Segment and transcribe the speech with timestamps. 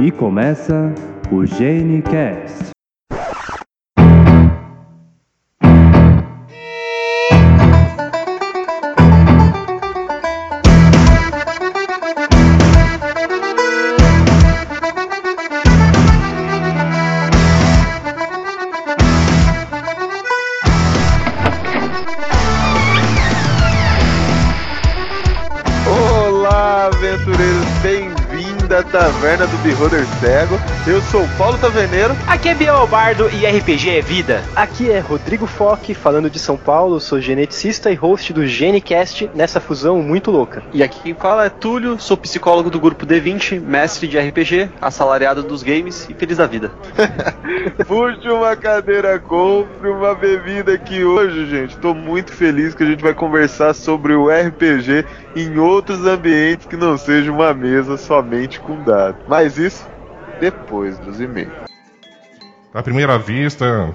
[0.00, 0.94] E começa
[1.32, 2.77] o GeneCast.
[31.10, 32.14] Sou o Paulo Taverneiro.
[32.26, 34.44] Aqui é Biel Bardo e RPG é vida.
[34.54, 39.58] Aqui é Rodrigo Foque, falando de São Paulo, sou geneticista e host do GeneCast nessa
[39.58, 40.62] fusão muito louca.
[40.70, 45.42] E aqui quem fala é Túlio, sou psicólogo do grupo D20, mestre de RPG, assalariado
[45.42, 46.70] dos games e feliz da vida.
[47.88, 51.78] Puxe uma cadeira, compre uma bebida aqui hoje, gente.
[51.78, 56.76] Tô muito feliz que a gente vai conversar sobre o RPG em outros ambientes que
[56.76, 59.22] não seja uma mesa somente com dados.
[59.26, 59.86] Mas isso
[60.40, 61.68] depois dos e-mails.
[62.72, 63.94] À primeira vista,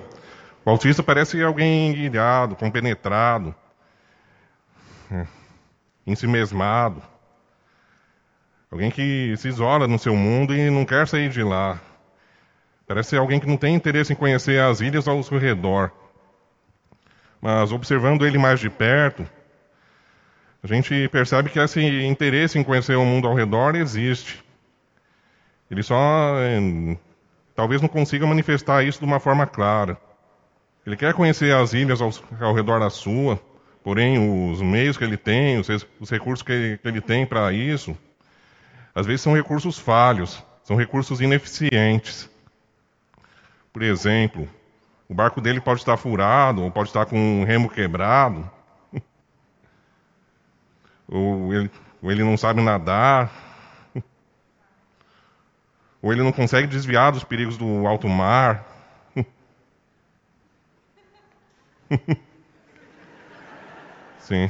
[0.66, 3.53] o autista parece alguém ilhado, compenetrado,
[5.11, 5.25] é,
[6.05, 7.02] ensimesmado.
[8.72, 11.80] Alguém que se isola no seu mundo e não quer sair de lá.
[12.88, 15.91] Parece alguém que não tem interesse em conhecer as ilhas ao seu redor.
[17.39, 19.28] Mas observando ele mais de perto,
[20.63, 24.44] a gente percebe que esse interesse em conhecer o mundo ao redor existe.
[25.69, 25.95] Ele só
[26.39, 26.97] eh,
[27.56, 29.97] talvez não consiga manifestar isso de uma forma clara.
[30.86, 32.11] Ele quer conhecer as ilhas ao,
[32.42, 33.39] ao redor da sua,
[33.84, 35.67] porém os meios que ele tem, os,
[36.00, 37.97] os recursos que ele, que ele tem para isso,
[38.94, 42.30] às vezes são recursos falhos, são recursos ineficientes.
[43.72, 44.47] Por exemplo,
[45.09, 48.50] o barco dele pode estar furado, ou pode estar com um remo quebrado,
[51.07, 51.72] ou ele,
[52.02, 53.31] ou ele não sabe nadar,
[56.03, 58.66] ou ele não consegue desviar dos perigos do alto mar.
[64.19, 64.50] Sim.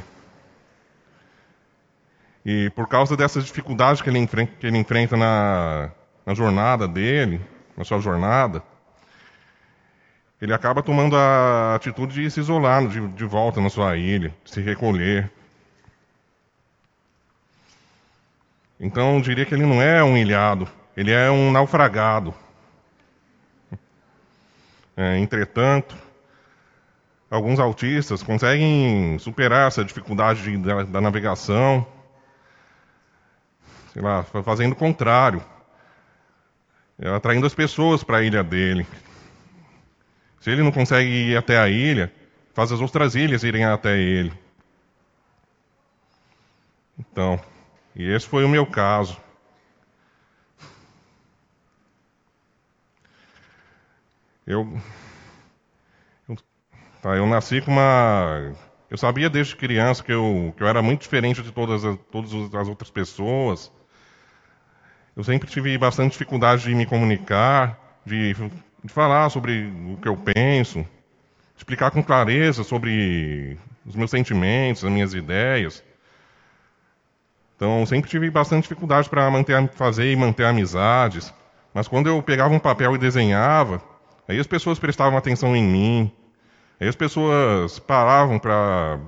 [2.44, 5.90] E por causa dessas dificuldades que ele, enfren- que ele enfrenta na,
[6.26, 7.40] na jornada dele,
[7.76, 8.62] na sua jornada,
[10.40, 14.60] ele acaba tomando a atitude de se isolar de, de volta na sua ilha, se
[14.60, 15.30] recolher.
[18.78, 22.34] Então eu diria que ele não é um ilhado, ele é um naufragado.
[24.96, 25.96] É, entretanto,
[27.30, 31.84] alguns autistas conseguem superar essa dificuldade de- da, da navegação,
[33.92, 35.42] sei lá, fa- fazendo o contrário,
[36.98, 38.86] é, atraindo as pessoas para a ilha dele.
[40.40, 42.12] Se ele não consegue ir até a ilha,
[42.52, 44.32] faz as outras ilhas irem até ele.
[46.98, 47.40] Então,
[47.96, 49.16] e esse foi o meu caso.
[54.46, 54.78] Eu,
[56.28, 56.36] eu,
[57.00, 58.52] tá, eu nasci com uma.
[58.90, 62.32] Eu sabia desde criança que eu, que eu era muito diferente de todas as, todas
[62.54, 63.72] as outras pessoas.
[65.16, 70.16] Eu sempre tive bastante dificuldade de me comunicar, de, de falar sobre o que eu
[70.16, 70.84] penso,
[71.56, 73.56] explicar com clareza sobre
[73.86, 75.82] os meus sentimentos, as minhas ideias.
[77.56, 79.30] Então, eu sempre tive bastante dificuldade para
[79.72, 81.32] fazer e manter amizades.
[81.72, 83.80] Mas quando eu pegava um papel e desenhava,
[84.28, 86.12] aí as pessoas prestavam atenção em mim.
[86.80, 88.98] Aí as pessoas paravam para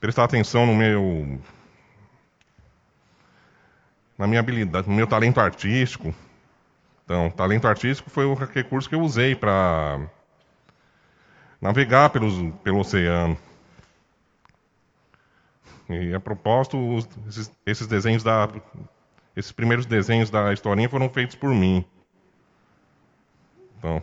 [0.00, 1.38] prestar atenção no meu
[4.16, 6.14] na minha habilidade, no meu talento artístico.
[7.04, 10.00] Então, talento artístico foi o recurso que eu usei para
[11.60, 13.36] navegar pelos, pelo oceano.
[15.88, 16.76] E a propósito,
[17.28, 18.48] esses, esses desenhos da.
[19.34, 21.84] Esses primeiros desenhos da historinha foram feitos por mim.
[23.78, 24.02] Então.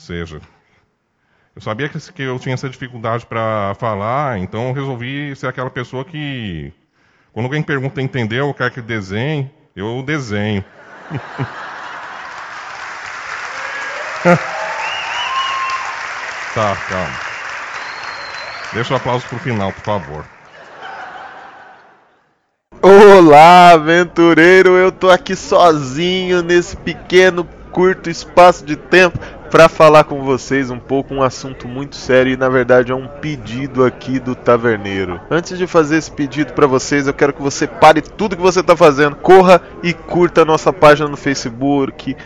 [0.00, 0.40] Seja,
[1.54, 6.06] eu sabia que, eu tinha essa dificuldade para falar, então eu resolvi ser aquela pessoa
[6.06, 6.72] que.
[7.34, 10.64] Quando alguém pergunta entendeu, ou quer que desenhe, eu desenho.
[16.54, 17.20] tá, calma.
[18.72, 20.24] Deixa o aplauso pro final, por favor.
[22.80, 24.78] Olá, aventureiro!
[24.78, 30.78] Eu tô aqui sozinho nesse pequeno, curto espaço de tempo para falar com vocês um
[30.78, 35.20] pouco um assunto muito sério e na verdade é um pedido aqui do taverneiro.
[35.28, 38.62] Antes de fazer esse pedido para vocês, eu quero que você pare tudo que você
[38.62, 42.16] tá fazendo, corra e curta a nossa página no Facebook,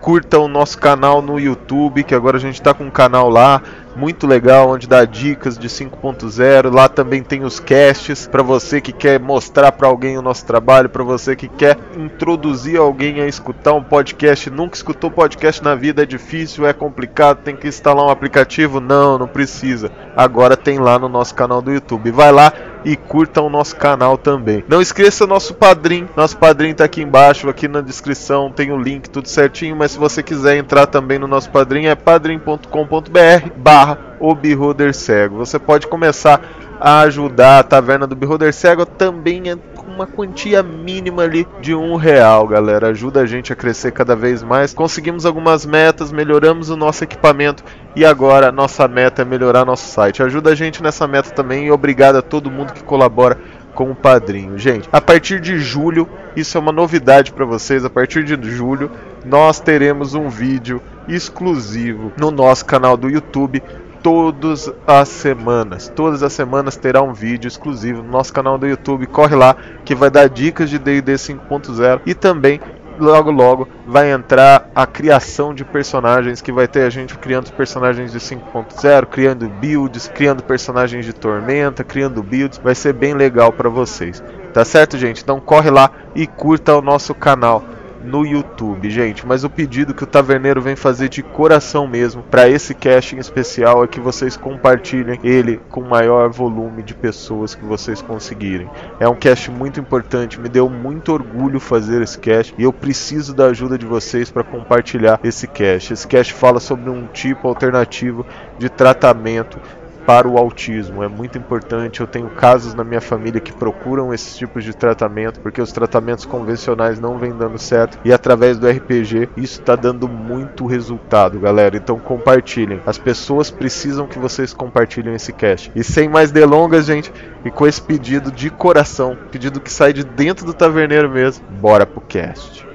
[0.00, 3.62] curta o nosso canal no YouTube, que agora a gente tá com um canal lá.
[3.96, 6.74] Muito legal, onde dá dicas de 5.0.
[6.74, 10.88] Lá também tem os casts para você que quer mostrar para alguém o nosso trabalho,
[10.88, 14.50] para você que quer introduzir alguém a escutar um podcast.
[14.50, 18.80] Nunca escutou podcast na vida, é difícil, é complicado, tem que instalar um aplicativo?
[18.80, 19.90] Não, não precisa.
[20.16, 22.10] Agora tem lá no nosso canal do YouTube.
[22.10, 22.52] Vai lá
[22.84, 24.64] e curta o nosso canal também.
[24.68, 26.08] Não esqueça nosso padrinho.
[26.16, 29.98] Nosso padrinho tá aqui embaixo, aqui na descrição, tem o link tudo certinho, mas se
[29.98, 35.36] você quiser entrar também no nosso padrinho é padrim.com.br barra o Beholder Cego.
[35.36, 36.40] Você pode começar
[36.80, 39.42] a ajudar a Taverna do Beholder Cego também
[39.92, 42.88] uma quantia mínima ali de um real, galera.
[42.88, 44.72] Ajuda a gente a crescer cada vez mais.
[44.72, 47.62] Conseguimos algumas metas, melhoramos o nosso equipamento
[47.94, 50.22] e agora nossa meta é melhorar nosso site.
[50.22, 53.38] Ajuda a gente nessa meta também e obrigado a todo mundo que colabora
[53.74, 54.58] com o padrinho.
[54.58, 57.84] Gente, a partir de julho, isso é uma novidade para vocês.
[57.84, 58.90] A partir de julho,
[59.24, 63.62] nós teremos um vídeo exclusivo no nosso canal do YouTube
[64.02, 65.90] todas as semanas.
[65.94, 69.06] Todas as semanas terá um vídeo exclusivo no nosso canal do YouTube.
[69.06, 72.60] Corre lá que vai dar dicas de D&D 5.0 e também
[72.98, 78.12] logo logo vai entrar a criação de personagens que vai ter a gente criando personagens
[78.12, 83.68] de 5.0, criando builds, criando personagens de tormenta, criando builds, vai ser bem legal para
[83.68, 84.22] vocês.
[84.52, 85.22] Tá certo, gente?
[85.22, 87.64] Então corre lá e curta o nosso canal
[88.04, 89.26] no YouTube, gente.
[89.26, 93.84] Mas o pedido que o Taverneiro vem fazer de coração mesmo para esse casting especial
[93.84, 98.68] é que vocês compartilhem ele com o maior volume de pessoas que vocês conseguirem.
[98.98, 103.34] É um cast muito importante, me deu muito orgulho fazer esse cast e eu preciso
[103.34, 105.92] da ajuda de vocês para compartilhar esse cast.
[105.92, 108.26] Esse cast fala sobre um tipo alternativo
[108.58, 109.58] de tratamento
[110.06, 111.02] para o autismo.
[111.02, 112.00] É muito importante.
[112.00, 116.24] Eu tenho casos na minha família que procuram esses tipos de tratamento porque os tratamentos
[116.24, 121.76] convencionais não vêm dando certo e através do RPG isso está dando muito resultado, galera.
[121.76, 122.80] Então compartilhem.
[122.86, 125.70] As pessoas precisam que vocês compartilhem esse cast.
[125.74, 127.12] E sem mais delongas, gente,
[127.44, 131.86] e com esse pedido de coração, pedido que sai de dentro do taverneiro mesmo, bora
[131.86, 132.66] pro cast.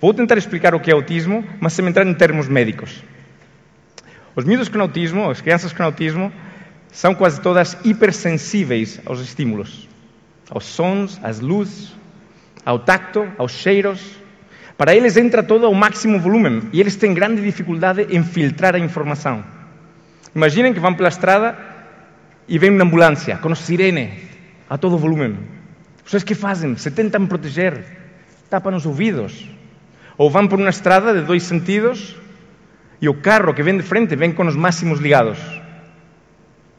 [0.00, 3.02] Vou tentar explicar o que é autismo, mas sem entrar em termos médicos.
[4.38, 6.32] Os miúdos com autismo, as crianças com autismo,
[6.92, 9.88] são quase todas hipersensíveis aos estímulos,
[10.48, 11.92] aos sons, às luzes,
[12.64, 14.00] ao tacto, aos cheiros.
[14.76, 18.78] Para eles entra todo ao máximo volume e eles têm grande dificuldade em filtrar a
[18.78, 19.42] informação.
[20.32, 21.58] Imaginem que vão pela estrada
[22.46, 24.22] e vem uma ambulância com sirene
[24.70, 25.36] a todo volume.
[26.06, 26.76] Vocês que fazem?
[26.76, 27.84] Se tentam proteger,
[28.48, 29.48] tapam os ouvidos.
[30.16, 32.14] Ou vão por uma estrada de dois sentidos
[33.00, 35.38] e o carro que vem de frente vem com os máximos ligados.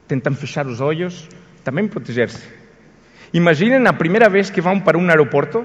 [0.08, 1.28] Tentam fechar os olhos,
[1.64, 2.44] também proteger-se.
[3.34, 5.64] Imaginem a primeira vez que vão para um aeroporto,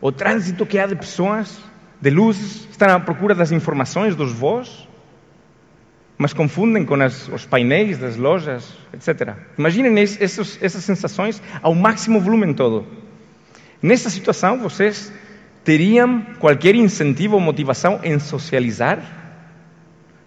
[0.00, 1.60] o trânsito que há de pessoas,
[2.00, 4.88] de luzes, estão à procura das informações, dos voos,
[6.18, 9.34] mas confundem com as, os painéis das lojas, etc.
[9.58, 12.86] Imaginem esses, essas sensações ao máximo volume todo.
[13.80, 15.12] Nessa situação, vocês
[15.64, 19.23] teriam qualquer incentivo ou motivação em socializar?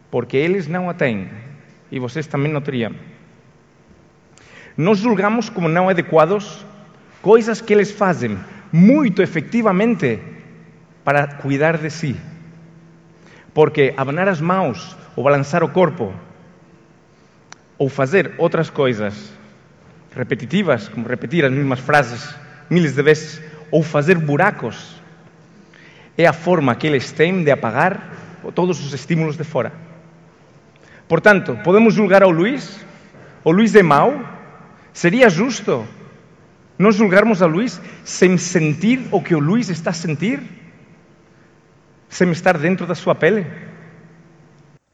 [0.10, 1.30] Porque eles não a têm
[1.92, 2.94] e vocês também não teriam.
[4.76, 6.66] Nós julgamos como não adequados
[7.22, 8.38] coisas que eles fazem
[8.72, 10.20] muito efetivamente
[11.04, 12.16] para cuidar de si.
[13.54, 16.14] Porque abanar as mãos ou balançar o corpo
[17.78, 19.32] ou fazer outras coisas
[20.16, 22.36] repetitivas, como repetir as mesmas frases
[22.70, 25.02] miles de vezes, ou fazer buracos,
[26.18, 28.14] é a forma que eles têm de apagar
[28.56, 29.87] todos os estímulos de fora.
[31.08, 32.86] Portanto, podemos julgar ao Luís?
[33.44, 34.20] O Luís é mau?
[34.94, 35.88] Seria justo
[36.78, 40.40] nós julgarmos a Luís sem sentir o que o Luís está a sentir?
[42.08, 43.46] Sem estar dentro da sua pele?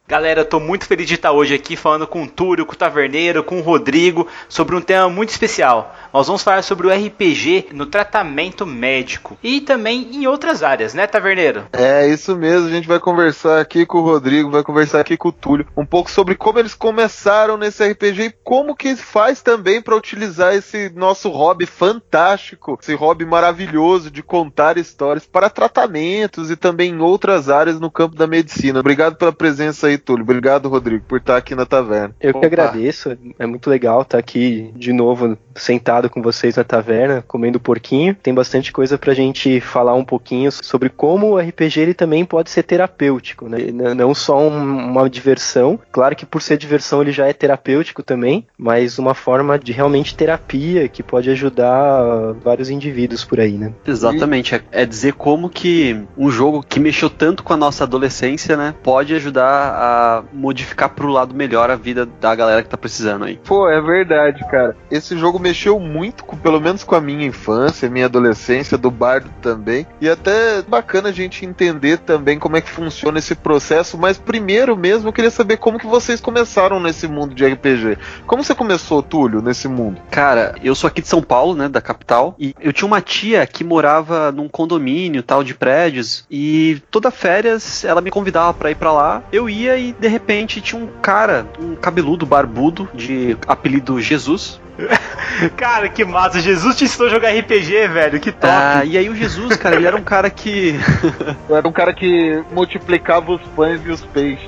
[0.05, 2.75] Galera, eu tô muito feliz de estar hoje aqui falando com o Túlio, com o
[2.75, 5.95] Taverneiro, com o Rodrigo sobre um tema muito especial.
[6.11, 11.07] Nós vamos falar sobre o RPG no tratamento médico e também em outras áreas, né,
[11.07, 11.67] Taverneiro?
[11.71, 15.29] É isso mesmo, a gente vai conversar aqui com o Rodrigo, vai conversar aqui com
[15.29, 19.81] o Túlio, um pouco sobre como eles começaram nesse RPG e como que faz também
[19.81, 26.57] para utilizar esse nosso hobby fantástico, esse hobby maravilhoso de contar histórias para tratamentos e
[26.57, 28.81] também em outras áreas no campo da medicina.
[28.81, 30.23] Obrigado pela presença aí, Túlio.
[30.23, 32.15] Obrigado, Rodrigo, por estar aqui na taverna.
[32.19, 32.39] Eu Opa.
[32.39, 37.59] que agradeço, é muito legal estar aqui de novo sentado com vocês na taverna, comendo
[37.59, 38.15] porquinho.
[38.15, 42.49] Tem bastante coisa pra gente falar um pouquinho sobre como o RPG ele também pode
[42.49, 43.57] ser terapêutico, né?
[43.95, 48.45] Não só um, uma diversão, claro que por ser diversão ele já é terapêutico também,
[48.57, 53.73] mas uma forma de realmente terapia que pode ajudar vários indivíduos por aí, né?
[53.85, 58.57] Exatamente, é, é dizer como que um jogo que mexeu tanto com a nossa adolescência,
[58.57, 63.25] né, pode ajudar a modificar pro lado melhor a vida da galera que tá precisando
[63.25, 63.39] aí.
[63.43, 64.75] Pô, é verdade, cara.
[64.89, 69.29] Esse jogo mexeu muito, com, pelo menos com a minha infância, minha adolescência, do Bardo
[69.41, 69.85] também.
[69.99, 73.97] E até bacana a gente entender também como é que funciona esse processo.
[73.97, 77.97] Mas primeiro mesmo, eu queria saber como que vocês começaram nesse mundo de RPG.
[78.25, 80.01] Como você começou, Túlio, nesse mundo?
[80.09, 83.45] Cara, eu sou aqui de São Paulo, né, da capital, e eu tinha uma tia
[83.45, 88.75] que morava num condomínio tal de prédios e toda férias ela me convidava para ir
[88.75, 89.23] para lá.
[89.31, 94.61] Eu ia e de repente tinha um cara, um cabeludo barbudo de apelido Jesus,
[95.55, 96.39] cara, que massa.
[96.39, 98.19] Jesus te ensinou a jogar RPG, velho.
[98.19, 98.53] Que top.
[98.53, 100.75] Ah, e aí o Jesus, cara, ele era um cara que.
[101.49, 104.47] era um cara que multiplicava os pães e os peixes.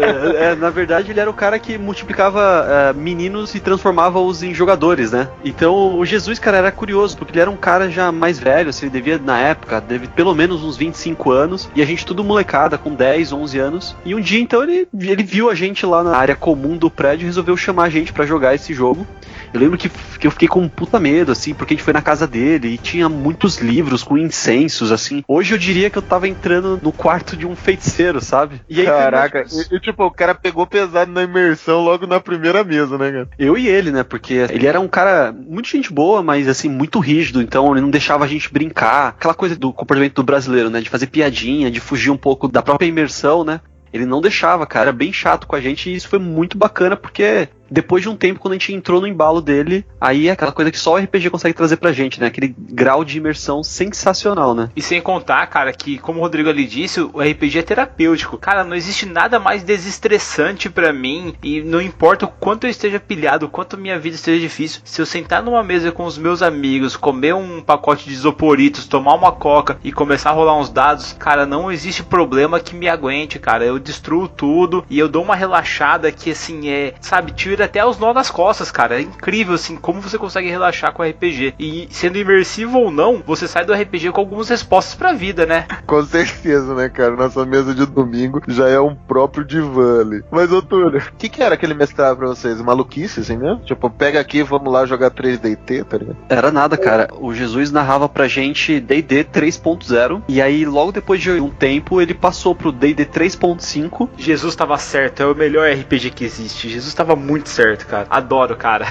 [0.00, 4.54] É, é, na verdade, ele era o cara que multiplicava uh, meninos e transformava-os em
[4.54, 5.28] jogadores, né?
[5.44, 8.86] Então o Jesus, cara, era curioso, porque ele era um cara já mais velho, assim,
[8.86, 12.78] ele devia, na época, deve pelo menos uns 25 anos, e a gente tudo molecada,
[12.78, 13.96] com 10, 11 anos.
[14.04, 17.24] E um dia, então, ele, ele viu a gente lá na área comum do prédio
[17.24, 19.06] e resolveu chamar a gente para jogar esse jogo.
[19.54, 21.92] Eu lembro que, que eu fiquei com um puta medo, assim, porque a gente foi
[21.92, 25.22] na casa dele e tinha muitos livros com incensos, assim.
[25.28, 28.60] Hoje eu diria que eu tava entrando no quarto de um feiticeiro, sabe?
[28.68, 32.64] E aí, Caraca, e, e, tipo, o cara pegou pesado na imersão logo na primeira
[32.64, 33.28] mesa, né, cara?
[33.38, 34.02] Eu e ele, né?
[34.02, 37.90] Porque ele era um cara muito gente boa, mas assim, muito rígido, então ele não
[37.90, 39.10] deixava a gente brincar.
[39.10, 40.80] Aquela coisa do comportamento do brasileiro, né?
[40.80, 43.60] De fazer piadinha, de fugir um pouco da própria imersão, né?
[43.92, 46.96] Ele não deixava, cara, era bem chato com a gente e isso foi muito bacana
[46.96, 50.52] porque depois de um tempo, quando a gente entrou no embalo dele, aí é aquela
[50.52, 52.26] coisa que só o RPG consegue trazer pra gente, né?
[52.26, 54.70] Aquele grau de imersão sensacional, né?
[54.76, 58.38] E sem contar, cara, que como o Rodrigo ali disse, o RPG é terapêutico.
[58.38, 63.00] Cara, não existe nada mais desestressante para mim e não importa o quanto eu esteja
[63.00, 66.42] pilhado, o quanto minha vida esteja difícil, se eu sentar numa mesa com os meus
[66.42, 71.14] amigos, comer um pacote de isoporitos, tomar uma coca e começar a rolar uns dados,
[71.18, 73.64] cara, não existe problema que me aguente, cara.
[73.64, 77.98] Eu destruo tudo e eu dou uma relaxada que assim é, sabe, tira até os
[77.98, 78.96] nós das costas, cara.
[78.96, 81.54] É incrível, assim, como você consegue relaxar com RPG.
[81.58, 85.66] E sendo imersivo ou não, você sai do RPG com algumas respostas pra vida, né?
[85.86, 87.16] Com certeza, né, cara?
[87.16, 90.22] Nossa mesa de domingo já é um próprio divã ali.
[90.30, 92.60] Mas, ô Túlio, o que, que era que ele mestrava pra vocês?
[92.60, 93.58] Maluquice, assim, né?
[93.64, 96.16] Tipo, pega aqui, vamos lá jogar 3DT, tá ligado?
[96.28, 97.08] Era nada, cara.
[97.18, 100.22] O Jesus narrava pra gente DD 3.0.
[100.28, 104.08] E aí, logo depois de um tempo, ele passou pro DD 3.5.
[104.16, 106.68] Jesus tava certo, é o melhor RPG que existe.
[106.68, 108.06] Jesus tava muito certo, cara.
[108.10, 108.86] Adoro, cara.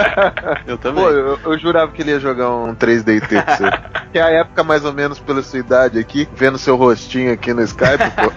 [0.66, 1.04] eu também.
[1.04, 3.70] Pô, eu, eu, jurava que ele ia jogar um 3D T pra você.
[4.12, 7.52] que é a época mais ou menos pela sua idade aqui, vendo seu rostinho aqui
[7.52, 8.32] no Skype, pô.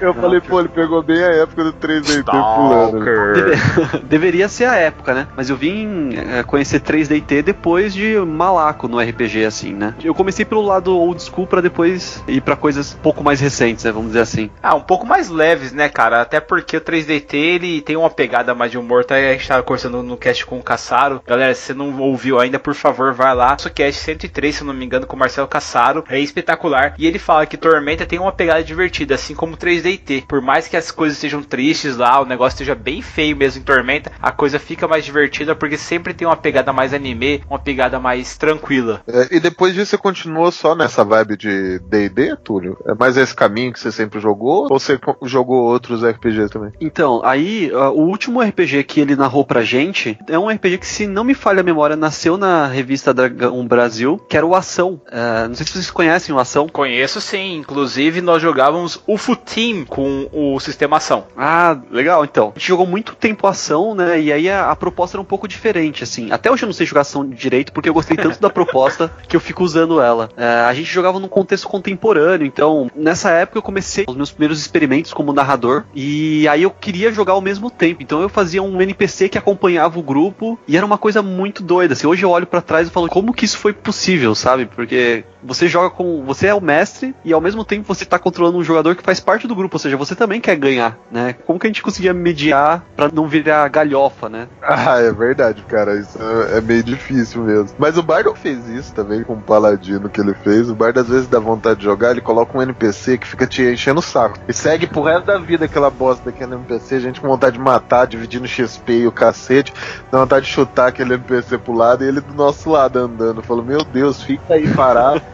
[0.00, 3.04] eu Não, falei, pô, ele pegou bem a época do 3D T pulando.
[3.04, 3.98] Deve...
[4.04, 5.26] Deveria ser a época, né?
[5.36, 9.94] Mas eu vim é, conhecer 3D T depois de malaco no RPG, assim, né?
[10.02, 13.84] Eu comecei pelo lado old school pra depois ir pra coisas um pouco mais recentes,
[13.84, 13.92] né?
[13.92, 14.50] Vamos dizer assim.
[14.62, 16.20] Ah, um pouco mais leves, né, cara?
[16.22, 19.14] Até porque o 3DT ele tem uma pegada pegada mais de humor, tá?
[19.14, 21.22] A gente tava conversando no cast com o Caçaro.
[21.26, 23.52] Galera, se você não ouviu ainda, por favor, vai lá.
[23.52, 26.04] Nosso cast 103, se eu não me engano, com o Marcelo Caçaro.
[26.10, 26.94] É espetacular.
[26.98, 30.26] E ele fala que Tormenta tem uma pegada divertida, assim como 3DT.
[30.26, 33.64] Por mais que as coisas estejam tristes lá, o negócio esteja bem feio mesmo em
[33.64, 37.98] Tormenta, a coisa fica mais divertida porque sempre tem uma pegada mais anime, uma pegada
[37.98, 39.00] mais tranquila.
[39.08, 42.76] É, e depois disso você continuou só nessa vibe de D&D, Túlio?
[42.86, 44.66] É mais esse caminho que você sempre jogou?
[44.70, 46.72] Ou você jogou outros RPGs também?
[46.78, 51.06] Então, aí, o último RPG que ele narrou pra gente é um RPG que, se
[51.06, 55.00] não me falha a memória, nasceu na revista Dragão Brasil, que era o Ação.
[55.06, 56.68] Uh, não sei se vocês conhecem o Ação.
[56.68, 61.26] Conheço sim, inclusive nós jogávamos UFO Team com o sistema Ação.
[61.36, 62.52] Ah, legal, então.
[62.56, 64.20] A gente jogou muito tempo Ação, né?
[64.20, 66.32] E aí a, a proposta era um pouco diferente, assim.
[66.32, 69.36] Até hoje eu não sei jogar Ação direito, porque eu gostei tanto da proposta que
[69.36, 70.28] eu fico usando ela.
[70.36, 74.58] Uh, a gente jogava num contexto contemporâneo, então nessa época eu comecei os meus primeiros
[74.60, 78.07] experimentos como narrador, e aí eu queria jogar ao mesmo tempo.
[78.08, 81.92] Então eu fazia um NPC que acompanhava o grupo e era uma coisa muito doida.
[81.92, 84.64] Assim, hoje eu olho para trás e falo como que isso foi possível, sabe?
[84.64, 86.24] Porque você joga com.
[86.24, 89.20] Você é o mestre e ao mesmo tempo você tá controlando um jogador que faz
[89.20, 91.34] parte do grupo, ou seja, você também quer ganhar, né?
[91.46, 94.48] Como que a gente conseguia mediar para não virar galhofa, né?
[94.62, 95.96] Ah, é verdade, cara.
[95.96, 96.18] Isso
[96.52, 97.76] é meio difícil mesmo.
[97.78, 100.68] Mas o Bardo fez isso também com o Paladino que ele fez.
[100.70, 103.62] O Bardo às vezes dá vontade de jogar, ele coloca um NPC que fica te
[103.62, 104.38] enchendo o saco.
[104.48, 107.62] E segue pro resto da vida aquela bosta daquele NPC, a gente com vontade de
[107.62, 109.72] matar, dividindo XP e o cacete,
[110.10, 113.42] dá vontade de chutar aquele NPC pro lado e ele do nosso lado andando.
[113.42, 115.22] Falou, meu Deus, fica aí parado.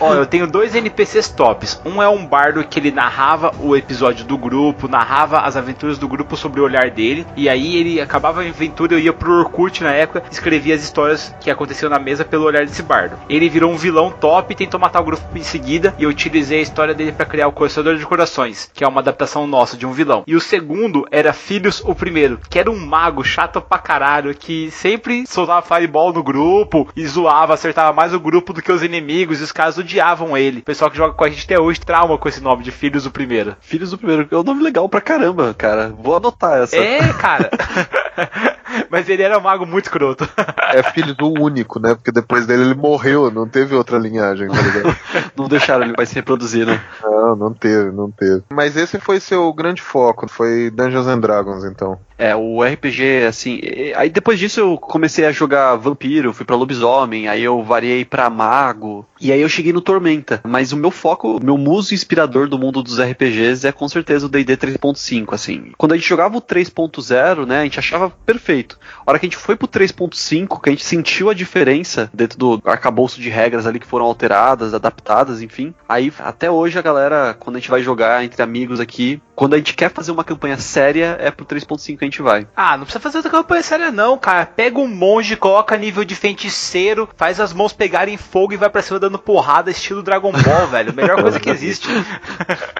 [0.00, 1.80] Ó, eu tenho dois NPCs tops.
[1.84, 6.08] Um é um bardo que ele narrava o episódio do grupo, narrava as aventuras do
[6.08, 7.26] grupo sobre o olhar dele.
[7.36, 11.34] E aí ele acabava a aventura, eu ia pro Orkut na época, escrevia as histórias
[11.40, 13.18] que aconteciam na mesa pelo olhar desse bardo.
[13.28, 15.94] Ele virou um vilão top e tentou matar o grupo em seguida.
[15.98, 19.00] E eu utilizei a história dele para criar o Coraçador de Corações, que é uma
[19.00, 20.24] adaptação nossa de um vilão.
[20.26, 24.70] E o segundo era Filhos o Primeiro, que era um mago chato pra caralho, que
[24.70, 29.37] sempre soltava fireball no grupo e zoava, acertava mais o grupo do que os inimigos.
[29.40, 30.60] E os caras odiavam ele.
[30.60, 33.06] O pessoal que joga com a gente até hoje trauma com esse nome de Filhos
[33.06, 33.56] o Primeiro.
[33.60, 35.94] Filhos do Primeiro, é um nome legal pra caramba, cara.
[35.98, 36.76] Vou anotar essa.
[36.76, 37.50] É, cara.
[38.90, 40.28] Mas ele era um mago muito escroto.
[40.70, 41.94] É filho do único, né?
[41.94, 44.94] Porque depois dele ele morreu, não teve outra linhagem, tá ligado?
[45.34, 46.82] Não deixaram ele mais se reproduzir, né?
[47.02, 48.42] Não, não teve, não teve.
[48.52, 51.98] Mas esse foi seu grande foco, foi Dungeons and Dragons, então.
[52.18, 53.60] É, o RPG, assim.
[53.62, 58.04] e- Aí depois disso eu comecei a jogar vampiro, fui pra lobisomem, aí eu variei
[58.04, 60.40] pra mago, e aí eu cheguei no Tormenta.
[60.44, 64.28] Mas o meu foco, meu muso inspirador do mundo dos RPGs é com certeza o
[64.28, 65.70] DD 3.5, assim.
[65.78, 68.67] Quando a gente jogava o 3.0, né, a gente achava perfeito.
[69.06, 72.38] A hora que a gente foi pro 3.5, que a gente sentiu a diferença dentro
[72.38, 75.74] do arcabouço de regras ali que foram alteradas, adaptadas, enfim.
[75.88, 79.56] Aí até hoje a galera, quando a gente vai jogar entre amigos aqui, quando a
[79.56, 82.46] gente quer fazer uma campanha séria, é pro 3.5 que a gente vai.
[82.56, 84.44] Ah, não precisa fazer outra campanha séria não, cara.
[84.44, 88.82] Pega um monge, coloca nível de feiticeiro, faz as mãos pegarem fogo e vai pra
[88.82, 90.92] cima dando porrada, estilo Dragon Ball, velho.
[90.92, 91.88] Melhor coisa que existe.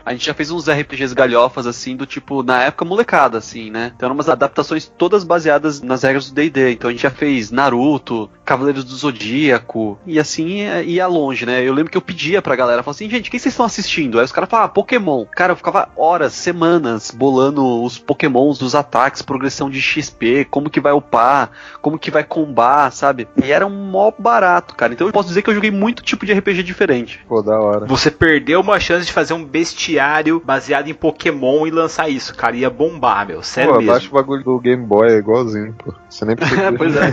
[0.04, 3.92] A gente já fez uns RPGs galhofas, assim, do tipo, na época molecada, assim, né?
[3.94, 6.72] Então eram umas adaptações todas baseadas nas regras do D&D.
[6.72, 11.62] Então a gente já fez Naruto, Cavaleiros do Zodíaco, e assim é- ia longe, né?
[11.62, 14.18] Eu lembro que eu pedia pra galera, falava assim, gente, o que vocês estão assistindo?
[14.18, 15.26] Aí os caras falavam, ah, Pokémon.
[15.26, 20.80] Cara, eu ficava horas, semanas, bolando os Pokémons dos ataques, progressão de XP, como que
[20.80, 21.50] vai upar,
[21.82, 23.28] como que vai combar, sabe?
[23.44, 24.94] E era um mó barato, cara.
[24.94, 27.20] Então eu posso dizer que eu joguei muito tipo de RPG diferente.
[27.28, 27.84] Pô, da hora.
[27.84, 32.56] Você perdeu uma chance de fazer um bestiário baseado em Pokémon e lançar isso, cara.
[32.56, 33.42] Ia bombar, meu.
[33.42, 33.90] Sério pô, mesmo.
[33.90, 35.92] abaixa o bagulho do Game Boy, é igualzinho, pô.
[36.08, 36.72] Você nem precisa.
[36.72, 37.08] pois é.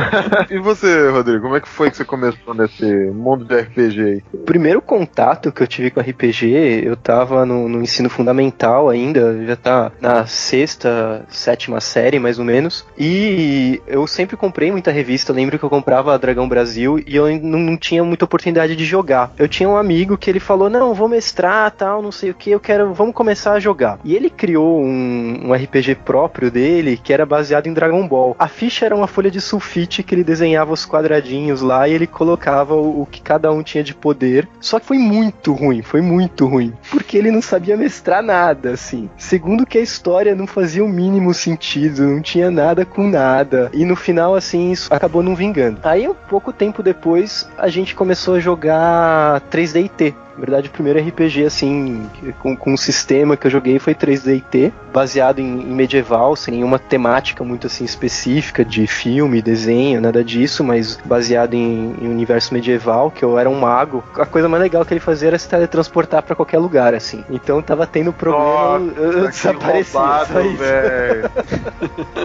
[0.49, 4.23] e você, Rodrigo, como é que foi que você começou nesse mundo de RPG aí?
[4.33, 9.45] O primeiro contato que eu tive com RPG, eu tava no, no ensino fundamental ainda,
[9.45, 12.85] já tá na sexta, sétima série, mais ou menos.
[12.97, 17.27] E eu sempre comprei muita revista, eu lembro que eu comprava Dragão Brasil e eu
[17.39, 19.31] não, não tinha muita oportunidade de jogar.
[19.37, 22.51] Eu tinha um amigo que ele falou: Não, vou mestrar, tal, não sei o que,
[22.51, 23.99] eu quero, vamos começar a jogar.
[24.03, 28.35] E ele criou um, um RPG próprio dele que era baseado em Dragon Ball.
[28.37, 32.07] A ficha era uma folha de sulfite que ele desenhava os quadradinhos lá e ele
[32.07, 34.47] colocava o, o que cada um tinha de poder.
[34.61, 36.73] Só que foi muito ruim, foi muito ruim.
[36.89, 39.09] Porque ele não sabia mestrar nada, assim.
[39.17, 43.69] Segundo que a história não fazia o mínimo sentido, não tinha nada com nada.
[43.73, 45.81] E no final, assim, isso acabou não vingando.
[45.83, 50.13] Aí, um pouco tempo depois, a gente começou a jogar 3DT.
[50.35, 54.71] Na verdade, o primeiro RPG, assim, com, com um sistema que eu joguei foi 3DT,
[54.93, 60.63] baseado em, em medieval, sem nenhuma temática muito, assim, específica de filme, desenho, nada disso,
[60.63, 64.03] mas baseado em, em universo medieval, que eu era um mago.
[64.15, 67.23] A coisa mais legal que ele fazia era se teletransportar pra qualquer lugar, assim.
[67.29, 69.99] Então tava tendo problema, eu, eu Que desaparecia.
[69.99, 70.33] roubado.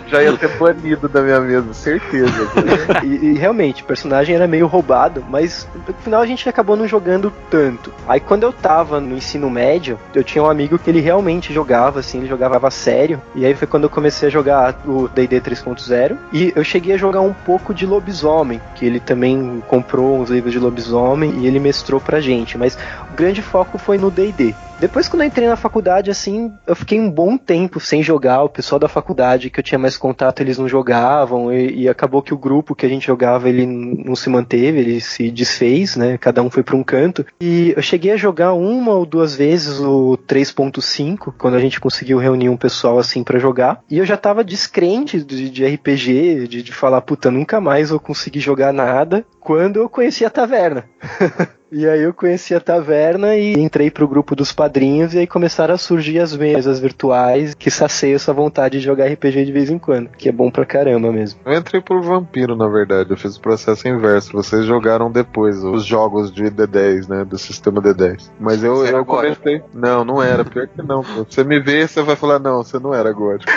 [0.08, 2.32] Já ia ter banido da minha mesa, certeza.
[3.02, 6.86] E, e realmente, o personagem era meio roubado, mas no final a gente acabou não
[6.88, 7.92] jogando tanto.
[8.06, 12.00] Aí quando eu tava no ensino médio, eu tinha um amigo que ele realmente jogava,
[12.00, 13.20] assim, ele jogava sério.
[13.34, 16.16] E aí foi quando eu comecei a jogar o D&D 3.0.
[16.32, 20.52] E eu cheguei a jogar um pouco de lobisomem, que ele também comprou uns livros
[20.52, 22.56] de lobisomem e ele mestrou pra gente.
[22.56, 22.78] Mas
[23.10, 24.54] o grande foco foi no D&D.
[24.78, 28.42] Depois, quando eu entrei na faculdade, assim, eu fiquei um bom tempo sem jogar.
[28.42, 31.50] O pessoal da faculdade que eu tinha mais contato, eles não jogavam.
[31.50, 35.00] E, e acabou que o grupo que a gente jogava, ele não se manteve, ele
[35.00, 36.18] se desfez, né?
[36.18, 37.24] Cada um foi para um canto.
[37.40, 42.18] E eu cheguei a jogar uma ou duas vezes o 3.5, quando a gente conseguiu
[42.18, 43.80] reunir um pessoal assim para jogar.
[43.90, 47.98] E eu já tava descrente de, de RPG, de, de falar, puta, nunca mais vou
[47.98, 49.24] conseguir jogar nada.
[49.40, 50.84] Quando eu conheci a taverna.
[51.70, 55.74] E aí eu conheci a taverna e entrei pro grupo dos padrinhos e aí começaram
[55.74, 59.78] a surgir as mesas virtuais que saciam essa vontade de jogar RPG de vez em
[59.78, 61.40] quando, que é bom pra caramba mesmo.
[61.44, 63.10] Eu entrei por vampiro, na verdade.
[63.10, 64.32] Eu fiz o processo inverso.
[64.32, 67.24] Vocês jogaram depois os jogos de D10, né?
[67.24, 68.30] Do sistema D10.
[68.38, 69.62] Mas eu, Você era eu comecei.
[69.74, 70.44] Não, não era.
[70.44, 71.02] Pior que não.
[71.02, 71.26] pô.
[71.28, 73.50] Você me vê, você vai falar, não, você não era gótico.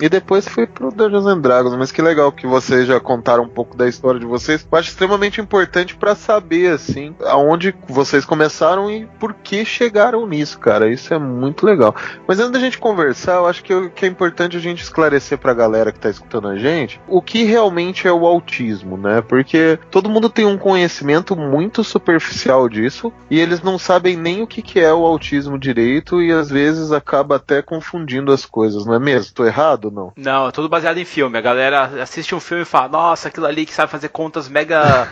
[0.00, 3.48] E depois fui pro Dungeons and Dragons, mas que legal que vocês já contaram um
[3.48, 4.66] pouco da história de vocês.
[4.70, 10.58] Eu acho extremamente importante para saber, assim, aonde vocês começaram e por que chegaram nisso,
[10.58, 10.90] cara.
[10.90, 11.94] Isso é muito legal.
[12.26, 15.54] Mas antes da gente conversar, eu acho que, que é importante a gente esclarecer pra
[15.54, 19.20] galera que tá escutando a gente o que realmente é o autismo, né?
[19.20, 24.46] Porque todo mundo tem um conhecimento muito superficial disso e eles não sabem nem o
[24.46, 28.94] que, que é o autismo direito e às vezes acaba até confundindo as coisas, não
[28.94, 29.34] é mesmo?
[29.34, 30.12] Tô errado ou não?
[30.16, 31.38] Não, é tudo baseado em filme.
[31.38, 35.08] A galera assiste um filme e fala, nossa, aquilo ali que sabe fazer contas mega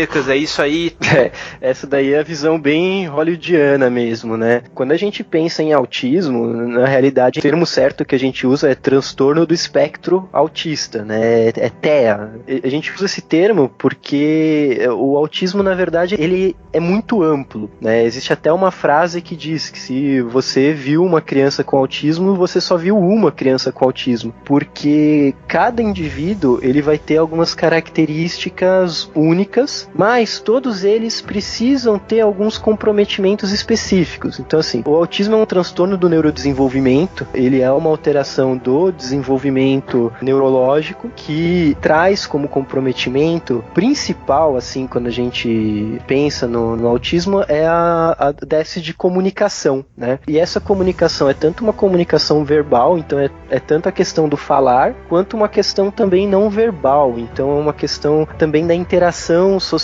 [0.00, 0.96] é isso aí.
[1.18, 4.62] É, essa daí é a visão bem hollywoodiana mesmo, né?
[4.74, 8.68] Quando a gente pensa em autismo, na realidade, o termo certo que a gente usa
[8.70, 11.48] é transtorno do espectro autista, né?
[11.48, 12.30] É TEA.
[12.62, 18.04] A gente usa esse termo porque o autismo, na verdade, ele é muito amplo, né?
[18.04, 22.60] Existe até uma frase que diz que se você viu uma criança com autismo, você
[22.60, 29.87] só viu uma criança com autismo, porque cada indivíduo ele vai ter algumas características únicas,
[29.94, 34.38] mas todos eles precisam ter alguns comprometimentos específicos.
[34.38, 40.12] Então, assim, o autismo é um transtorno do neurodesenvolvimento, ele é uma alteração do desenvolvimento
[40.20, 47.66] neurológico que traz como comprometimento principal, assim, quando a gente pensa no, no autismo, é
[47.66, 50.18] a, a déficit de comunicação, né?
[50.26, 54.36] E essa comunicação é tanto uma comunicação verbal, então é, é tanto a questão do
[54.36, 57.14] falar, quanto uma questão também não verbal.
[57.18, 59.77] Então é uma questão também da interação social,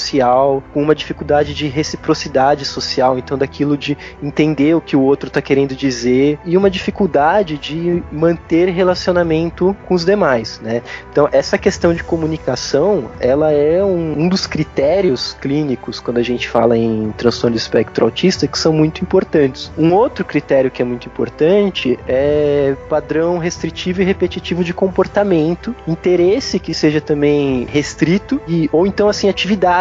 [0.73, 5.41] com uma dificuldade de reciprocidade social, então daquilo de entender o que o outro está
[5.41, 10.83] querendo dizer e uma dificuldade de manter relacionamento com os demais, né?
[11.11, 16.49] Então essa questão de comunicação, ela é um, um dos critérios clínicos quando a gente
[16.49, 19.71] fala em transtorno de espectro autista que são muito importantes.
[19.77, 26.59] Um outro critério que é muito importante é padrão restritivo e repetitivo de comportamento, interesse
[26.59, 29.29] que seja também restrito e ou então assim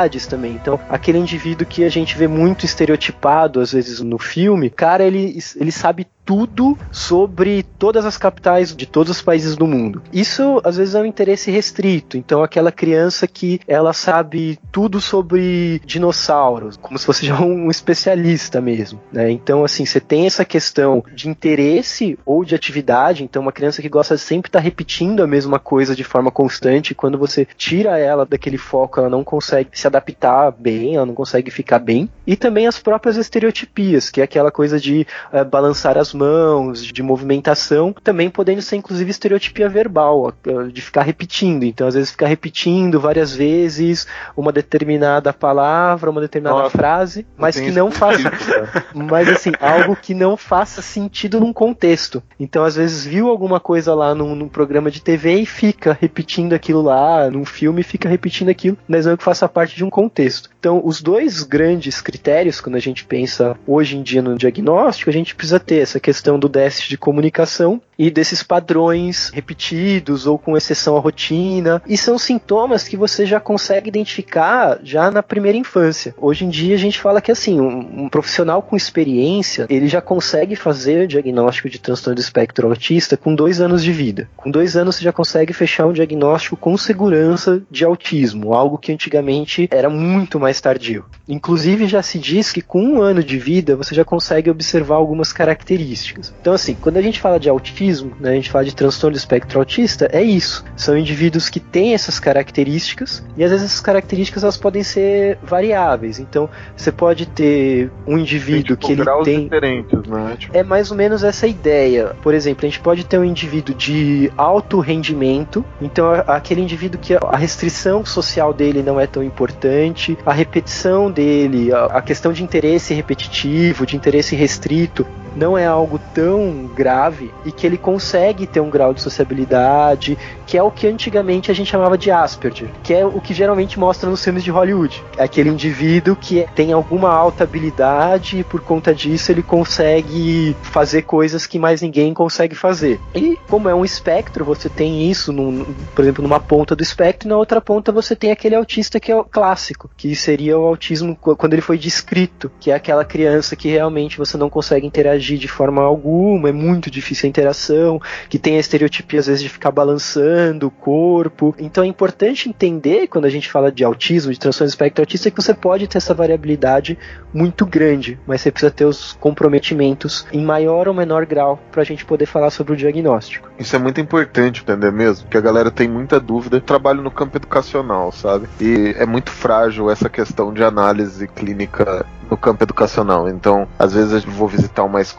[0.03, 0.53] atividades também.
[0.53, 5.37] Então, aquele indivíduo que a gente vê muito estereotipado às vezes no filme, cara, ele
[5.55, 10.01] ele sabe tudo sobre todas as capitais de todos os países do mundo.
[10.11, 12.17] Isso às vezes é um interesse restrito.
[12.17, 18.61] Então aquela criança que ela sabe tudo sobre dinossauros, como se fosse já um especialista
[18.61, 19.29] mesmo, né?
[19.29, 23.89] Então assim, você tem essa questão de interesse ou de atividade, então uma criança que
[23.89, 27.97] gosta de sempre estar tá repetindo a mesma coisa de forma constante, quando você tira
[27.97, 32.09] ela daquele foco, ela não consegue se adaptar bem, ela não consegue ficar bem.
[32.25, 37.03] E também as próprias estereotipias, que é aquela coisa de uh, balançar as mãos, de
[37.03, 40.33] movimentação, também podendo ser inclusive estereotipia verbal,
[40.71, 41.63] de ficar repetindo.
[41.63, 47.59] Então, às vezes, ficar repetindo várias vezes uma determinada palavra, uma determinada Nossa, frase, mas
[47.59, 48.31] que não faça.
[48.93, 52.21] mas assim, algo que não faça sentido num contexto.
[52.39, 56.53] Então, às vezes, viu alguma coisa lá num, num programa de TV e fica repetindo
[56.53, 60.49] aquilo lá, num filme fica repetindo aquilo, mas não que faça parte de um contexto.
[60.59, 65.13] Então, os dois grandes critérios, quando a gente pensa hoje em dia no diagnóstico, a
[65.13, 70.57] gente precisa ter essa questão do déficit de comunicação e desses padrões repetidos ou com
[70.57, 71.81] exceção à rotina.
[71.87, 76.13] E são sintomas que você já consegue identificar já na primeira infância.
[76.19, 80.01] Hoje em dia a gente fala que assim, um, um profissional com experiência, ele já
[80.01, 84.27] consegue fazer o diagnóstico de transtorno do espectro autista com dois anos de vida.
[84.35, 88.91] Com dois anos você já consegue fechar um diagnóstico com segurança de autismo, algo que
[88.91, 91.05] antigamente era muito mais tardio.
[91.27, 95.31] Inclusive já se diz que com um ano de vida você já consegue observar algumas
[95.31, 95.92] características.
[96.41, 99.17] Então assim, quando a gente fala de autismo, né, a gente fala de transtorno do
[99.17, 100.63] espectro autista, é isso.
[100.75, 106.19] São indivíduos que têm essas características e às vezes essas características elas podem ser variáveis.
[106.19, 110.35] Então, você pode ter um indivíduo tipo, que ele graus tem diferentes, né?
[110.37, 112.15] Tipo, é mais ou menos essa ideia.
[112.21, 117.13] Por exemplo, a gente pode ter um indivíduo de alto rendimento, então aquele indivíduo que
[117.13, 122.93] a restrição social dele não é tão importante, a repetição dele, a questão de interesse
[122.93, 128.69] repetitivo, de interesse restrito, não é algo tão grave e que ele consegue ter um
[128.69, 133.05] grau de sociabilidade, que é o que antigamente a gente chamava de Asperger, que é
[133.05, 135.03] o que geralmente mostra nos filmes de Hollywood.
[135.17, 141.47] Aquele indivíduo que tem alguma alta habilidade e por conta disso ele consegue fazer coisas
[141.47, 142.99] que mais ninguém consegue fazer.
[143.15, 145.65] E como é um espectro, você tem isso, num,
[145.95, 149.11] por exemplo, numa ponta do espectro e na outra ponta você tem aquele autista que
[149.11, 153.55] é o clássico, que seria o autismo quando ele foi descrito, que é aquela criança
[153.55, 157.99] que realmente você não consegue interagir interagir de forma alguma, é muito difícil a interação,
[158.29, 161.55] que tem a estereotipia às vezes de ficar balançando o corpo.
[161.57, 165.31] Então é importante entender quando a gente fala de autismo, de transtorno do espectro autista,
[165.31, 166.97] que você pode ter essa variabilidade
[167.33, 171.85] muito grande, mas você precisa ter os comprometimentos em maior ou menor grau para a
[171.85, 173.49] gente poder falar sobre o diagnóstico.
[173.57, 175.23] Isso é muito importante, entender mesmo?
[175.23, 176.57] Porque a galera tem muita dúvida.
[176.57, 178.47] Eu trabalho no campo educacional, sabe?
[178.59, 183.29] E é muito frágil essa questão de análise clínica no campo educacional.
[183.29, 185.12] Então, às vezes eu vou visitar uma escola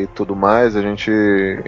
[0.00, 1.10] e tudo mais, a gente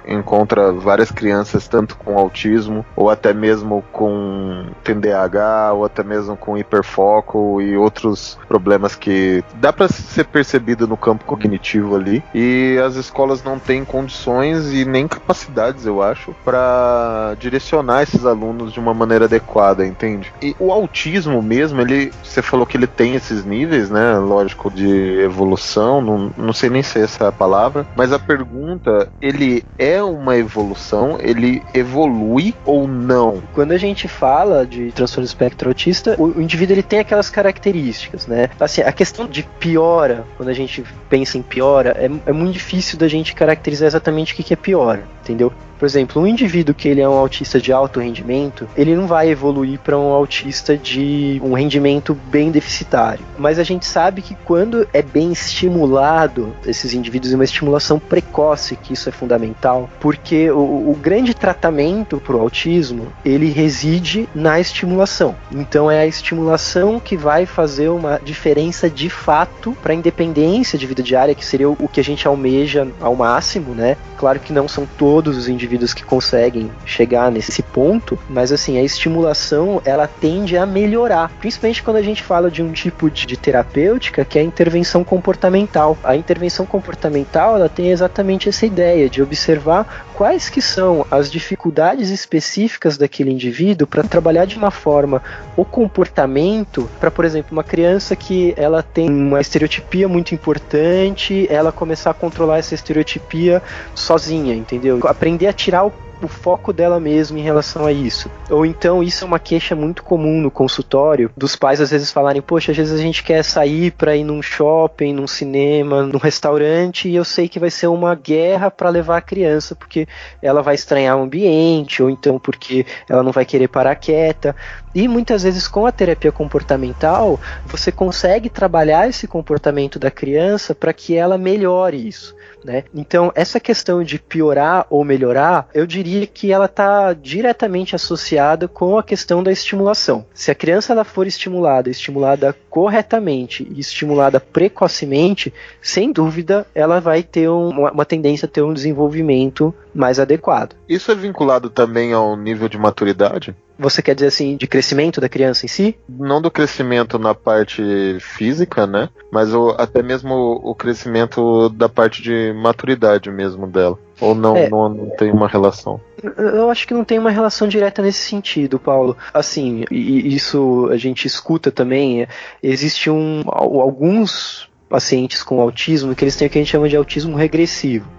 [0.07, 6.59] encontra várias crianças tanto com autismo ou até mesmo com TDAH ou até mesmo com
[6.59, 12.23] hiperfoco e outros problemas que dá para ser percebido no campo cognitivo ali.
[12.35, 18.73] E as escolas não têm condições e nem capacidades, eu acho, para direcionar esses alunos
[18.73, 20.33] de uma maneira adequada, entende?
[20.43, 24.19] E o autismo mesmo, ele, você falou que ele tem esses níveis, né?
[24.19, 27.50] Lógico, de evolução, não, não sei nem se é essa palavra,
[27.97, 33.43] mas a pergunta, ele é uma evolução, ele evolui ou não?
[33.53, 38.27] Quando a gente fala de transtorno espectro autista, o, o indivíduo ele tem aquelas características,
[38.27, 38.51] né?
[38.59, 42.99] Assim, a questão de piora, quando a gente pensa em piora, é, é muito difícil
[42.99, 45.53] da gente caracterizar exatamente o que, que é piora, entendeu?
[45.81, 49.31] Por exemplo, um indivíduo que ele é um autista de alto rendimento, ele não vai
[49.31, 53.25] evoluir para um autista de um rendimento bem deficitário.
[53.39, 58.93] Mas a gente sabe que quando é bem estimulado esses indivíduos, uma estimulação precoce, que
[58.93, 65.35] isso é fundamental, porque o, o grande tratamento para o autismo ele reside na estimulação.
[65.51, 70.87] Então é a estimulação que vai fazer uma diferença de fato para a independência de
[70.87, 73.97] vida diária, que seria o que a gente almeja ao máximo, né?
[74.19, 78.77] Claro que não são todos os indivíduos indivíduos que conseguem chegar nesse ponto, mas assim,
[78.79, 83.25] a estimulação ela tende a melhorar, principalmente quando a gente fala de um tipo de,
[83.27, 85.97] de terapêutica que é a intervenção comportamental.
[86.03, 92.11] A intervenção comportamental ela tem exatamente essa ideia de observar quais que são as dificuldades
[92.11, 95.23] específicas daquele indivíduo para trabalhar de uma forma
[95.57, 101.73] o comportamento para, por exemplo, uma criança que ela tem uma estereotipia muito importante, ela
[101.73, 103.63] começar a controlar essa estereotipia
[103.95, 105.01] sozinha, entendeu?
[105.05, 108.31] Aprender a tirar o o foco dela mesma em relação a isso.
[108.49, 112.43] Ou então, isso é uma queixa muito comum no consultório, dos pais às vezes falarem:
[112.43, 117.09] Poxa, às vezes a gente quer sair para ir num shopping, num cinema, num restaurante,
[117.09, 120.07] e eu sei que vai ser uma guerra para levar a criança, porque
[120.43, 124.55] ela vai estranhar o ambiente, ou então porque ela não vai querer parar quieta.
[124.95, 130.93] E muitas vezes com a terapia comportamental, você consegue trabalhar esse comportamento da criança para
[130.93, 132.35] que ela melhore isso.
[132.65, 132.85] Né?
[132.95, 138.99] Então, essa questão de piorar ou melhorar, eu diria que ela está diretamente associada com
[138.99, 140.25] a questão da estimulação.
[140.35, 147.23] Se a criança ela for estimulada, estimulada corretamente e estimulada precocemente, sem dúvida, ela vai
[147.23, 150.75] ter uma, uma tendência a ter um desenvolvimento mais adequado.
[150.91, 153.55] Isso é vinculado também ao nível de maturidade?
[153.79, 155.97] Você quer dizer assim, de crescimento da criança em si?
[156.09, 159.09] Não do crescimento na parte física, né?
[159.31, 163.97] Mas o, até mesmo o, o crescimento da parte de maturidade mesmo dela.
[164.21, 166.01] Ou não, é, não, não, tem uma relação?
[166.37, 169.17] Eu acho que não tem uma relação direta nesse sentido, Paulo.
[169.33, 172.27] Assim, isso a gente escuta também.
[172.61, 176.97] Existe um, alguns pacientes com autismo que eles têm o que a gente chama de
[176.97, 178.11] autismo regressivo.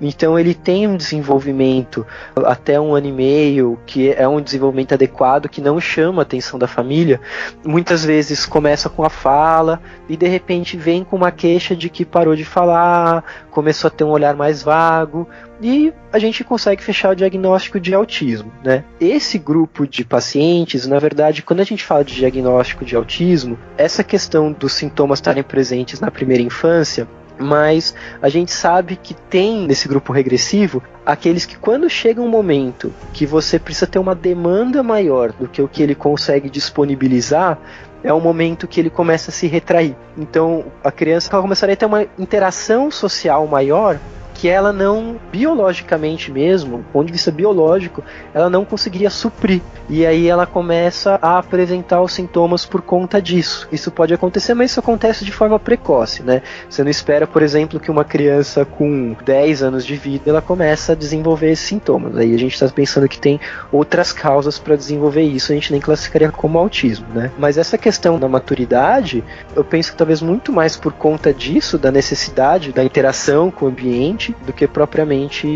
[0.00, 2.06] Então ele tem um desenvolvimento
[2.44, 6.58] até um ano e meio, que é um desenvolvimento adequado, que não chama a atenção
[6.58, 7.20] da família.
[7.64, 12.04] Muitas vezes começa com a fala e de repente vem com uma queixa de que
[12.04, 15.28] parou de falar, começou a ter um olhar mais vago
[15.60, 18.84] e a gente consegue fechar o diagnóstico de autismo, né?
[19.00, 24.04] Esse grupo de pacientes, na verdade, quando a gente fala de diagnóstico de autismo, essa
[24.04, 29.88] questão dos sintomas estarem presentes na primeira infância mas a gente sabe que tem nesse
[29.88, 35.32] grupo regressivo aqueles que quando chega um momento que você precisa ter uma demanda maior
[35.32, 37.58] do que o que ele consegue disponibilizar,
[38.02, 39.96] é um momento que ele começa a se retrair.
[40.16, 43.98] Então a criança começaria a ter uma interação social maior
[44.36, 49.62] que ela não, biologicamente mesmo, do ponto de vista biológico, ela não conseguiria suprir.
[49.88, 53.68] E aí ela começa a apresentar os sintomas por conta disso.
[53.72, 56.42] Isso pode acontecer, mas isso acontece de forma precoce, né?
[56.68, 60.92] Você não espera, por exemplo, que uma criança com 10 anos de vida ela começa
[60.92, 62.16] a desenvolver esses sintomas.
[62.16, 63.40] Aí a gente está pensando que tem
[63.72, 67.30] outras causas para desenvolver isso, a gente nem classificaria como autismo, né?
[67.38, 71.90] Mas essa questão da maturidade, eu penso que talvez muito mais por conta disso, da
[71.90, 75.46] necessidade da interação com o ambiente, do que propriamente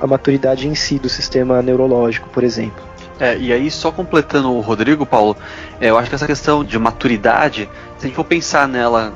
[0.00, 2.82] a, a maturidade em si do sistema neurológico, por exemplo.
[3.18, 5.36] É, e aí, só completando o Rodrigo, Paulo,
[5.78, 9.12] é, eu acho que essa questão de maturidade, se a gente for pensar nela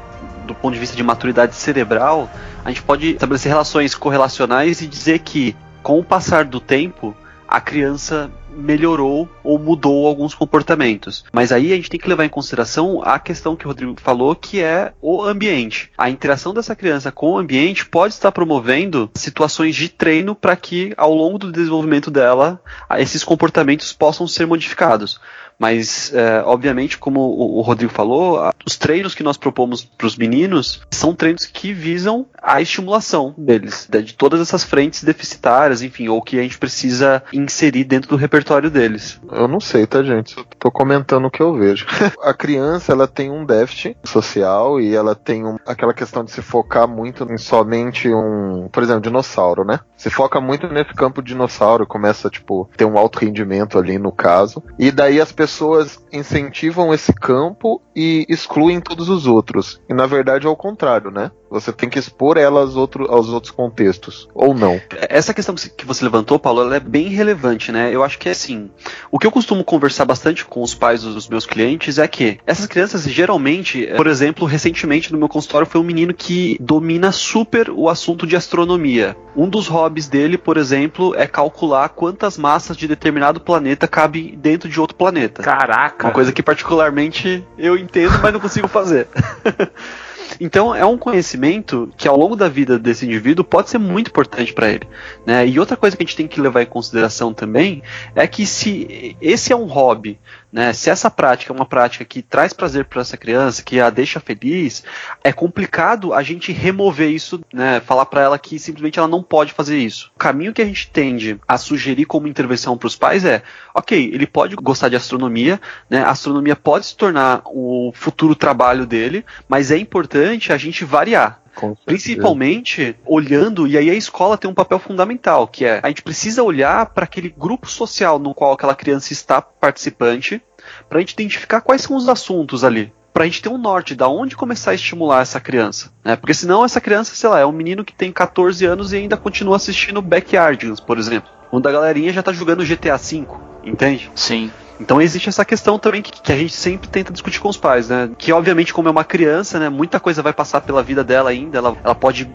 [0.46, 2.28] do ponto de vista de maturidade cerebral,
[2.62, 7.16] a gente pode estabelecer relações correlacionais e dizer que, com o passar do tempo,
[7.48, 11.24] a criança melhorou ou mudou alguns comportamentos.
[11.32, 14.34] Mas aí a gente tem que levar em consideração a questão que o Rodrigo falou,
[14.34, 15.90] que é o ambiente.
[15.96, 20.94] A interação dessa criança com o ambiente pode estar promovendo situações de treino para que,
[20.96, 22.60] ao longo do desenvolvimento dela,
[22.98, 25.20] esses comportamentos possam ser modificados.
[25.58, 30.82] Mas, é, obviamente, como o, Rodrigo falou, os treinos que nós propomos para os meninos
[30.90, 36.38] são treinos que visam a estimulação deles, de todas essas frentes deficitárias, enfim, ou que
[36.38, 39.20] a gente precisa inserir dentro do repertório deles.
[39.32, 40.36] Eu não sei, tá, gente?
[40.36, 41.86] Eu tô comentando o que eu vejo.
[42.22, 46.42] a criança, ela tem um déficit social e ela tem um, aquela questão de se
[46.42, 49.80] focar muito em somente um, por exemplo, dinossauro, né?
[49.96, 54.62] Se foca muito nesse campo dinossauro, começa, tipo, ter um alto rendimento ali no caso.
[54.78, 59.78] E daí as pessoas pessoas incentivam esse campo e excluem todos os outros.
[59.86, 61.30] E na verdade é o contrário, né?
[61.50, 64.80] Você tem que expor ela aos, outro, aos outros contextos, ou não.
[65.08, 67.94] Essa questão que você levantou, Paulo, ela é bem relevante, né?
[67.94, 68.70] Eu acho que é assim.
[69.10, 72.66] O que eu costumo conversar bastante com os pais dos meus clientes é que essas
[72.66, 77.88] crianças, geralmente, por exemplo, recentemente no meu consultório foi um menino que domina super o
[77.88, 79.16] assunto de astronomia.
[79.36, 84.68] Um dos hobbies dele, por exemplo, é calcular quantas massas de determinado planeta cabe dentro
[84.68, 85.42] de outro planeta.
[85.42, 86.06] Caraca!
[86.06, 89.08] Uma coisa que particularmente eu entendo, mas não consigo fazer.
[90.40, 94.52] Então é um conhecimento que ao longo da vida desse indivíduo pode ser muito importante
[94.52, 94.86] para ele.
[95.26, 95.46] Né?
[95.46, 97.82] E outra coisa que a gente tem que levar em consideração também
[98.14, 100.18] é que se esse é um hobby
[100.54, 100.72] né?
[100.72, 104.20] Se essa prática é uma prática que traz prazer para essa criança, que a deixa
[104.20, 104.84] feliz,
[105.24, 107.80] é complicado a gente remover isso, né?
[107.80, 110.12] falar para ela que simplesmente ela não pode fazer isso.
[110.14, 113.42] O caminho que a gente tende a sugerir como intervenção para os pais é,
[113.74, 115.60] ok, ele pode gostar de astronomia,
[115.90, 116.04] né?
[116.04, 121.40] a astronomia pode se tornar o futuro trabalho dele, mas é importante a gente variar.
[121.84, 126.42] Principalmente olhando, e aí a escola tem um papel fundamental, que é a gente precisa
[126.42, 130.42] olhar para aquele grupo social no qual aquela criança está participante,
[130.88, 133.94] para a gente identificar quais são os assuntos ali para a gente ter um norte
[133.94, 136.16] da onde começar a estimular essa criança, né?
[136.16, 139.16] Porque senão essa criança, sei lá, é um menino que tem 14 anos e ainda
[139.16, 143.24] continua assistindo Backyardigans, por exemplo, onde a galerinha já tá jogando GTA V,
[143.64, 144.10] entende?
[144.14, 144.50] Sim.
[144.80, 147.88] Então existe essa questão também que, que, a gente sempre tenta discutir com os pais,
[147.88, 148.10] né?
[148.18, 151.58] Que obviamente, como é uma criança, né, muita coisa vai passar pela vida dela ainda,
[151.58, 152.28] ela, ela pode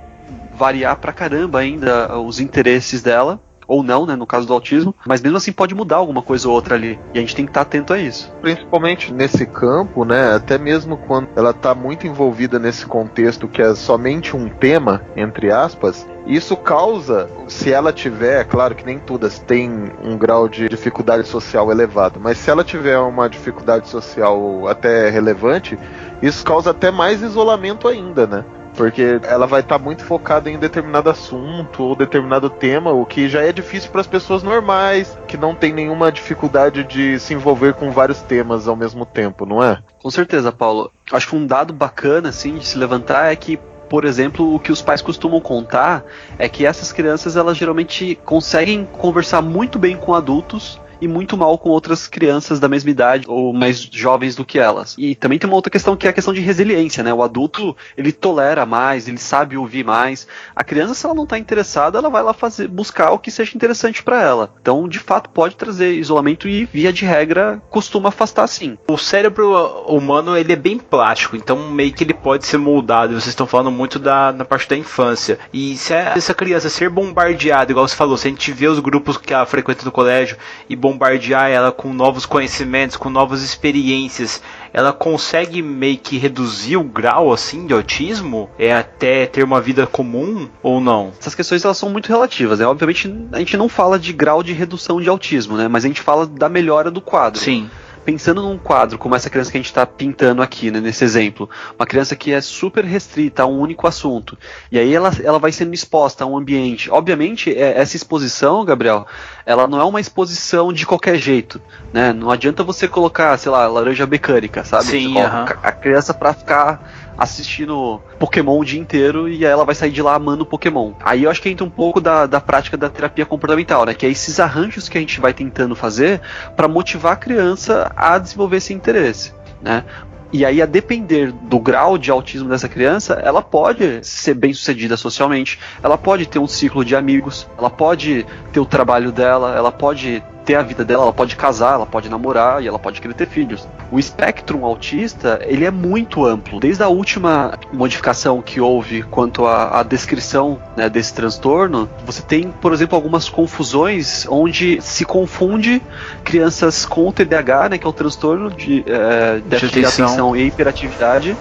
[0.54, 5.22] variar pra caramba ainda os interesses dela ou não, né, no caso do autismo, mas
[5.22, 7.64] mesmo assim pode mudar alguma coisa ou outra ali, e a gente tem que estar
[7.64, 8.34] tá atento a isso.
[8.42, 13.76] Principalmente nesse campo, né, até mesmo quando ela está muito envolvida nesse contexto que é
[13.76, 19.92] somente um tema, entre aspas, isso causa, se ela tiver, claro que nem todas têm
[20.04, 25.78] um grau de dificuldade social elevado, mas se ela tiver uma dificuldade social até relevante,
[26.22, 28.46] isso causa até mais isolamento ainda, né?
[28.80, 33.28] Porque ela vai estar tá muito focada em determinado assunto ou determinado tema, o que
[33.28, 37.74] já é difícil para as pessoas normais, que não tem nenhuma dificuldade de se envolver
[37.74, 39.80] com vários temas ao mesmo tempo, não é?
[40.02, 40.90] Com certeza, Paulo.
[41.12, 44.72] Acho que um dado bacana assim de se levantar é que por exemplo, o que
[44.72, 46.06] os pais costumam contar
[46.38, 51.58] é que essas crianças elas geralmente conseguem conversar muito bem com adultos e muito mal
[51.58, 54.96] com outras crianças da mesma idade ou mais jovens do que elas.
[54.98, 57.14] E também tem uma outra questão que é a questão de resiliência, né?
[57.14, 60.28] O adulto, ele tolera mais, ele sabe ouvir mais.
[60.56, 63.56] A criança, se ela não está interessada, ela vai lá fazer buscar o que seja
[63.56, 64.54] interessante para ela.
[64.62, 68.78] Então, de fato, pode trazer isolamento e via de regra costuma afastar sim.
[68.88, 73.14] O cérebro humano, ele é bem plástico, então meio que ele pode ser moldado.
[73.14, 75.40] Vocês estão falando muito da na parte da infância.
[75.54, 79.18] E se essa criança ser bombardeada, igual você falou, se a gente vê os grupos
[79.18, 80.38] que ela frequenta no colégio
[80.70, 84.42] e bombardear ela com novos conhecimentos, com novas experiências,
[84.74, 88.50] ela consegue meio que reduzir o grau assim de autismo?
[88.58, 91.12] É até ter uma vida comum ou não?
[91.20, 92.66] Essas questões elas são muito relativas, né?
[92.66, 95.68] Obviamente a gente não fala de grau de redução de autismo, né?
[95.68, 97.40] Mas a gente fala da melhora do quadro.
[97.40, 97.70] Sim
[98.10, 101.48] pensando num quadro como essa criança que a gente está pintando aqui, né, nesse exemplo,
[101.78, 104.38] uma criança que é super restrita a um único assunto,
[104.72, 106.90] e aí ela, ela vai sendo exposta a um ambiente.
[106.90, 109.06] Obviamente, é, essa exposição, Gabriel,
[109.50, 111.60] ela não é uma exposição de qualquer jeito,
[111.92, 112.14] né?
[112.14, 114.84] Não adianta você colocar, sei lá, laranja mecânica, sabe?
[114.84, 115.58] Sim, uh -huh.
[115.64, 120.04] a criança para ficar assistindo Pokémon o dia inteiro e aí ela vai sair de
[120.04, 120.94] lá amando Pokémon.
[121.04, 123.96] Aí eu acho que entra um pouco da, da prática da terapia comportamental, né?
[123.96, 126.22] Que é esses arranjos que a gente vai tentando fazer
[126.56, 129.34] para motivar a criança a desenvolver esse interesse.
[129.62, 129.84] Né?
[130.32, 134.96] E aí, a depender do grau de autismo dessa criança, ela pode ser bem sucedida
[134.96, 139.72] socialmente, ela pode ter um ciclo de amigos, ela pode ter o trabalho dela, ela
[139.72, 143.14] pode ter a vida dela, ela pode casar, ela pode namorar e ela pode querer
[143.14, 143.68] ter filhos.
[143.92, 146.60] O espectro autista, ele é muito amplo.
[146.60, 152.52] Desde a última modificação que houve quanto à, à descrição né, desse transtorno, você tem,
[152.62, 155.82] por exemplo, algumas confusões onde se confunde
[156.24, 160.06] crianças com o TDAH, né, que é o transtorno de, é, déficit de atenção.
[160.06, 161.38] atenção e hiperatividade,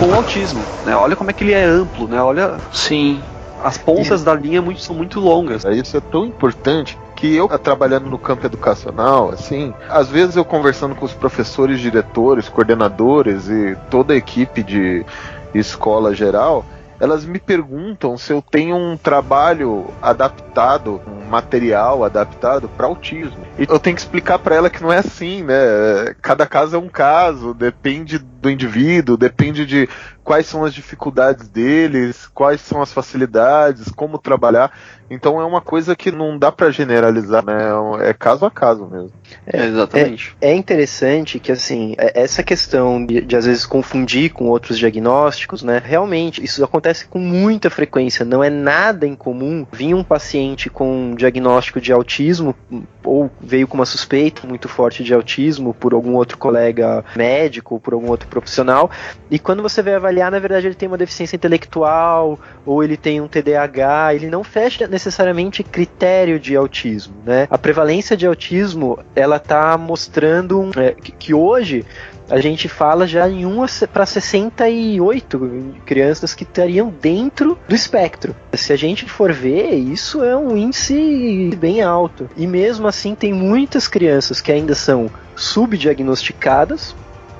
[0.00, 0.62] com o autismo.
[0.84, 0.94] Né?
[0.96, 2.20] Olha como é que ele é amplo, né?
[2.20, 3.20] Olha Sim.
[3.62, 5.64] as pontas da linha muito, são muito longas.
[5.64, 10.94] Isso é tão importante que eu trabalhando no campo educacional, assim, às vezes eu conversando
[10.94, 15.04] com os professores, diretores, coordenadores e toda a equipe de
[15.52, 16.64] escola geral,
[17.00, 23.38] elas me perguntam se eu tenho um trabalho adaptado, um material adaptado para autismo.
[23.58, 26.14] E eu tenho que explicar para ela que não é assim, né?
[26.22, 29.88] Cada caso é um caso, depende do indivíduo, depende de
[30.28, 34.70] quais são as dificuldades deles, quais são as facilidades, como trabalhar.
[35.10, 37.70] Então é uma coisa que não dá para generalizar, né?
[38.02, 39.10] É caso a caso mesmo.
[39.46, 40.36] É, exatamente.
[40.38, 45.62] É interessante que, assim, é- essa questão de, de, às vezes confundir com outros diagnósticos,
[45.62, 45.80] né?
[45.82, 48.22] Realmente, isso acontece com muita frequência.
[48.22, 52.54] Não é nada incomum vir um paciente com um diagnóstico de autismo
[53.02, 57.80] ou veio com uma suspeita muito forte de autismo por algum outro colega médico ou
[57.80, 58.90] por algum outro profissional.
[59.30, 63.20] E quando você vai avaliar, na verdade, ele tem uma deficiência intelectual ou ele tem
[63.20, 67.46] um TDAH, ele não fecha necessariamente critério de autismo, né?
[67.50, 71.84] A prevalência de autismo, ela está mostrando é, que, que hoje
[72.30, 78.36] a gente fala já em 1 para 68 crianças que estariam dentro do espectro.
[78.52, 82.28] Se a gente for ver, isso é um índice bem alto.
[82.36, 86.94] E mesmo assim, tem muitas crianças que ainda são subdiagnosticadas,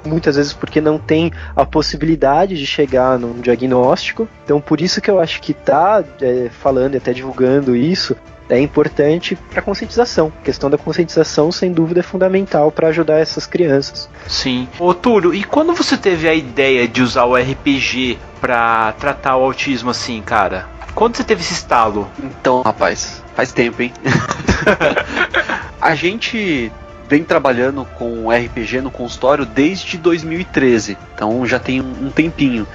[0.04, 4.28] muitas vezes porque não tem a possibilidade de chegar num diagnóstico.
[4.44, 8.16] Então, por isso que eu acho que tá é, falando e até divulgando isso
[8.48, 10.32] é importante para conscientização.
[10.40, 14.08] A questão da conscientização, sem dúvida, é fundamental para ajudar essas crianças.
[14.26, 14.68] Sim.
[14.78, 19.44] Ô Túlio, e quando você teve a ideia de usar o RPG pra tratar o
[19.44, 20.66] autismo assim, cara?
[20.94, 22.08] Quando você teve esse estalo?
[22.18, 23.92] Então, rapaz, faz tempo, hein?
[25.80, 26.72] a gente
[27.08, 32.66] vem trabalhando com RPG no consultório desde 2013, então já tem um tempinho.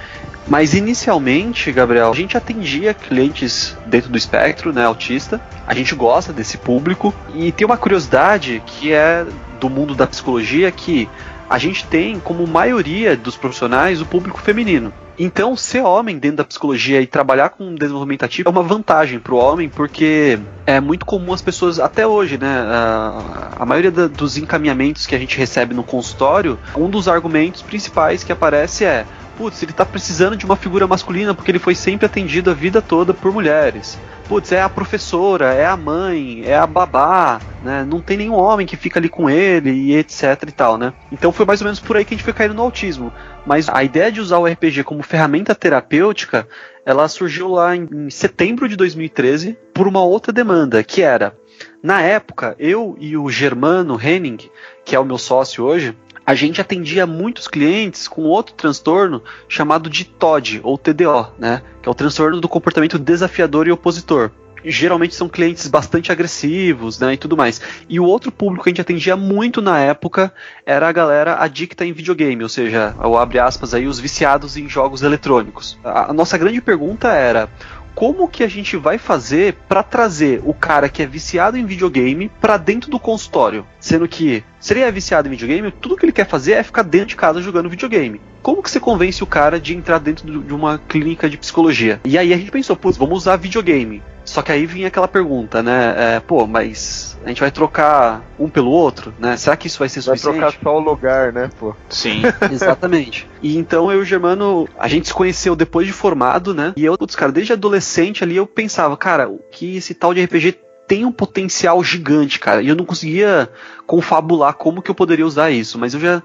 [0.46, 5.40] Mas inicialmente, Gabriel, a gente atendia clientes dentro do espectro, né, autista.
[5.66, 9.24] A gente gosta desse público e tem uma curiosidade que é
[9.58, 11.08] do mundo da psicologia que
[11.48, 14.92] a gente tem como maioria dos profissionais o público feminino.
[15.18, 19.34] Então, ser homem dentro da psicologia e trabalhar com desenvolvimento ativo é uma vantagem para
[19.34, 22.48] o homem, porque é muito comum as pessoas, até hoje, né?
[22.48, 27.62] A, a maioria da, dos encaminhamentos que a gente recebe no consultório, um dos argumentos
[27.62, 29.06] principais que aparece é:
[29.36, 32.82] putz, ele tá precisando de uma figura masculina porque ele foi sempre atendido a vida
[32.82, 33.98] toda por mulheres.
[34.28, 37.86] Putz, é a professora, é a mãe, é a babá, né?
[37.88, 40.92] Não tem nenhum homem que fica ali com ele e etc e tal, né?
[41.12, 43.12] Então foi mais ou menos por aí que a gente foi caindo no autismo.
[43.46, 46.48] Mas a ideia de usar o RPG como ferramenta terapêutica,
[46.84, 51.36] ela surgiu lá em, em setembro de 2013 por uma outra demanda, que era,
[51.82, 54.38] na época, eu e o Germano Henning,
[54.84, 55.94] que é o meu sócio hoje,
[56.26, 61.62] a gente atendia muitos clientes com outro transtorno chamado de TOD, ou TDO, né?
[61.82, 64.30] Que é o transtorno do comportamento desafiador e opositor.
[64.64, 67.60] Geralmente são clientes bastante agressivos, né, e tudo mais.
[67.88, 70.32] E o outro público que a gente atendia muito na época
[70.64, 74.68] era a galera adicta em videogame, ou seja, o abre aspas aí, os viciados em
[74.68, 75.78] jogos eletrônicos.
[75.84, 77.48] A, a nossa grande pergunta era
[77.94, 82.30] como que a gente vai fazer para trazer o cara que é viciado em videogame
[82.40, 83.64] para dentro do consultório?
[83.78, 86.82] Sendo que, se ele é viciado em videogame, tudo que ele quer fazer é ficar
[86.82, 88.20] dentro de casa jogando videogame.
[88.42, 92.00] Como que você convence o cara de entrar dentro de uma clínica de psicologia?
[92.04, 94.02] E aí a gente pensou, putz, vamos usar videogame.
[94.24, 95.94] Só que aí vinha aquela pergunta, né?
[96.16, 99.36] É, pô, mas a gente vai trocar um pelo outro, né?
[99.36, 100.40] Será que isso vai ser Vai suficiente?
[100.50, 101.74] trocar só o lugar, né, pô?
[101.90, 102.22] Sim.
[102.50, 103.28] Exatamente.
[103.42, 106.72] E então eu e o Germano, a gente se conheceu depois de formado, né?
[106.76, 110.24] E eu, putz, cara, desde adolescente ali eu pensava, cara, o que esse tal de
[110.24, 112.62] RPG tem um potencial gigante, cara.
[112.62, 113.50] E eu não conseguia
[113.86, 116.22] confabular como que eu poderia usar isso, mas eu já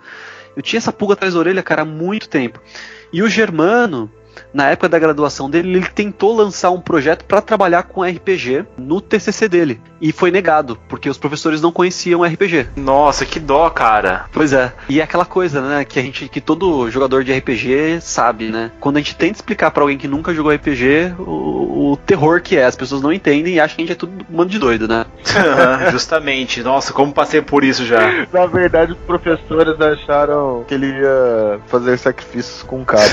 [0.55, 2.59] eu tinha essa pulga atrás da orelha, cara, há muito tempo.
[3.13, 4.11] E o Germano,
[4.53, 9.01] na época da graduação dele, ele tentou lançar um projeto para trabalhar com RPG no
[9.01, 9.81] TCC dele.
[10.01, 12.69] E foi negado, porque os professores não conheciam RPG.
[12.75, 14.25] Nossa, que dó, cara.
[14.31, 14.71] Pois é.
[14.87, 18.71] E é aquela coisa, né, que a gente que todo jogador de RPG sabe, né?
[18.79, 22.55] Quando a gente tenta explicar para alguém que nunca jogou RPG, o, o terror que
[22.55, 24.59] é, as pessoas não entendem e acham que a gente é tudo um bando de
[24.59, 25.05] doido, né?
[25.91, 26.63] Justamente.
[26.63, 27.99] Nossa, como passei por isso já.
[28.31, 33.09] Na verdade, os professores acharam que ele ia fazer sacrifícios com cada.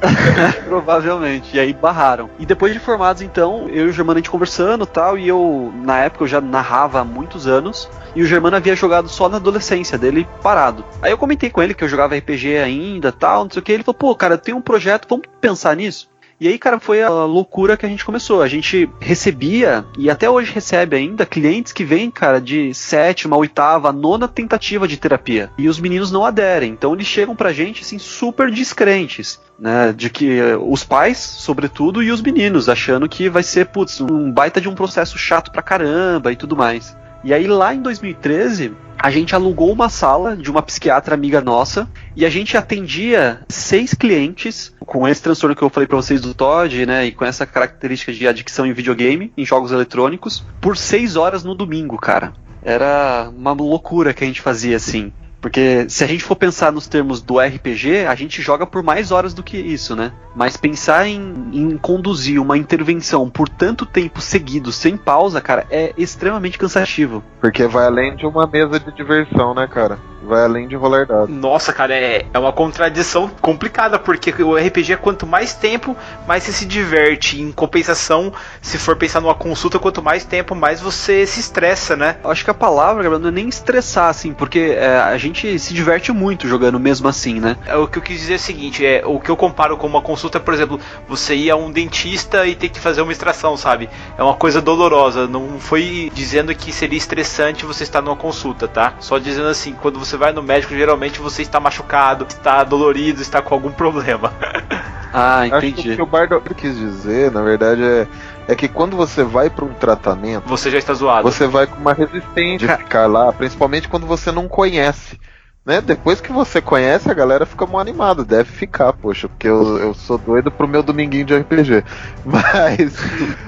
[0.66, 1.56] Provavelmente.
[1.56, 2.30] E aí barraram.
[2.38, 5.72] E depois de formados, então, eu e o Germano a gente conversando tal, e eu,
[5.82, 9.36] na época, eu já narrava há muitos anos, e o Germano havia jogado só na
[9.36, 10.84] adolescência dele, parado.
[11.02, 13.72] Aí eu comentei com ele que eu jogava RPG ainda tal, não sei o que,
[13.72, 16.08] ele falou, pô, cara, tem um projeto, vamos pensar nisso?
[16.40, 18.42] E aí, cara, foi a loucura que a gente começou.
[18.42, 23.92] A gente recebia, e até hoje recebe ainda, clientes que vêm, cara, de sétima, oitava,
[23.92, 25.50] nona tentativa de terapia.
[25.58, 26.70] E os meninos não aderem.
[26.70, 29.40] Então eles chegam pra gente, assim, super descrentes.
[29.58, 34.30] Né, de que os pais, sobretudo, e os meninos, achando que vai ser, putz, um
[34.30, 36.96] baita de um processo chato pra caramba e tudo mais.
[37.24, 41.88] E aí lá em 2013, a gente alugou uma sala de uma psiquiatra amiga nossa
[42.16, 46.34] e a gente atendia seis clientes com esse transtorno que eu falei para vocês do
[46.34, 51.14] Todd, né, e com essa característica de adicção em videogame, em jogos eletrônicos, por seis
[51.16, 52.32] horas no domingo, cara.
[52.62, 55.12] Era uma loucura que a gente fazia assim.
[55.40, 59.12] Porque se a gente for pensar nos termos do RPG, a gente joga por mais
[59.12, 60.12] horas do que isso, né?
[60.34, 65.92] Mas pensar em, em, conduzir uma intervenção por tanto tempo seguido, sem pausa, cara, é
[65.96, 67.22] extremamente cansativo.
[67.40, 69.98] Porque vai além de uma mesa de diversão, né, cara?
[70.22, 71.34] Vai além de rolar dados.
[71.34, 76.52] Nossa, cara, é, é uma contradição complicada, porque o RPG, quanto mais tempo, mais você
[76.52, 77.40] se diverte.
[77.40, 82.16] Em compensação, se for pensar numa consulta, quanto mais tempo, mais você se estressa, né?
[82.24, 85.74] Acho que a palavra, Gabriel, não é nem estressar, assim, porque é, a gente se
[85.74, 87.56] diverte muito jogando mesmo assim, né?
[87.66, 89.86] É, o que eu quis dizer é o seguinte, é, o que eu comparo com
[89.86, 93.56] uma consulta, por exemplo, você ir a um dentista e ter que fazer uma extração,
[93.56, 93.88] sabe?
[94.16, 95.26] É uma coisa dolorosa.
[95.26, 98.94] Não foi dizendo que seria estressante você estar numa consulta, tá?
[99.00, 103.42] Só dizendo assim, quando você vai no médico, geralmente você está machucado, está dolorido, está
[103.42, 104.32] com algum problema.
[105.12, 105.66] ah, entendi.
[105.66, 108.06] Acho que o que o Bardo quis dizer, na verdade, é
[108.48, 111.30] é que quando você vai para um tratamento, você já está zoado.
[111.30, 115.20] Você vai com uma resistência de ficar lá, principalmente quando você não conhece.
[115.68, 115.82] Né?
[115.82, 118.24] Depois que você conhece, a galera fica muito animada.
[118.24, 121.84] Deve ficar, poxa, porque eu, eu sou doido pro meu dominguinho de RPG.
[122.24, 122.96] Mas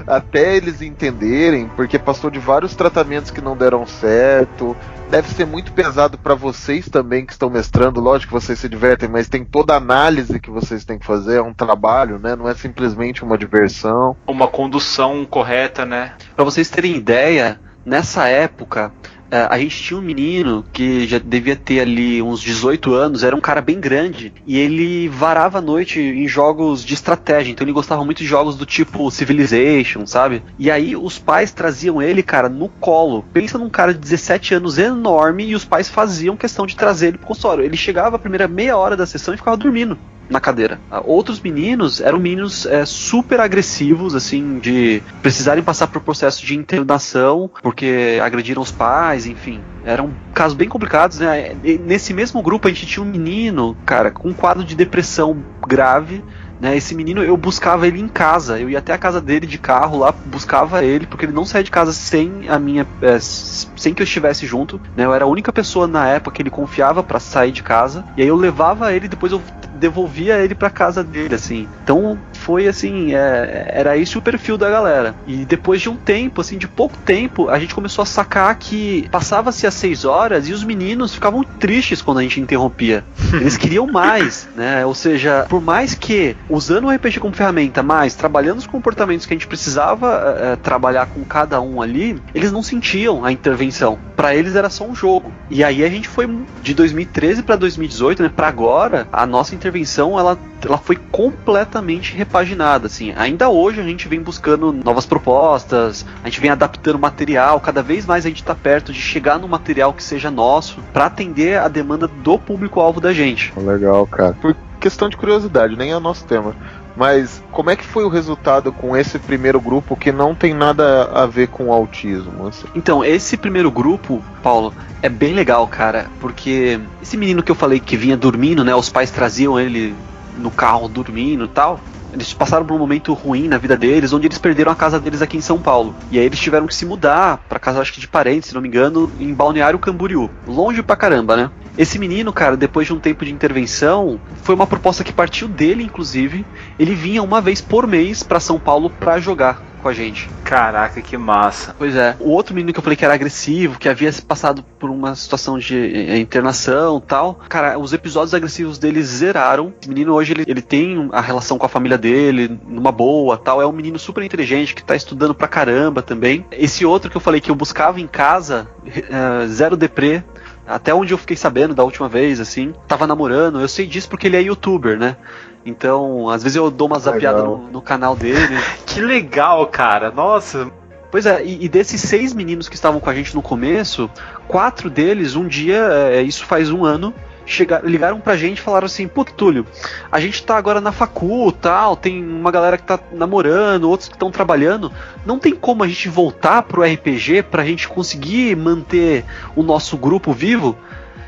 [0.07, 4.77] até eles entenderem, porque passou de vários tratamentos que não deram certo.
[5.09, 8.03] Deve ser muito pesado para vocês também que estão mestrando.
[8.03, 11.39] Lógico que vocês se divertem, mas tem toda a análise que vocês têm que fazer.
[11.39, 12.37] É um trabalho, né?
[12.37, 14.15] Não é simplesmente uma diversão.
[14.27, 16.13] Uma condução correta, né?
[16.37, 18.93] Para vocês terem ideia, nessa época
[19.31, 23.41] a gente tinha um menino que já devia ter ali uns 18 anos, era um
[23.41, 28.05] cara bem grande, e ele varava a noite em jogos de estratégia, então ele gostava
[28.05, 30.43] muito de jogos do tipo Civilization, sabe?
[30.59, 33.25] E aí os pais traziam ele, cara, no colo.
[33.33, 37.19] Pensa num cara de 17 anos enorme e os pais faziam questão de trazer ele
[37.19, 37.65] pro consultório.
[37.65, 39.99] Ele chegava a primeira meia hora da sessão e ficava dormindo
[40.31, 40.81] na cadeira.
[40.91, 46.57] Ah, outros meninos eram meninos é, super agressivos, assim, de precisarem passar por processo de
[46.57, 49.61] internação porque agrediram os pais, enfim.
[49.85, 51.57] Eram casos bem complicados, né?
[51.63, 56.23] nesse mesmo grupo a gente tinha um menino, cara, com um quadro de depressão grave.
[56.61, 59.59] Né, esse menino eu buscava ele em casa, eu ia até a casa dele de
[59.59, 62.87] carro lá, buscava ele, porque ele não saía de casa sem a minha.
[63.01, 64.81] É, sem que eu estivesse junto.
[64.97, 68.05] Né, eu era a única pessoa na época que ele confiava para sair de casa.
[68.17, 69.41] E aí eu levava ele, depois eu
[69.81, 71.67] devolvia ele para casa dele, assim.
[71.83, 75.15] Então foi assim, é, era esse o perfil da galera.
[75.27, 79.09] E depois de um tempo, assim, de pouco tempo, a gente começou a sacar que
[79.11, 83.05] passava-se as seis horas e os meninos ficavam tristes quando a gente interrompia.
[83.33, 84.85] Eles queriam mais, né?
[84.85, 89.33] Ou seja, por mais que usando o RPG como ferramenta, mas trabalhando os comportamentos que
[89.33, 93.99] a gente precisava é, trabalhar com cada um ali, eles não sentiam a intervenção.
[94.17, 95.33] Para eles era só um jogo.
[95.49, 96.29] E aí a gente foi
[96.63, 98.31] de 2013 para 2018, né?
[98.35, 103.15] Para agora, a nossa intervenção ela, ela foi completamente repaginada, assim.
[103.17, 108.05] Ainda hoje a gente vem buscando novas propostas, a gente vem adaptando material, cada vez
[108.05, 111.69] mais a gente está perto de chegar no material que seja nosso para atender a
[111.69, 113.53] demanda do público-alvo da gente.
[113.57, 114.35] Legal, cara.
[114.41, 116.57] Por questão de curiosidade, nem é o nosso tema.
[116.97, 121.05] Mas como é que foi o resultado com esse primeiro grupo que não tem nada
[121.05, 122.49] a ver com autismo?
[122.49, 122.67] Assim?
[122.75, 127.79] Então, esse primeiro grupo, Paulo, é bem legal, cara, porque esse menino que eu falei
[127.79, 128.75] que vinha dormindo, né?
[128.75, 129.95] Os pais traziam ele
[130.37, 131.79] no carro dormindo e tal.
[132.13, 135.23] Eles passaram por um momento ruim na vida deles, onde eles perderam a casa deles
[135.23, 135.95] aqui em São Paulo.
[136.11, 138.61] E aí eles tiveram que se mudar para casa, acho que de parentes, se não
[138.61, 140.29] me engano, em Balneário Camboriú.
[140.47, 141.51] Longe pra caramba, né?
[141.79, 145.83] Esse menino, cara, depois de um tempo de intervenção, foi uma proposta que partiu dele,
[145.83, 146.45] inclusive.
[146.79, 150.29] Ele vinha uma vez por mês para São Paulo para jogar com a gente.
[150.45, 151.75] Caraca, que massa.
[151.79, 152.17] Pois é.
[152.21, 155.59] O outro menino que eu falei que era agressivo, que havia passado por uma situação
[155.59, 159.73] de eh, internação tal, cara, os episódios agressivos dele zeraram.
[159.81, 163.61] Esse menino hoje ele, ele tem a relação com a família dele numa boa tal.
[163.63, 166.45] É um menino super inteligente que tá estudando pra caramba também.
[166.51, 170.23] Esse outro que eu falei que eu buscava em casa, uh, zero deprê,
[170.67, 173.61] Até onde eu fiquei sabendo da última vez, assim, tava namorando.
[173.61, 175.17] Eu sei disso porque ele é youtuber, né?
[175.65, 178.57] Então, às vezes eu dou uma zapiada no, no canal dele.
[178.87, 180.11] Que legal, cara.
[180.11, 180.71] Nossa.
[181.11, 184.09] Pois é, e, e desses seis meninos que estavam com a gente no começo,
[184.47, 185.79] quatro deles, um dia,
[186.13, 187.13] é, isso faz um ano,
[187.45, 189.67] chegaram, ligaram pra gente e falaram assim, pô, Túlio,
[190.11, 194.15] a gente tá agora na facu tal, tem uma galera que tá namorando, outros que
[194.15, 194.93] estão trabalhando,
[195.27, 199.25] não tem como a gente voltar pro RPG pra gente conseguir manter
[199.57, 200.77] o nosso grupo vivo?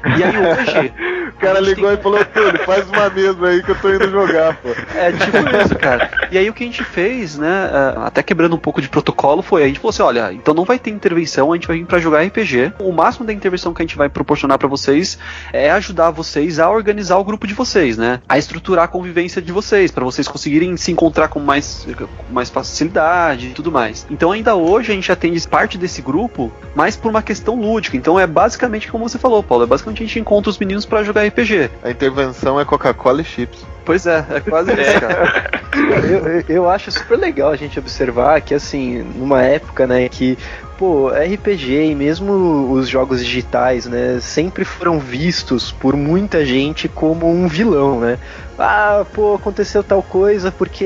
[0.04, 0.92] E aí hoje.
[1.28, 1.98] O cara ligou tem...
[1.98, 4.68] e falou, Túlio, faz uma mesa aí que eu tô indo jogar, pô.
[4.94, 6.10] É tipo isso, cara.
[6.30, 9.42] E aí o que a gente fez, né, é, até quebrando um pouco de protocolo,
[9.42, 11.86] foi a gente falou assim, olha, então não vai ter intervenção, a gente vai vir
[11.86, 12.74] pra jogar RPG.
[12.78, 15.18] O máximo da intervenção que a gente vai proporcionar para vocês
[15.52, 18.20] é ajudar vocês a organizar o grupo de vocês, né?
[18.28, 22.50] A estruturar a convivência de vocês, para vocês conseguirem se encontrar com mais, com mais
[22.50, 24.06] facilidade e tudo mais.
[24.10, 27.96] Então ainda hoje a gente atende parte desse grupo, mas por uma questão lúdica.
[27.96, 31.02] Então é basicamente como você falou, Paulo, é basicamente a gente encontra os meninos para
[31.02, 31.70] jogar RPG.
[31.82, 33.64] A intervenção é Coca-Cola e chips.
[33.84, 35.50] Pois é, é quase isso, cara.
[36.48, 40.38] eu, eu acho super legal a gente observar que, assim, numa época, né, que
[40.78, 47.30] pô, RPG e mesmo os jogos digitais, né, sempre foram vistos por muita gente como
[47.30, 48.18] um vilão, né?
[48.58, 50.84] Ah, pô, aconteceu tal coisa porque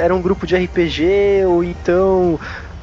[0.00, 2.38] era um grupo de RPG ou então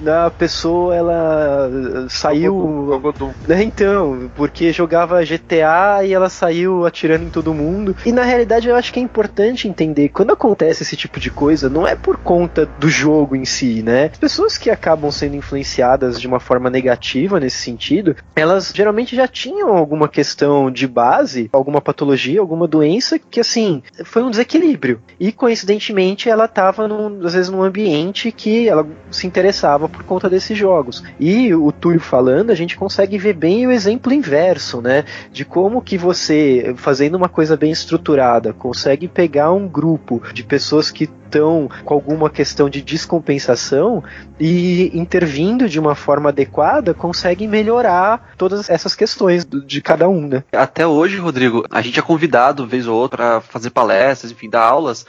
[0.05, 1.69] a pessoa ela
[2.09, 3.01] saiu.
[3.47, 7.95] Né, então, porque jogava GTA e ela saiu atirando em todo mundo.
[8.05, 11.69] E na realidade eu acho que é importante entender quando acontece esse tipo de coisa,
[11.69, 14.09] não é por conta do jogo em si, né?
[14.11, 19.27] As pessoas que acabam sendo influenciadas de uma forma negativa nesse sentido, elas geralmente já
[19.27, 25.01] tinham alguma questão de base, alguma patologia, alguma doença que assim foi um desequilíbrio.
[25.19, 26.87] E coincidentemente ela estava
[27.23, 31.03] às vezes num ambiente que ela se interessava por conta desses jogos.
[31.19, 35.05] E o Túlio falando, a gente consegue ver bem o exemplo inverso, né?
[35.31, 40.91] De como que você, fazendo uma coisa bem estruturada, consegue pegar um grupo de pessoas
[40.91, 44.03] que estão com alguma questão de descompensação
[44.39, 50.43] e intervindo de uma forma adequada, consegue melhorar todas essas questões de cada um, né?
[50.53, 54.63] Até hoje, Rodrigo, a gente é convidado, vez ou outra, para fazer palestras, enfim, dar
[54.63, 55.05] aulas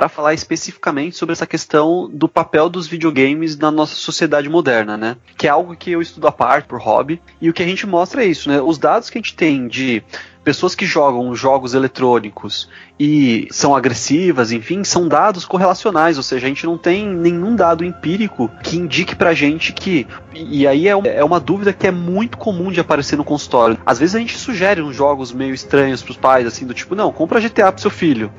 [0.00, 5.18] para falar especificamente sobre essa questão do papel dos videogames na nossa sociedade moderna, né?
[5.36, 7.86] Que é algo que eu estudo à parte por hobby e o que a gente
[7.86, 8.62] mostra é isso, né?
[8.62, 10.02] Os dados que a gente tem de
[10.42, 12.66] pessoas que jogam jogos eletrônicos
[12.98, 17.84] e são agressivas, enfim, são dados correlacionais, ou seja, a gente não tem nenhum dado
[17.84, 20.06] empírico que indique pra gente que.
[20.34, 23.76] E aí é, é uma dúvida que é muito comum de aparecer no consultório.
[23.84, 27.12] Às vezes a gente sugere uns jogos meio estranhos pros pais, assim, do tipo, não,
[27.12, 28.32] compra GTA pro seu filho.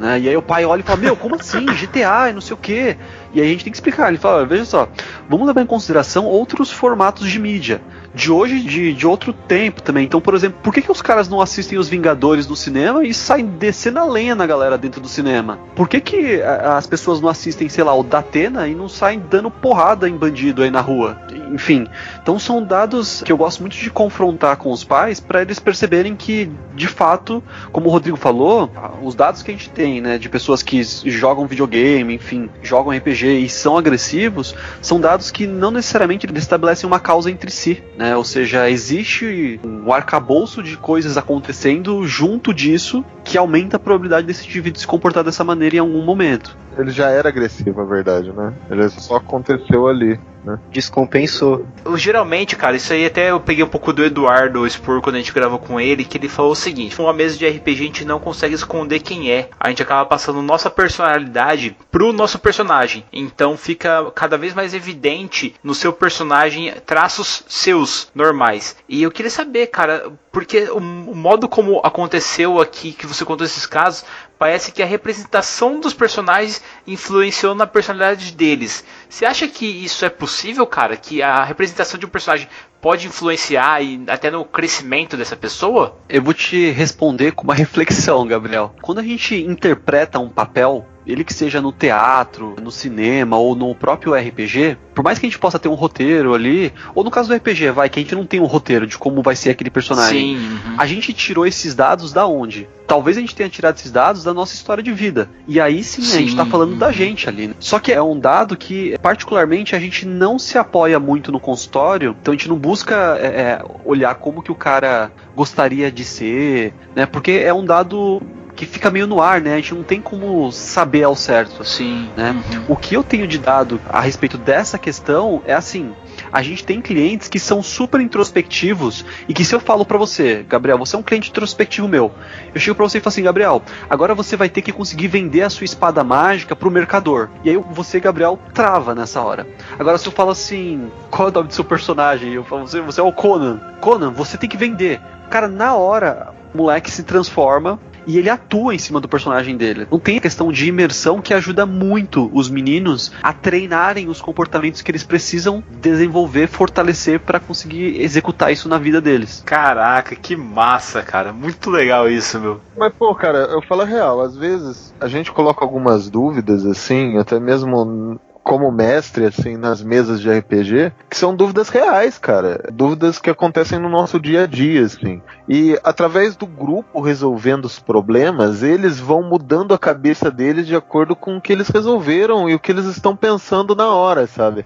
[0.00, 0.18] Né?
[0.20, 1.66] E aí o pai olha e fala, meu, como assim?
[1.66, 2.96] GTA e não sei o quê.
[3.34, 4.08] E aí a gente tem que explicar.
[4.08, 4.88] Ele fala, veja só,
[5.28, 7.82] vamos levar em consideração outros formatos de mídia.
[8.14, 10.04] De hoje, de, de outro tempo também.
[10.04, 13.14] Então, por exemplo, por que, que os caras não assistem os Vingadores no cinema e
[13.14, 15.58] saem descendo a lenha na galera dentro do cinema?
[15.74, 19.50] Por que, que as pessoas não assistem, sei lá, o Datena e não saem dando
[19.50, 21.20] porrada em bandido aí na rua?
[21.52, 21.86] Enfim,
[22.22, 26.14] então são dados que eu gosto muito de confrontar com os pais para eles perceberem
[26.14, 27.42] que, de fato,
[27.72, 28.70] como o Rodrigo falou,
[29.02, 33.38] os dados que a gente tem, né, de pessoas que jogam videogame, enfim, jogam RPG
[33.38, 38.16] e são agressivos, são dados que não necessariamente estabelecem uma causa entre si, né?
[38.16, 44.46] Ou seja, existe um arcabouço de coisas acontecendo junto disso que aumenta a probabilidade desse
[44.46, 46.56] indivíduo se comportar dessa maneira em algum momento.
[46.78, 48.54] Ele já era agressivo, a verdade, né?
[48.70, 50.58] Ele só aconteceu ali né?
[50.70, 51.66] Descompensou.
[51.84, 55.18] Eu, geralmente, cara, isso aí até eu peguei um pouco do Eduardo Spur quando a
[55.18, 58.04] gente gravou com ele, que ele falou o seguinte: uma mesa de RPG a gente
[58.04, 59.48] não consegue esconder quem é.
[59.58, 63.04] A gente acaba passando nossa personalidade pro nosso personagem.
[63.12, 68.76] Então fica cada vez mais evidente no seu personagem traços seus normais.
[68.88, 73.46] E eu queria saber, cara, porque o, o modo como aconteceu aqui, que você contou
[73.46, 74.04] esses casos,
[74.40, 78.82] parece que a representação dos personagens influenciou na personalidade deles.
[79.06, 80.96] Você acha que isso é possível, cara?
[80.96, 82.48] Que a representação de um personagem
[82.80, 85.98] pode influenciar e até no crescimento dessa pessoa?
[86.08, 88.74] Eu vou te responder com uma reflexão, Gabriel.
[88.80, 93.74] Quando a gente interpreta um papel, ele que seja no teatro, no cinema ou no
[93.74, 97.28] próprio RPG, por mais que a gente possa ter um roteiro ali, ou no caso
[97.28, 99.70] do RPG, vai, que a gente não tem um roteiro de como vai ser aquele
[99.70, 100.36] personagem.
[100.36, 100.74] Sim, uhum.
[100.76, 102.68] A gente tirou esses dados da onde?
[102.86, 105.30] Talvez a gente tenha tirado esses dados da nossa história de vida.
[105.46, 106.16] E aí sim, sim.
[106.16, 107.48] a gente tá falando da gente ali.
[107.48, 107.54] Né?
[107.60, 112.16] Só que é um dado que, particularmente, a gente não se apoia muito no consultório,
[112.20, 116.74] então a gente não busca é, é olhar como que o cara gostaria de ser,
[116.94, 117.06] né?
[117.06, 118.20] Porque é um dado
[118.60, 119.54] que fica meio no ar, né?
[119.54, 121.64] A gente não tem como saber ao certo.
[121.64, 122.10] Sim.
[122.14, 122.32] Né?
[122.52, 122.64] Uhum.
[122.68, 125.94] O que eu tenho de dado a respeito dessa questão é assim.
[126.30, 130.44] A gente tem clientes que são super introspectivos e que se eu falo para você,
[130.46, 132.12] Gabriel, você é um cliente introspectivo meu,
[132.54, 135.40] eu chego para você e falo assim, Gabriel, agora você vai ter que conseguir vender
[135.40, 137.30] a sua espada mágica pro mercador.
[137.42, 139.46] E aí você, Gabriel, trava nessa hora.
[139.78, 142.34] Agora se eu falo assim, qual é o nome do seu personagem?
[142.34, 143.58] Eu falo, você, você é o Conan.
[143.80, 145.00] Conan, você tem que vender.
[145.30, 149.86] Cara, na hora, o moleque se transforma e ele atua em cima do personagem dele.
[149.90, 154.82] Não tem a questão de imersão que ajuda muito os meninos a treinarem os comportamentos
[154.82, 159.42] que eles precisam desenvolver, fortalecer para conseguir executar isso na vida deles.
[159.44, 161.32] Caraca, que massa, cara.
[161.32, 162.60] Muito legal isso, meu.
[162.76, 167.16] Mas, pô, cara, eu falo a real, às vezes a gente coloca algumas dúvidas, assim,
[167.18, 172.68] até mesmo como mestre, assim, nas mesas de RPG, que são dúvidas reais, cara.
[172.72, 175.22] Dúvidas que acontecem no nosso dia a dia, assim.
[175.48, 181.14] E através do grupo resolvendo os problemas, eles vão mudando a cabeça deles de acordo
[181.14, 184.64] com o que eles resolveram e o que eles estão pensando na hora, sabe?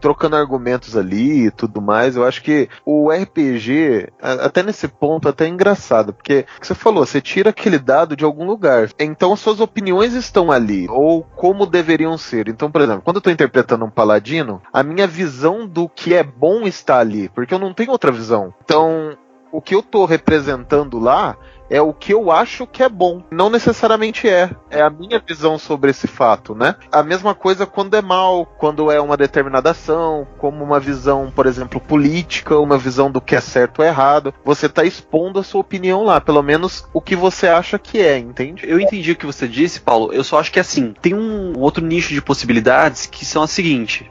[0.00, 2.16] Trocando argumentos ali e tudo mais.
[2.16, 7.20] Eu acho que o RPG, até nesse ponto, até é engraçado, porque você falou, você
[7.20, 8.90] tira aquele dado de algum lugar.
[8.98, 12.48] Então suas opiniões estão ali, ou como deveriam ser.
[12.48, 16.22] Então, por exemplo, quando eu tô interpretando um paladino, a minha visão do que é
[16.22, 18.52] bom está ali, porque eu não tenho outra visão.
[18.64, 19.16] Então,
[19.52, 21.36] o que eu tô representando lá
[21.70, 23.22] é o que eu acho que é bom.
[23.30, 24.50] Não necessariamente é.
[24.70, 26.76] É a minha visão sobre esse fato, né?
[26.90, 31.46] A mesma coisa quando é mal, quando é uma determinada ação, como uma visão, por
[31.46, 34.34] exemplo, política, uma visão do que é certo ou errado.
[34.44, 38.18] Você tá expondo a sua opinião lá, pelo menos o que você acha que é,
[38.18, 38.62] entende?
[38.68, 40.12] Eu entendi o que você disse, Paulo.
[40.12, 44.10] Eu só acho que assim, tem um outro nicho de possibilidades que são a seguinte.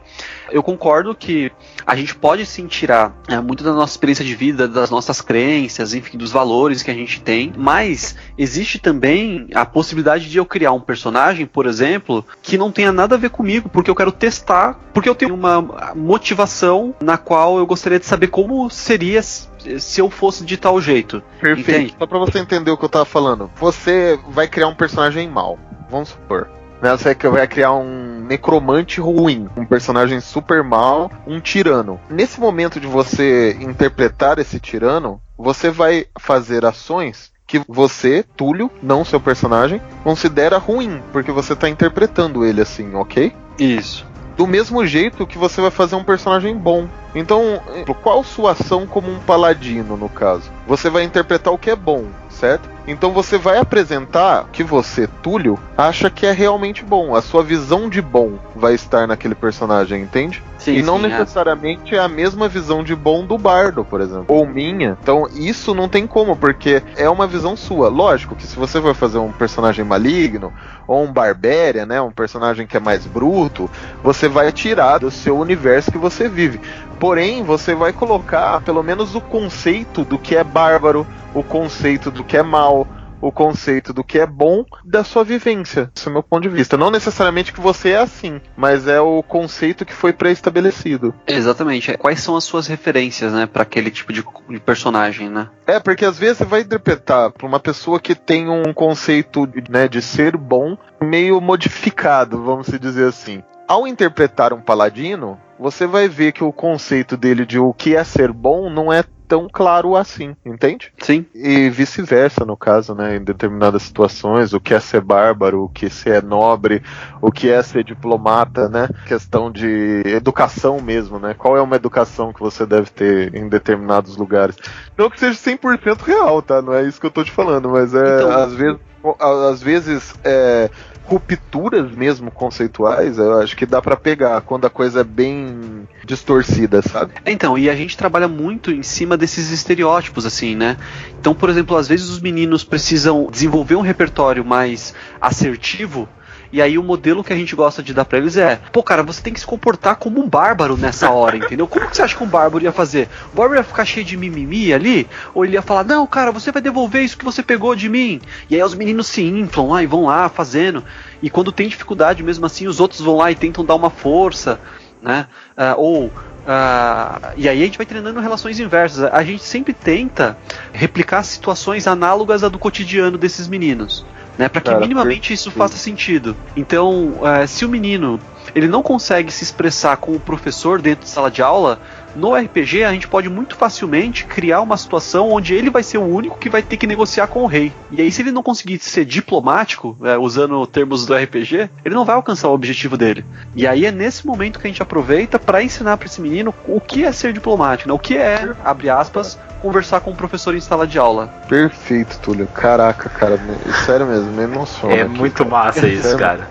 [0.50, 1.50] Eu concordo que
[1.86, 5.94] a gente pode sim tirar é, muito da nossa experiência de vida, das nossas crenças,
[5.94, 10.72] enfim, dos valores que a gente tem, mas existe também a possibilidade de eu criar
[10.72, 14.78] um personagem, por exemplo, que não tenha nada a ver comigo, porque eu quero testar,
[14.92, 15.62] porque eu tenho uma
[15.94, 21.22] motivação na qual eu gostaria de saber como seria se eu fosse de tal jeito.
[21.40, 21.70] Perfeito.
[21.70, 21.94] Entende?
[21.98, 23.50] Só pra você entender o que eu tava falando.
[23.56, 25.58] Você vai criar um personagem mal.
[25.88, 26.48] Vamos supor.
[26.80, 26.90] Né?
[26.96, 32.00] Você vai criar um necromante ruim, um personagem super mal, um tirano.
[32.10, 39.04] Nesse momento de você interpretar esse tirano, você vai fazer ações que você, Túlio, não
[39.04, 43.32] seu personagem, considera ruim, porque você está interpretando ele assim, ok?
[43.58, 44.04] Isso.
[44.36, 46.88] Do mesmo jeito que você vai fazer um personagem bom.
[47.16, 47.60] Então,
[48.02, 50.50] qual sua ação como um paladino, no caso?
[50.66, 52.68] Você vai interpretar o que é bom, certo?
[52.86, 57.16] Então você vai apresentar que você, Túlio, acha que é realmente bom.
[57.16, 60.42] A sua visão de bom vai estar naquele personagem, entende?
[60.56, 61.08] Sim, e não sim, é.
[61.08, 61.98] necessariamente é.
[61.98, 64.26] a mesma visão de bom do bardo, por exemplo.
[64.28, 64.96] Ou minha.
[65.02, 67.88] Então isso não tem como, porque é uma visão sua.
[67.88, 70.52] Lógico que se você for fazer um personagem maligno,
[70.86, 72.00] ou um barbéria, né?
[72.00, 73.68] Um personagem que é mais bruto,
[74.02, 76.60] você vai tirar do seu universo que você vive.
[76.98, 82.24] Porém, você vai colocar pelo menos o conceito do que é bárbaro, o conceito do
[82.24, 82.86] que é mal,
[83.20, 85.90] o conceito do que é bom da sua vivência.
[85.94, 86.76] Esse é o meu ponto de vista.
[86.76, 91.14] Não necessariamente que você é assim, mas é o conceito que foi pré-estabelecido.
[91.26, 91.96] Exatamente.
[91.96, 94.24] Quais são as suas referências, né, para aquele tipo de
[94.64, 95.48] personagem, né?
[95.66, 99.88] É, porque às vezes você vai interpretar para uma pessoa que tem um conceito, né,
[99.88, 103.42] de ser bom meio modificado, vamos dizer assim.
[103.68, 108.04] Ao interpretar um paladino, você vai ver que o conceito dele de o que é
[108.04, 110.92] ser bom não é tão claro assim, entende?
[110.98, 111.26] Sim.
[111.34, 113.16] E vice-versa, no caso, né?
[113.16, 116.80] Em determinadas situações, o que é ser bárbaro, o que é nobre,
[117.20, 118.88] o que é ser diplomata, né?
[119.06, 121.34] Questão de educação mesmo, né?
[121.34, 124.56] Qual é uma educação que você deve ter em determinados lugares?
[124.96, 126.62] Não que seja 100% real, tá?
[126.62, 128.78] Não é isso que eu tô te falando, mas é, Então- às vezes,
[129.18, 130.70] às vezes, é,
[131.06, 136.82] rupturas mesmo conceituais, eu acho que dá pra pegar quando a coisa é bem distorcida,
[136.82, 137.14] sabe?
[137.24, 140.76] Então, e a gente trabalha muito em cima desses estereótipos, assim, né?
[141.20, 146.08] Então, por exemplo, às vezes os meninos precisam desenvolver um repertório mais assertivo.
[146.56, 149.02] E aí o modelo que a gente gosta de dar pra eles é, pô, cara,
[149.02, 151.68] você tem que se comportar como um bárbaro nessa hora, entendeu?
[151.68, 153.10] Como que você acha que um bárbaro ia fazer?
[153.30, 155.06] O bárbaro ia ficar cheio de mimimi ali?
[155.34, 158.22] Ou ele ia falar, não, cara, você vai devolver isso que você pegou de mim?
[158.48, 160.82] E aí os meninos se inflam lá e vão lá fazendo.
[161.20, 164.58] E quando tem dificuldade mesmo assim, os outros vão lá e tentam dar uma força,
[165.02, 165.26] né?
[165.54, 166.10] Ah, ou
[166.46, 169.04] ah, e aí a gente vai treinando relações inversas.
[169.12, 170.38] A gente sempre tenta
[170.72, 174.06] replicar situações análogas à do cotidiano desses meninos.
[174.38, 176.36] Né, para que Cara, minimamente isso faça sentido.
[176.56, 178.20] Então, eh, se o menino
[178.54, 181.78] ele não consegue se expressar com o professor dentro de sala de aula,
[182.14, 186.02] No RPG, a gente pode muito facilmente criar uma situação onde ele vai ser o
[186.02, 187.70] único que vai ter que negociar com o rei.
[187.90, 192.06] E aí, se ele não conseguir ser diplomático, é, usando termos do RPG, ele não
[192.06, 193.22] vai alcançar o objetivo dele.
[193.54, 196.80] E aí é nesse momento que a gente aproveita para ensinar para esse menino o
[196.80, 197.94] que é ser diplomático, né?
[197.94, 201.28] o que é, abre aspas, conversar com o professor em sala de aula.
[201.48, 202.46] Perfeito, Túlio.
[202.46, 203.38] Caraca, cara,
[203.84, 204.94] sério mesmo, me emociona.
[204.94, 205.50] É aqui, muito cara.
[205.50, 206.48] massa isso, Sério, cara.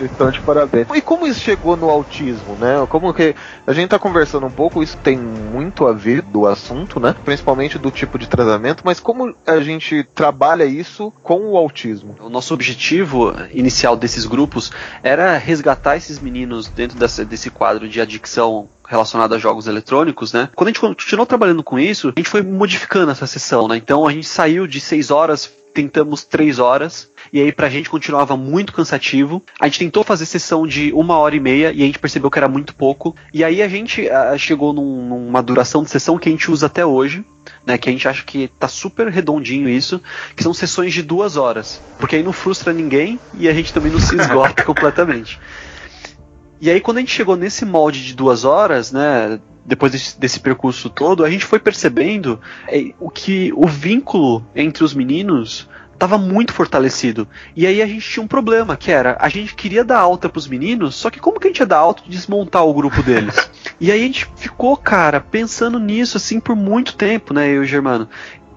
[0.00, 0.86] estão de parabéns.
[0.94, 2.84] E como isso chegou no autismo, né?
[2.88, 3.34] Como que
[3.66, 7.14] a gente tá conversando um pouco, isso tem muito a ver do assunto, né?
[7.24, 12.16] Principalmente do tipo de tratamento, mas como a gente trabalha isso com o autismo?
[12.20, 14.70] O nosso objetivo inicial desses grupos
[15.02, 20.48] era resgatar esses meninos dentro dessa- desse quadro de adicção relacionada a jogos eletrônicos, né?
[20.54, 23.76] Quando a gente continuou trabalhando com isso, a gente foi modificando essa sessão, né?
[23.76, 28.36] Então a gente saiu de seis horas, tentamos três horas, e aí pra gente continuava
[28.36, 29.42] muito cansativo.
[29.58, 32.38] A gente tentou fazer sessão de uma hora e meia e a gente percebeu que
[32.38, 33.16] era muito pouco.
[33.32, 36.66] E aí a gente ah, chegou num- numa duração de sessão que a gente usa
[36.66, 37.24] até hoje,
[37.66, 37.78] né?
[37.78, 39.98] Que a gente acha que tá super redondinho isso,
[40.36, 41.80] que são sessões de duas horas.
[41.98, 45.40] Porque aí não frustra ninguém e a gente também não se esgota completamente.
[46.62, 49.40] E aí, quando a gente chegou nesse molde de duas horas, né?
[49.66, 54.84] Depois desse, desse percurso todo, a gente foi percebendo é, o que o vínculo entre
[54.84, 57.26] os meninos estava muito fortalecido.
[57.56, 60.46] E aí a gente tinha um problema, que era, a gente queria dar alta pros
[60.46, 63.50] meninos, só que como que a gente ia dar alta e desmontar o grupo deles?
[63.80, 67.58] e aí a gente ficou, cara, pensando nisso assim por muito tempo, né, eu e
[67.58, 68.08] o Germano.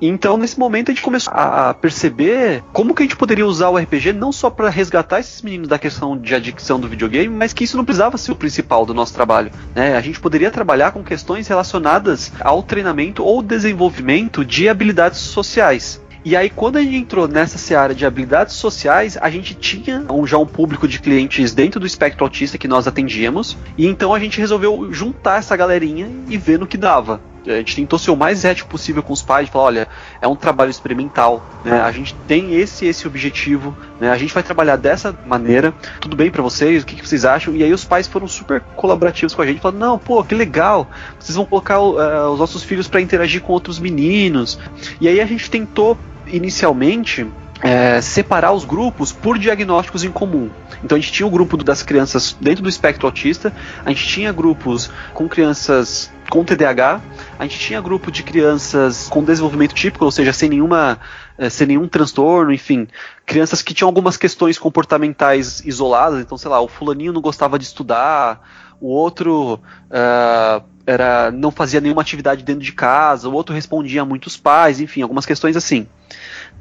[0.02, 3.78] Então, nesse momento, a gente começou a perceber como que a gente poderia usar o
[3.78, 7.64] RPG não só para resgatar esses meninos da questão de adicção do videogame, mas que
[7.64, 9.52] isso não precisava ser o principal do nosso trabalho.
[9.74, 9.96] Né?
[9.96, 16.02] A gente poderia trabalhar com questões relacionadas ao treinamento ou desenvolvimento de habilidades sociais.
[16.26, 20.26] E aí, quando a gente entrou nessa seara de habilidades sociais, a gente tinha um,
[20.26, 24.20] já um público de clientes dentro do espectro autista que nós atendíamos, e então a
[24.20, 27.22] gente resolveu juntar essa galerinha e ver no que dava.
[27.48, 29.88] A gente tentou ser o mais ético possível com os pais, falar, olha,
[30.22, 31.82] é um trabalho experimental, né?
[31.82, 34.12] A gente tem esse esse objetivo, né?
[34.12, 35.74] A gente vai trabalhar dessa maneira.
[36.00, 36.84] Tudo bem pra vocês?
[36.84, 37.56] O que, que vocês acham?
[37.56, 40.88] E aí os pais foram super colaborativos com a gente, falando, não, pô, que legal.
[41.20, 44.60] Vocês vão colocar eh, os nossos filhos para interagir com outros meninos.
[45.00, 47.28] E aí a gente tentou inicialmente
[47.62, 50.50] é, separar os grupos por diagnósticos em comum.
[50.84, 54.32] Então a gente tinha o grupo das crianças dentro do espectro autista, a gente tinha
[54.32, 57.02] grupos com crianças com TDAH,
[57.38, 61.00] a gente tinha grupo de crianças com desenvolvimento típico, ou seja, sem nenhuma
[61.38, 62.88] eh, sem nenhum transtorno, enfim,
[63.26, 67.66] crianças que tinham algumas questões comportamentais isoladas, então sei lá, o fulaninho não gostava de
[67.66, 68.42] estudar,
[68.80, 69.60] o outro
[69.90, 74.80] ah, era não fazia nenhuma atividade dentro de casa, o outro respondia a muitos pais,
[74.80, 75.88] enfim, algumas questões assim,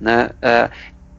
[0.00, 0.30] né?
[0.40, 0.70] Eh,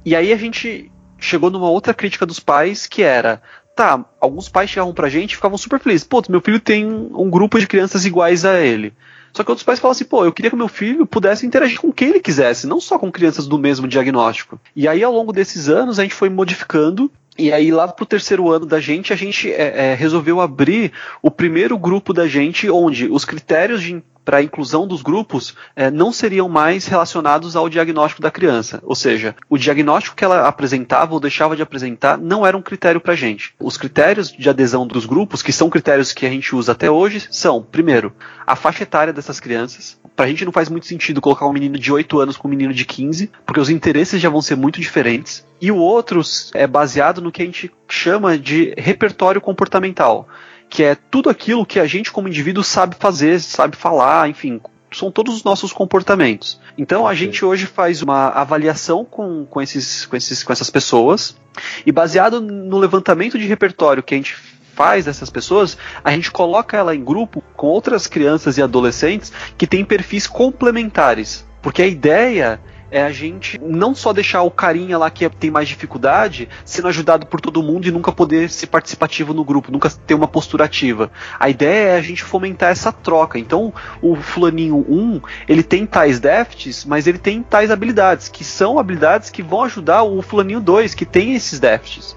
[0.06, 3.42] e aí a gente chegou numa outra crítica dos pais que era
[3.76, 6.08] tá, alguns pais chegavam pra gente e ficavam super felizes.
[6.08, 8.94] Pô, meu filho tem um grupo de crianças iguais a ele.
[9.34, 11.92] Só que outros pais falavam assim, pô, eu queria que meu filho pudesse interagir com
[11.92, 14.58] quem ele quisesse, não só com crianças do mesmo diagnóstico.
[14.74, 17.12] E aí, ao longo desses anos, a gente foi modificando.
[17.38, 21.30] E aí, lá pro terceiro ano da gente, a gente é, é, resolveu abrir o
[21.30, 26.12] primeiro grupo da gente, onde os critérios de para a inclusão dos grupos eh, não
[26.12, 28.82] seriam mais relacionados ao diagnóstico da criança.
[28.84, 33.00] Ou seja, o diagnóstico que ela apresentava ou deixava de apresentar não era um critério
[33.00, 33.54] para a gente.
[33.60, 37.28] Os critérios de adesão dos grupos, que são critérios que a gente usa até hoje,
[37.30, 38.12] são, primeiro,
[38.46, 40.00] a faixa etária dessas crianças.
[40.16, 42.52] Para a gente não faz muito sentido colocar um menino de 8 anos com um
[42.52, 45.46] menino de 15, porque os interesses já vão ser muito diferentes.
[45.62, 46.22] E o outro
[46.54, 50.28] é baseado no que a gente chama de repertório comportamental
[50.76, 54.60] que é tudo aquilo que a gente como indivíduo sabe fazer, sabe falar, enfim,
[54.92, 56.60] são todos os nossos comportamentos.
[56.78, 61.38] Então a gente hoje faz uma avaliação com, com, esses, com, esses, com essas pessoas
[61.86, 64.36] e baseado no levantamento de repertório que a gente
[64.74, 69.66] faz dessas pessoas, a gente coloca ela em grupo com outras crianças e adolescentes que
[69.66, 71.48] têm perfis complementares.
[71.62, 72.60] Porque a ideia
[72.96, 77.26] é a gente não só deixar o carinha lá que tem mais dificuldade sendo ajudado
[77.26, 81.12] por todo mundo e nunca poder ser participativo no grupo, nunca ter uma postura ativa.
[81.38, 83.38] A ideia é a gente fomentar essa troca.
[83.38, 88.80] Então, o fulaninho 1, ele tem tais déficits, mas ele tem tais habilidades, que são
[88.80, 92.16] habilidades que vão ajudar o fulaninho 2, que tem esses déficits.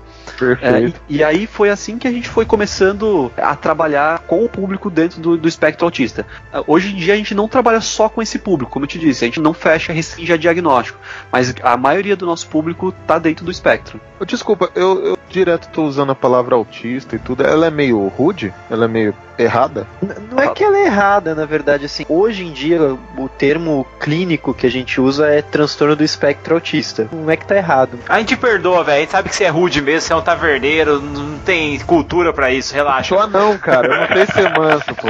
[0.61, 4.49] É, e, e, aí foi assim que a gente foi começando a trabalhar com o
[4.49, 6.27] público dentro do, do, espectro autista.
[6.67, 9.25] Hoje em dia a gente não trabalha só com esse público, como eu te disse,
[9.25, 10.99] a gente não fecha, restringe a diagnóstico,
[11.31, 14.01] mas a maioria do nosso público está dentro do espectro.
[14.27, 18.53] Desculpa, eu, eu direto tô usando a palavra autista e tudo, ela é meio rude?
[18.71, 19.87] Ela é meio errada?
[20.31, 24.53] Não é que ela é errada, na verdade, assim, hoje em dia o termo clínico
[24.53, 27.09] que a gente usa é transtorno do espectro autista.
[27.13, 27.99] Não é que tá errado.
[28.09, 30.23] A gente perdoa, velho, a gente sabe que você é rude mesmo, você é um
[30.23, 33.15] taverneiro, não tem cultura para isso, relaxa.
[33.15, 35.09] Só não, cara, eu não ser manso, pô.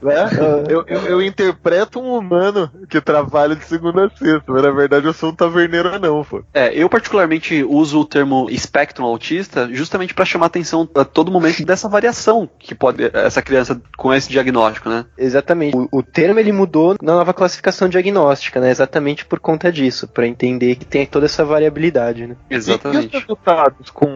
[0.00, 0.28] Né?
[0.68, 5.06] Eu, eu, eu interpreto um humano que trabalha de segunda a sexta, mas na verdade
[5.06, 6.42] eu sou um taverneiro não, pô.
[6.54, 11.64] É, eu particularmente uso o termo espectro autista justamente para chamar atenção a todo momento
[11.64, 15.04] dessa variação que pode essa criança com esse diagnóstico, né?
[15.16, 15.76] Exatamente.
[15.76, 18.70] O, o termo ele mudou na nova classificação diagnóstica, né?
[18.70, 22.36] Exatamente por conta disso, para entender que tem toda essa variabilidade, né?
[22.48, 24.06] E, e os resultados com,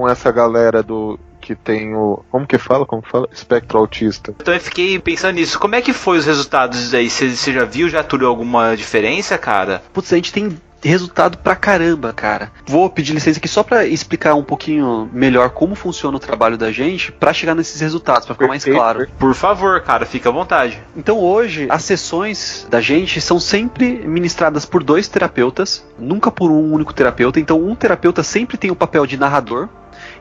[0.00, 2.24] com essa galera do, que tem o.
[2.30, 2.86] Como que fala?
[2.86, 3.28] Como fala?
[3.30, 4.34] Espectro autista.
[4.40, 5.58] Então eu fiquei pensando nisso.
[5.58, 7.10] Como é que foi os resultados aí?
[7.10, 9.82] Você já viu, já tudo alguma diferença, cara?
[9.92, 12.50] Putz, a gente tem resultado pra caramba, cara.
[12.66, 16.72] Vou pedir licença aqui só para explicar um pouquinho melhor como funciona o trabalho da
[16.72, 19.06] gente para chegar nesses resultados, para ficar mais claro.
[19.18, 20.80] Por favor, cara, fica à vontade.
[20.96, 26.72] Então hoje as sessões da gente são sempre ministradas por dois terapeutas, nunca por um
[26.72, 27.38] único terapeuta.
[27.38, 29.68] Então um terapeuta sempre tem o papel de narrador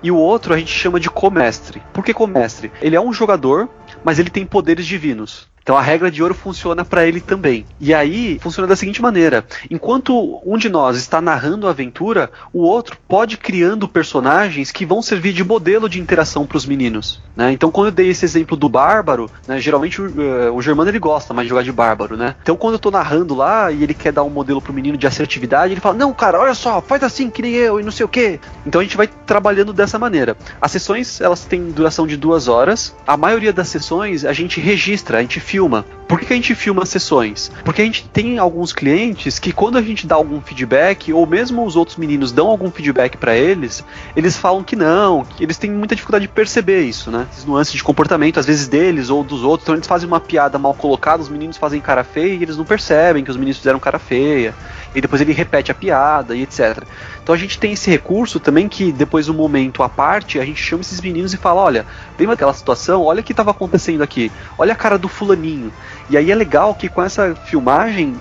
[0.01, 1.81] e o outro a gente chama de comestre.
[1.93, 2.71] Por que comestre?
[2.81, 3.69] Ele é um jogador,
[4.03, 5.47] mas ele tem poderes divinos.
[5.69, 7.63] Então a regra de ouro funciona para ele também.
[7.79, 12.63] E aí funciona da seguinte maneira: enquanto um de nós está narrando a aventura, o
[12.63, 17.21] outro pode criando personagens que vão servir de modelo de interação para os meninos.
[17.35, 17.51] Né?
[17.51, 20.97] Então quando eu dei esse exemplo do bárbaro, né, geralmente o, uh, o, Germano ele
[20.97, 22.33] gosta mais de jogar de bárbaro, né?
[22.41, 25.05] Então quando eu estou narrando lá e ele quer dar um modelo pro menino de
[25.05, 28.07] assertividade, ele fala: "Não, cara, olha só, faz assim que nem eu e não sei
[28.07, 28.39] o quê".
[28.65, 30.35] Então a gente vai trabalhando dessa maneira.
[30.59, 32.95] As sessões elas têm duração de duas horas.
[33.05, 35.85] A maioria das sessões a gente registra, a gente filma filma.
[36.07, 37.51] Por que, a gente filma sessões?
[37.63, 41.63] Porque a gente tem alguns clientes que quando a gente dá algum feedback, ou mesmo
[41.65, 43.83] os outros meninos dão algum feedback para eles,
[44.15, 47.27] eles falam que não, que eles têm muita dificuldade de perceber isso, né?
[47.31, 49.65] Essas nuances de comportamento, às vezes deles ou dos outros.
[49.65, 52.65] Então eles fazem uma piada mal colocada, os meninos fazem cara feia e eles não
[52.65, 54.55] percebem que os meninos fizeram cara feia.
[54.93, 56.83] E depois ele repete a piada e etc.
[57.21, 60.61] Então a gente tem esse recurso também que depois um momento à parte, a gente
[60.61, 61.85] chama esses meninos e fala, olha,
[62.17, 63.03] lembra aquela situação?
[63.03, 64.31] Olha o que estava acontecendo aqui.
[64.57, 65.71] Olha a cara do fulaninho.
[66.09, 68.15] E aí é legal que com essa filmagem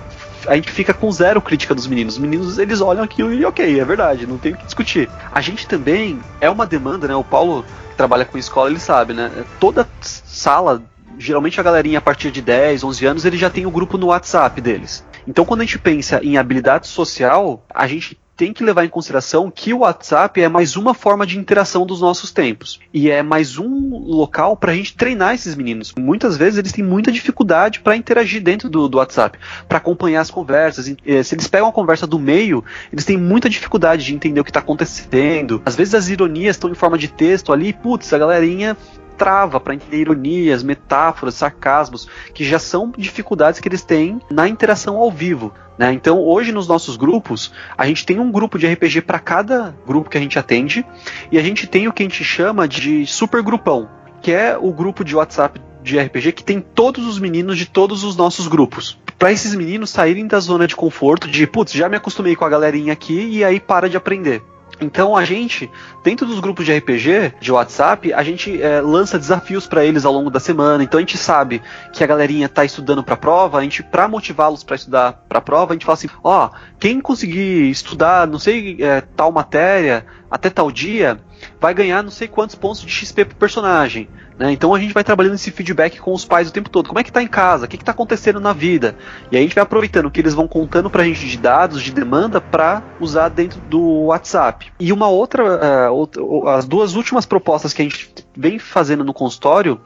[0.46, 2.14] a gente fica com zero crítica dos meninos.
[2.14, 5.08] Os meninos, eles olham aquilo e ok, é verdade, não tem o que discutir.
[5.32, 7.14] A gente também é uma demanda, né?
[7.14, 7.64] O Paulo
[7.96, 9.30] trabalha com escola, ele sabe, né?
[9.58, 10.82] Toda sala,
[11.18, 14.06] geralmente a galerinha a partir de 10, 11 anos, ele já tem o grupo no
[14.06, 15.04] WhatsApp deles.
[15.28, 19.50] Então quando a gente pensa em habilidade social, a gente tem que levar em consideração
[19.50, 22.78] que o WhatsApp é mais uma forma de interação dos nossos tempos.
[22.94, 25.92] E é mais um local para a gente treinar esses meninos.
[25.98, 29.36] Muitas vezes eles têm muita dificuldade para interagir dentro do, do WhatsApp,
[29.68, 30.94] para acompanhar as conversas.
[31.04, 34.44] Eh, se eles pegam a conversa do meio, eles têm muita dificuldade de entender o
[34.44, 35.60] que está acontecendo.
[35.66, 38.76] Às vezes as ironias estão em forma de texto ali, putz, a galerinha
[39.18, 44.96] trava para entender ironias, metáforas, sarcasmos, que já são dificuldades que eles têm na interação
[44.96, 45.52] ao vivo.
[45.76, 45.92] Né?
[45.92, 50.08] Então, hoje nos nossos grupos, a gente tem um grupo de RPG para cada grupo
[50.08, 50.86] que a gente atende,
[51.30, 53.88] e a gente tem o que a gente chama de super grupão,
[54.22, 58.04] que é o grupo de WhatsApp de RPG que tem todos os meninos de todos
[58.04, 58.98] os nossos grupos.
[59.18, 62.48] Para esses meninos saírem da zona de conforto de, putz, já me acostumei com a
[62.48, 64.42] galerinha aqui e aí para de aprender.
[64.80, 65.70] Então a gente,
[66.04, 70.12] dentro dos grupos de RPG de WhatsApp, a gente é, lança desafios para eles ao
[70.12, 70.82] longo da semana.
[70.82, 71.60] Então a gente sabe
[71.92, 75.72] que a galerinha tá estudando para prova, a gente para motivá-los para estudar para prova,
[75.72, 80.50] a gente fala assim: ó, oh, quem conseguir estudar, não sei é, tal matéria até
[80.50, 81.18] tal dia,
[81.60, 84.08] vai ganhar não sei quantos pontos de XP pro personagem.
[84.38, 84.52] Né?
[84.52, 86.88] Então a gente vai trabalhando esse feedback com os pais o tempo todo.
[86.88, 87.64] Como é que tá em casa?
[87.64, 88.96] O que, que tá acontecendo na vida?
[89.32, 91.92] E aí a gente vai aproveitando que eles vão contando pra gente de dados, de
[91.92, 94.72] demanda, para usar dentro do WhatsApp.
[94.78, 96.22] E uma outra, uh, outra,
[96.56, 99.80] as duas últimas propostas que a gente vem fazendo no consultório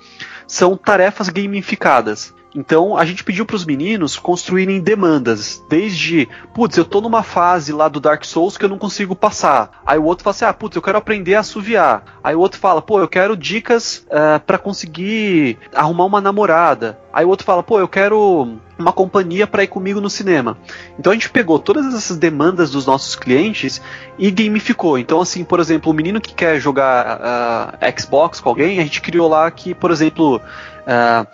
[0.47, 2.35] são tarefas gamificadas.
[2.55, 7.73] Então a gente pediu para os meninos construírem demandas, desde, putz, eu tô numa fase
[7.73, 9.83] lá do Dark Souls que eu não consigo passar.
[9.87, 12.05] Aí o outro fala assim, ah, putz, eu quero aprender a assoviar.
[12.23, 16.99] Aí o outro fala, pô, eu quero dicas uh, eh, para conseguir arrumar uma namorada.
[17.13, 20.57] Aí o outro fala, pô, eu quero uma companhia para ir comigo no cinema.
[20.99, 23.81] Então a gente pegou todas essas demandas dos nossos clientes
[24.19, 24.99] e gamificou.
[24.99, 29.01] Então, assim, por exemplo, o menino que quer jogar uh, Xbox com alguém, a gente
[29.01, 31.27] criou lá que, por exemplo, uh,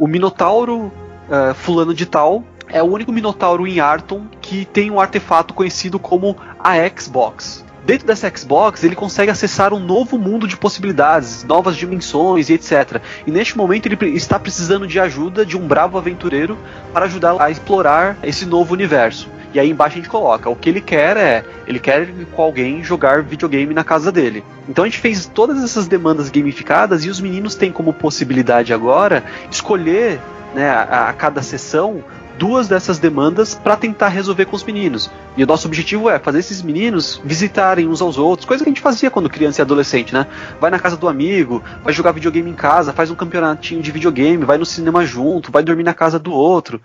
[0.00, 0.90] o Minotauro
[1.28, 5.98] uh, fulano de tal é o único Minotauro em Arton que tem um artefato conhecido
[5.98, 7.62] como a Xbox.
[7.84, 13.02] Dentro dessa Xbox, ele consegue acessar um novo mundo de possibilidades, novas dimensões e etc.
[13.26, 16.56] E neste momento ele está precisando de ajuda de um bravo aventureiro
[16.94, 19.28] para ajudá-lo a explorar esse novo universo.
[19.52, 22.84] E aí embaixo a gente coloca, o que ele quer é, ele quer com alguém
[22.84, 24.44] jogar videogame na casa dele.
[24.68, 29.24] Então a gente fez todas essas demandas gamificadas e os meninos têm como possibilidade agora
[29.50, 30.20] escolher
[30.54, 32.02] né, a, a cada sessão
[32.40, 35.10] duas dessas demandas para tentar resolver com os meninos.
[35.36, 38.72] E o nosso objetivo é fazer esses meninos visitarem uns aos outros, coisa que a
[38.72, 40.26] gente fazia quando criança e adolescente, né?
[40.58, 44.42] Vai na casa do amigo, vai jogar videogame em casa, faz um campeonatinho de videogame,
[44.42, 46.80] vai no cinema junto, vai dormir na casa do outro.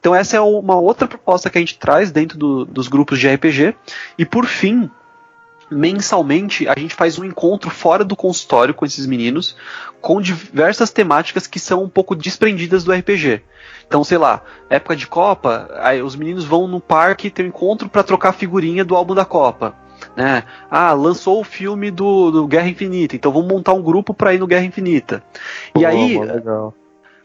[0.00, 3.28] Então essa é uma outra proposta que a gente traz dentro do, dos grupos de
[3.28, 3.74] RPG.
[4.16, 4.90] E por fim,
[5.70, 9.56] mensalmente a gente faz um encontro fora do consultório com esses meninos,
[10.00, 13.42] com diversas temáticas que são um pouco desprendidas do RPG.
[13.86, 15.68] Então, sei lá, época de Copa,
[16.04, 19.74] os meninos vão no parque ter um encontro para trocar figurinha do álbum da Copa.
[20.16, 20.44] Né?
[20.70, 24.38] Ah, lançou o filme do, do Guerra Infinita, então vamos montar um grupo para ir
[24.38, 25.22] no Guerra Infinita.
[25.76, 26.74] e aí, legal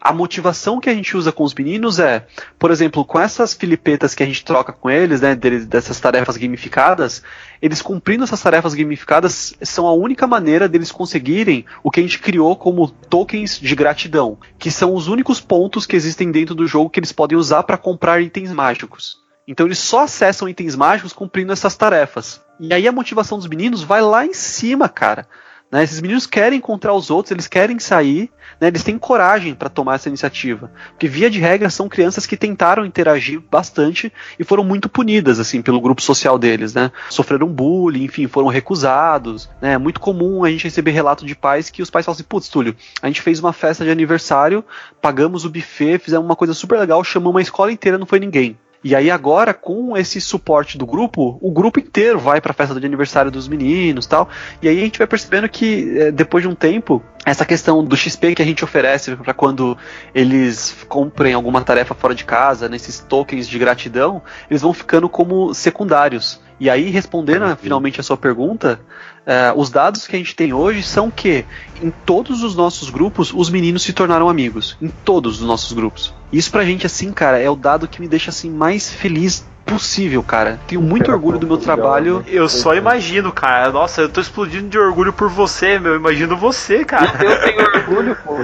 [0.03, 2.27] a motivação que a gente usa com os meninos é,
[2.59, 7.23] por exemplo, com essas filipetas que a gente troca com eles, né, dessas tarefas gamificadas,
[7.61, 12.19] eles cumprindo essas tarefas gamificadas são a única maneira deles conseguirem o que a gente
[12.19, 16.89] criou como tokens de gratidão, que são os únicos pontos que existem dentro do jogo
[16.89, 19.23] que eles podem usar para comprar itens mágicos.
[19.47, 22.41] Então eles só acessam itens mágicos cumprindo essas tarefas.
[22.59, 25.25] E aí a motivação dos meninos vai lá em cima, cara.
[25.73, 25.83] Né?
[25.83, 28.29] Esses meninos querem encontrar os outros, eles querem sair,
[28.61, 28.67] né?
[28.67, 30.71] eles têm coragem para tomar essa iniciativa.
[30.91, 35.63] Porque, via de regra, são crianças que tentaram interagir bastante e foram muito punidas assim
[35.63, 36.75] pelo grupo social deles.
[36.75, 36.91] Né?
[37.09, 39.49] Sofreram bullying, enfim, foram recusados.
[39.59, 39.73] Né?
[39.73, 42.49] É muito comum a gente receber relato de pais que os pais falam assim: putz,
[42.49, 44.63] Túlio, a gente fez uma festa de aniversário,
[45.01, 48.59] pagamos o buffet, fizemos uma coisa super legal, chamamos a escola inteira, não foi ninguém.
[48.83, 52.77] E aí agora, com esse suporte do grupo, o grupo inteiro vai para a festa
[52.77, 54.27] de aniversário dos meninos tal.
[54.61, 57.95] E aí a gente vai percebendo que, é, depois de um tempo, essa questão do
[57.95, 59.77] XP que a gente oferece para quando
[60.13, 65.53] eles comprem alguma tarefa fora de casa, nesses tokens de gratidão, eles vão ficando como
[65.53, 66.41] secundários.
[66.59, 68.79] E aí, respondendo finalmente a sua pergunta,
[69.25, 71.45] uh, os dados que a gente tem hoje são que
[71.81, 74.77] em todos os nossos grupos os meninos se tornaram amigos.
[74.81, 76.13] Em todos os nossos grupos.
[76.31, 80.21] Isso pra gente, assim, cara, é o dado que me deixa assim mais feliz possível,
[80.21, 80.59] cara.
[80.67, 82.19] Tenho muito orgulho do meu trabalho.
[82.19, 82.25] Né?
[82.27, 83.71] Eu só imagino, cara.
[83.71, 85.93] Nossa, eu tô explodindo de orgulho por você, meu.
[85.93, 87.13] Eu imagino você, cara.
[87.23, 88.35] Eu tenho orgulho, pô.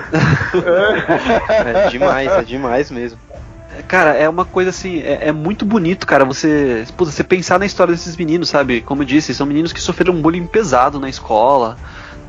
[1.51, 3.19] é demais, é demais mesmo.
[3.87, 7.65] Cara, é uma coisa assim, é, é muito bonito, cara, você, puta, você pensar na
[7.65, 8.81] história desses meninos, sabe?
[8.81, 11.77] Como eu disse, são meninos que sofreram um bullying pesado na escola,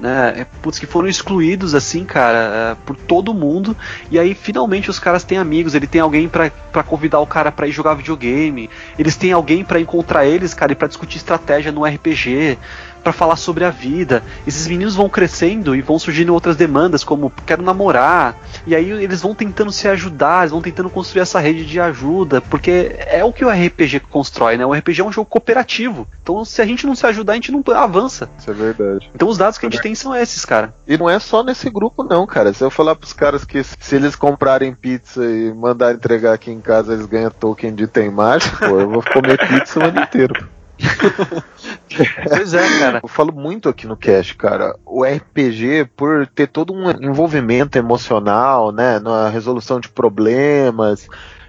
[0.01, 0.35] né?
[0.39, 3.77] É, putz, que foram excluídos, assim, cara, é, por todo mundo.
[4.11, 5.75] E aí, finalmente, os caras têm amigos.
[5.75, 8.71] Ele tem alguém para convidar o cara para ir jogar videogame.
[8.99, 12.59] Eles têm alguém para encontrar eles, cara, e pra discutir estratégia no RPG
[13.03, 14.23] para falar sobre a vida.
[14.47, 18.37] Esses meninos vão crescendo e vão surgindo outras demandas, como quero namorar.
[18.67, 22.41] E aí eles vão tentando se ajudar, eles vão tentando construir essa rede de ajuda,
[22.41, 24.67] porque é o que o RPG constrói, né?
[24.67, 26.07] O RPG é um jogo cooperativo.
[26.23, 28.29] Então, se a gente não se ajudar, a gente não avança.
[28.39, 29.11] Isso é verdade.
[29.15, 30.75] Então, os dados que a gente tem são esses, cara.
[30.87, 32.53] E não é só nesse grupo, não, cara.
[32.53, 36.61] Se eu falar pros caras que se eles comprarem pizza e mandar entregar aqui em
[36.61, 40.49] casa, eles ganham token de item mágico, eu vou comer pizza o ano inteiro.
[42.29, 43.01] pois é, cara.
[43.03, 44.77] Eu falo muito aqui no cast, cara.
[44.85, 51.09] O RPG, por ter todo um envolvimento emocional, né, na resolução de problemas,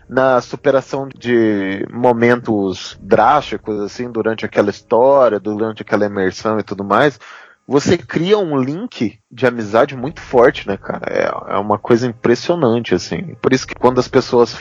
[0.09, 7.19] na superação de momentos drásticos, assim, durante aquela história, durante aquela imersão e tudo mais,
[7.67, 11.05] você cria um link de amizade muito forte, né, cara?
[11.07, 13.35] É, é uma coisa impressionante, assim.
[13.41, 14.57] Por isso que quando as pessoas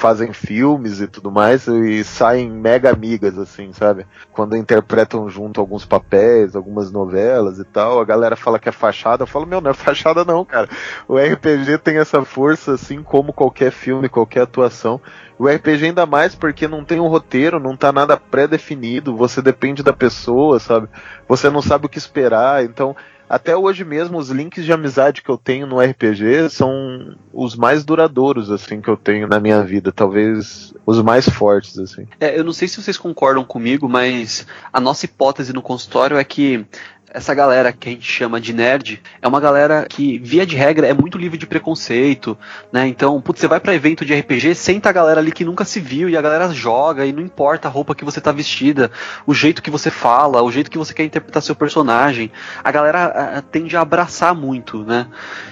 [0.00, 4.06] fazem filmes e tudo mais e saem mega amigas, assim, sabe?
[4.32, 9.24] Quando interpretam junto alguns papéis, algumas novelas e tal, a galera fala que é fachada,
[9.24, 10.70] eu falo, meu, não é fachada não, cara.
[11.06, 14.98] O RPG tem essa força, assim como qualquer filme, qualquer atuação.
[15.38, 19.82] O RPG ainda mais porque não tem um roteiro, não tá nada pré-definido, você depende
[19.82, 20.88] da pessoa, sabe?
[21.28, 22.96] Você não sabe o que esperar, então
[23.30, 27.84] até hoje mesmo os links de amizade que eu tenho no RPG são os mais
[27.84, 32.08] duradouros assim que eu tenho na minha vida, talvez os mais fortes assim.
[32.18, 36.24] É, eu não sei se vocês concordam comigo, mas a nossa hipótese no consultório é
[36.24, 36.66] que
[37.12, 40.86] essa galera que a gente chama de nerd é uma galera que, via de regra,
[40.86, 42.38] é muito livre de preconceito,
[42.72, 42.86] né?
[42.86, 45.80] Então, putz, você vai para evento de RPG, senta a galera ali que nunca se
[45.80, 48.90] viu e a galera joga e não importa a roupa que você tá vestida,
[49.26, 52.30] o jeito que você fala, o jeito que você quer interpretar seu personagem.
[52.62, 55.06] A galera a, tende a abraçar muito, né?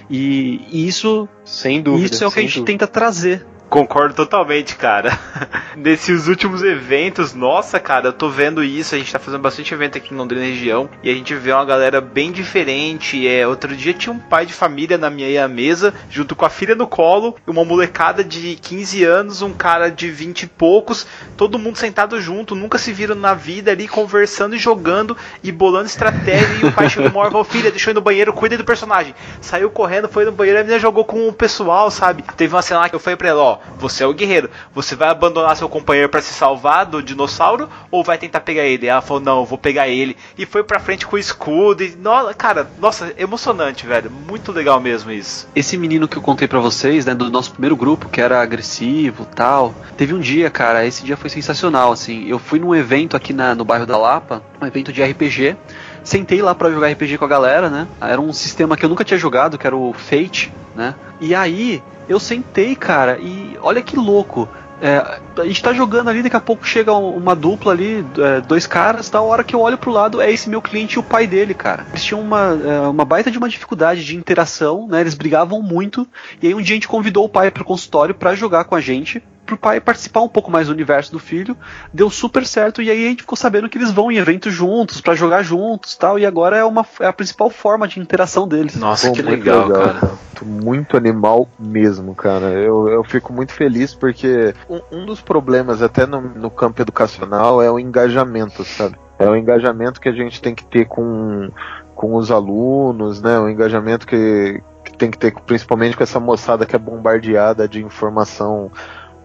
[0.09, 2.73] E, e isso, sem dúvida, isso é o que a gente dúvida.
[2.73, 5.19] tenta trazer Concordo totalmente, cara.
[5.77, 8.95] Nesses últimos eventos, nossa, cara, eu tô vendo isso.
[8.95, 11.67] A gente tá fazendo bastante evento aqui em Londrina região e a gente vê uma
[11.67, 13.29] galera bem diferente.
[13.29, 16.75] É, outro dia tinha um pai de família na minha mesa, junto com a filha
[16.75, 21.07] no colo, uma molecada de 15 anos, um cara de 20 e poucos,
[21.37, 25.15] todo mundo sentado junto, nunca se viram na vida ali conversando e jogando
[25.45, 26.49] e bolando estratégia.
[26.63, 28.65] e o pai chegou uma hora falou: Filha, deixa eu ir no banheiro, cuida do
[28.65, 29.15] personagem.
[29.43, 32.25] Saiu correndo, foi no banheiro, a menina jogou com o pessoal, sabe?
[32.35, 34.95] Teve uma cena lá que eu falei pra ela: Ó, você é o guerreiro, você
[34.95, 38.87] vai abandonar seu companheiro para se salvar do dinossauro ou vai tentar pegar ele?
[38.87, 40.17] Ela falou, não, vou pegar ele.
[40.37, 41.83] E foi pra frente com o escudo.
[41.83, 41.97] E,
[42.37, 44.11] cara, nossa, emocionante, velho.
[44.11, 45.49] Muito legal mesmo isso.
[45.55, 49.27] Esse menino que eu contei para vocês, né, do nosso primeiro grupo, que era agressivo
[49.35, 52.27] tal, teve um dia, cara, esse dia foi sensacional, assim.
[52.29, 55.57] Eu fui num evento aqui na, no bairro da Lapa, um evento de RPG.
[56.03, 57.87] Sentei lá para jogar RPG com a galera, né?
[58.01, 60.95] Era um sistema que eu nunca tinha jogado, que era o Fate, né?
[61.21, 64.49] E aí eu sentei, cara, e olha que louco.
[64.81, 68.65] É, a gente tá jogando ali, daqui a pouco chega uma dupla ali, é, dois
[68.65, 69.19] caras, tá?
[69.19, 71.53] A hora que eu olho pro lado é esse meu cliente e o pai dele,
[71.53, 71.85] cara.
[71.91, 75.01] Eles tinham uma, é, uma baita de uma dificuldade de interação, né?
[75.01, 76.07] Eles brigavam muito.
[76.41, 78.81] E aí um dia a gente convidou o pai pro consultório para jogar com a
[78.81, 81.57] gente pro pai participar um pouco mais do universo do filho.
[81.93, 85.01] Deu super certo e aí a gente ficou sabendo que eles vão em eventos juntos
[85.01, 86.19] para jogar juntos, tal.
[86.19, 88.77] E agora é uma é a principal forma de interação deles.
[88.77, 90.01] Nossa, Pô, que legal, legal, cara.
[90.01, 90.13] cara.
[90.45, 92.47] Muito animal mesmo, cara.
[92.47, 97.63] Eu, eu fico muito feliz porque um, um dos problemas até no, no campo educacional
[97.63, 98.97] é o engajamento, sabe?
[99.19, 101.51] É o engajamento que a gente tem que ter com,
[101.95, 103.39] com os alunos, né?
[103.41, 107.83] O engajamento que, que tem que ter principalmente com essa moçada que é bombardeada de
[107.83, 108.71] informação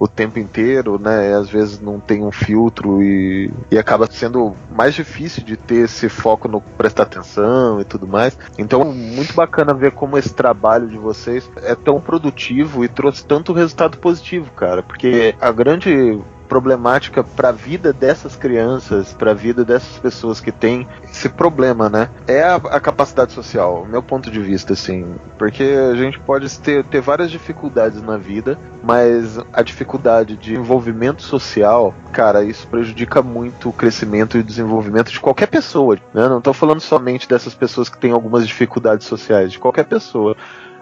[0.03, 1.34] o tempo inteiro, né?
[1.34, 6.09] Às vezes não tem um filtro e, e acaba sendo mais difícil de ter esse
[6.09, 8.38] foco no prestar atenção e tudo mais.
[8.57, 13.53] Então, muito bacana ver como esse trabalho de vocês é tão produtivo e trouxe tanto
[13.53, 14.84] resultado positivo, cara.
[14.84, 20.51] Porque a grande problemática para a vida dessas crianças, para a vida dessas pessoas que
[20.51, 22.09] têm esse problema, né?
[22.27, 25.15] É a, a, capacidade social, meu ponto de vista, assim.
[25.37, 31.21] Porque a gente pode ter, ter várias dificuldades na vida, mas a dificuldade de envolvimento
[31.21, 36.27] social, cara, isso prejudica muito o crescimento e o desenvolvimento de qualquer pessoa, né?
[36.27, 40.35] Não estou falando somente dessas pessoas que têm algumas dificuldades sociais, de qualquer pessoa.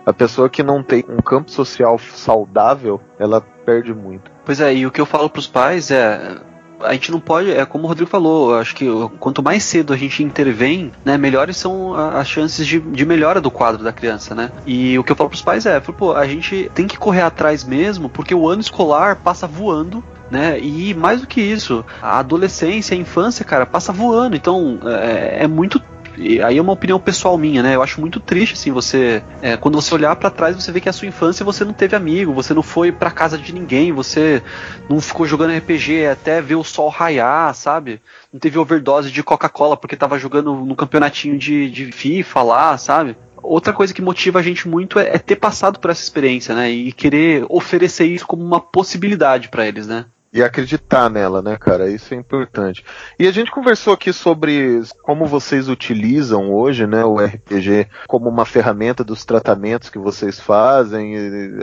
[0.06, 4.32] A pessoa que não tem um campo social saudável, ela perde muito.
[4.46, 6.38] Pois é, e o que eu falo pros pais é.
[6.82, 8.88] A gente não pode, é como o Rodrigo falou, acho que
[9.20, 13.52] quanto mais cedo a gente intervém, né, melhores são as chances de, de melhora do
[13.52, 14.52] quadro da criança, né?
[14.66, 17.64] E o que eu falo pros pais é, pô, a gente tem que correr atrás
[17.64, 20.58] mesmo, porque o ano escolar passa voando né?
[20.60, 24.36] E mais do que isso, a adolescência, a infância, cara, passa voando.
[24.36, 25.80] Então é, é muito
[26.18, 27.76] aí é uma opinião pessoal minha, né?
[27.76, 29.24] Eu acho muito triste, assim, você.
[29.42, 31.96] É, quando você olhar para trás, você vê que a sua infância você não teve
[31.96, 34.42] amigo, você não foi para casa de ninguém, você
[34.90, 38.02] não ficou jogando RPG até ver o sol raiar, sabe?
[38.32, 43.16] Não teve overdose de Coca-Cola porque tava jogando no campeonatinho de, de FIFA lá, sabe?
[43.42, 46.70] Outra coisa que motiva a gente muito é, é ter passado por essa experiência, né?
[46.70, 50.06] E querer oferecer isso como uma possibilidade para eles, né?
[50.34, 51.90] E acreditar nela, né, cara?
[51.90, 52.86] Isso é importante.
[53.20, 58.46] E a gente conversou aqui sobre como vocês utilizam hoje, né, o RPG como uma
[58.46, 61.16] ferramenta dos tratamentos que vocês fazem,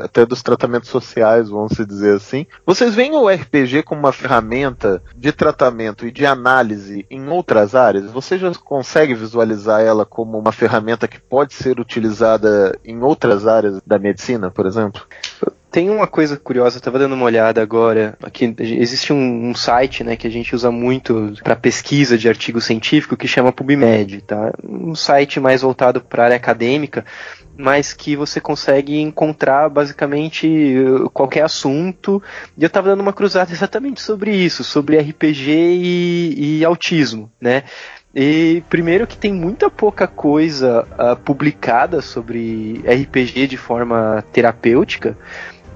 [0.03, 2.47] até dos tratamentos sociais, vamos dizer assim.
[2.67, 8.11] Vocês veem o RPG como uma ferramenta de tratamento e de análise em outras áreas?
[8.11, 13.81] Você já consegue visualizar ela como uma ferramenta que pode ser utilizada em outras áreas
[13.87, 15.03] da medicina, por exemplo?
[15.71, 18.17] Tem uma coisa curiosa, eu tava dando uma olhada agora.
[18.23, 22.59] Aqui existe um, um site, né, que a gente usa muito para pesquisa de artigo
[22.59, 24.53] científico que chama PubMed, tá?
[24.65, 27.05] Um site mais voltado para área acadêmica,
[27.55, 30.75] mas que você consegue encontrar basicamente
[31.13, 32.23] qualquer assunto.
[32.57, 37.65] E eu tava dando uma cruzada exatamente sobre isso, sobre RPG e, e autismo, né?
[38.15, 45.17] E primeiro que tem muita pouca coisa uh, publicada sobre RPG de forma terapêutica.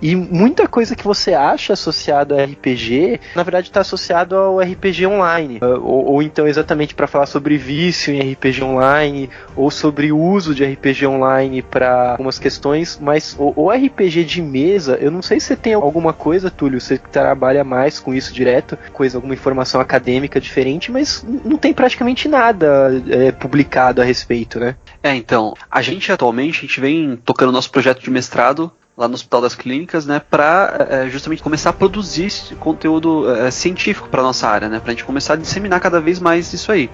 [0.03, 5.07] E muita coisa que você acha associada a RPG, na verdade está associado ao RPG
[5.07, 5.59] online.
[5.61, 10.57] Ah, ou, ou então exatamente para falar sobre vício em RPG online, ou sobre uso
[10.57, 15.39] de RPG online para algumas questões, mas o, o, RPG de mesa, eu não sei
[15.39, 19.81] se você tem alguma coisa, Túlio, você trabalha mais com isso direto, coisa, alguma informação
[19.81, 24.75] acadêmica diferente, mas não tem praticamente nada é, publicado a respeito, né?
[25.01, 29.15] É, então, a gente atualmente, a gente vem tocando nosso projeto de mestrado lá no
[29.15, 34.47] Hospital das Clínicas, né, para é, justamente começar a produzir conteúdo é, científico para nossa
[34.47, 36.91] área, né, para a gente começar a disseminar cada vez mais isso aí.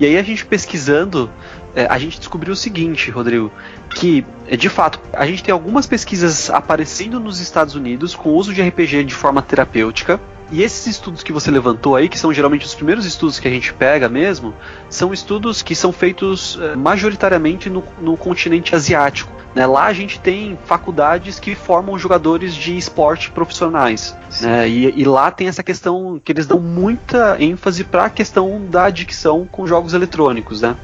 [0.00, 1.30] E aí a gente pesquisando,
[1.74, 3.52] é, a gente descobriu o seguinte, Rodrigo,
[3.94, 4.24] que
[4.58, 8.62] de fato a gente tem algumas pesquisas aparecendo nos Estados Unidos com o uso de
[8.62, 10.18] RPG de forma terapêutica.
[10.52, 13.50] E esses estudos que você levantou aí, que são geralmente os primeiros estudos que a
[13.50, 14.54] gente pega mesmo,
[14.90, 19.32] são estudos que são feitos majoritariamente no, no continente asiático.
[19.54, 19.66] Né?
[19.66, 24.16] Lá a gente tem faculdades que formam jogadores de esporte profissionais.
[24.40, 24.68] Né?
[24.68, 28.84] E, e, lá tem essa questão que eles dão muita ênfase para a questão da
[28.84, 30.62] adicção com jogos eletrônicos.
[30.62, 30.76] Né?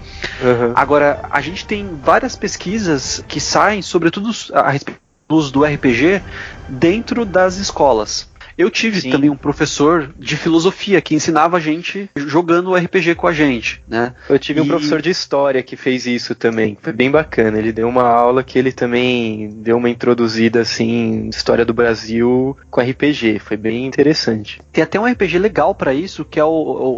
[0.42, 0.72] Uhum.
[0.74, 5.00] Agora, a gente tem várias pesquisas que saem, sobretudo a respeito
[5.30, 6.22] uso do RPG
[6.68, 8.28] dentro das escolas.
[8.58, 9.10] Eu tive Sim.
[9.10, 14.14] também um professor de filosofia que ensinava a gente jogando RPG com a gente, né?
[14.28, 16.76] Eu tive um E- professor de história que fez isso também.
[16.82, 17.56] Foi bem bacana.
[17.58, 22.80] Ele deu uma aula que ele também deu uma introduzida assim, história do Brasil com
[22.80, 23.38] RPG.
[23.38, 24.60] Foi bem interessante.
[24.72, 26.48] Tem até um RPG legal pra isso, que é o,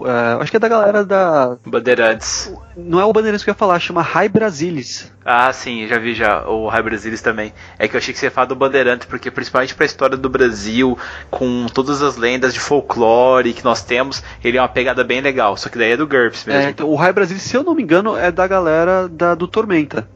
[0.02, 2.52] o, é, acho que é da galera da Bandeirantes.
[2.76, 5.12] não é o Bandeirantes que eu ia falar, chama High Brasilis.
[5.22, 7.52] Ah, sim, já vi já o Rai Brasilis também.
[7.78, 10.30] É que eu achei que você ia falar do Bandeirante, porque principalmente pra história do
[10.30, 10.96] Brasil,
[11.30, 15.56] com todas as lendas de folclore que nós temos, ele é uma pegada bem legal.
[15.56, 16.62] Só que daí é do GURPS mesmo.
[16.62, 19.46] É, então, o High Brasilis, se eu não me engano, é da galera da, do
[19.46, 20.08] Tormenta.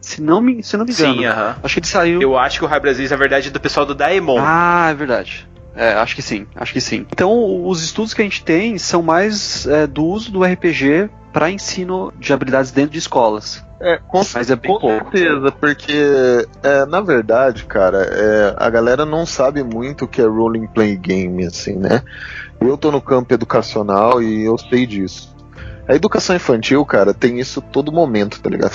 [0.00, 1.14] Se não me, se não me engano.
[1.14, 1.56] Sim, aham.
[1.62, 2.20] Acho que ele saiu.
[2.20, 4.38] Eu acho que o Rai Brasilis, na verdade, é do pessoal do Daemon.
[4.40, 5.48] Ah, é verdade.
[5.74, 7.06] É, acho que sim, acho que sim.
[7.10, 11.50] Então, os estudos que a gente tem são mais é, do uso do RPG para
[11.50, 13.64] ensino de habilidades dentro de escolas.
[13.84, 15.10] É, com, Mas é bem com pouco.
[15.10, 20.24] certeza, porque é, na verdade, cara, é, a galera não sabe muito o que é
[20.24, 22.00] role play game, assim, né?
[22.60, 25.31] Eu tô no campo educacional e eu sei disso.
[25.92, 28.72] A educação infantil, cara, tem isso todo momento, tá ligado?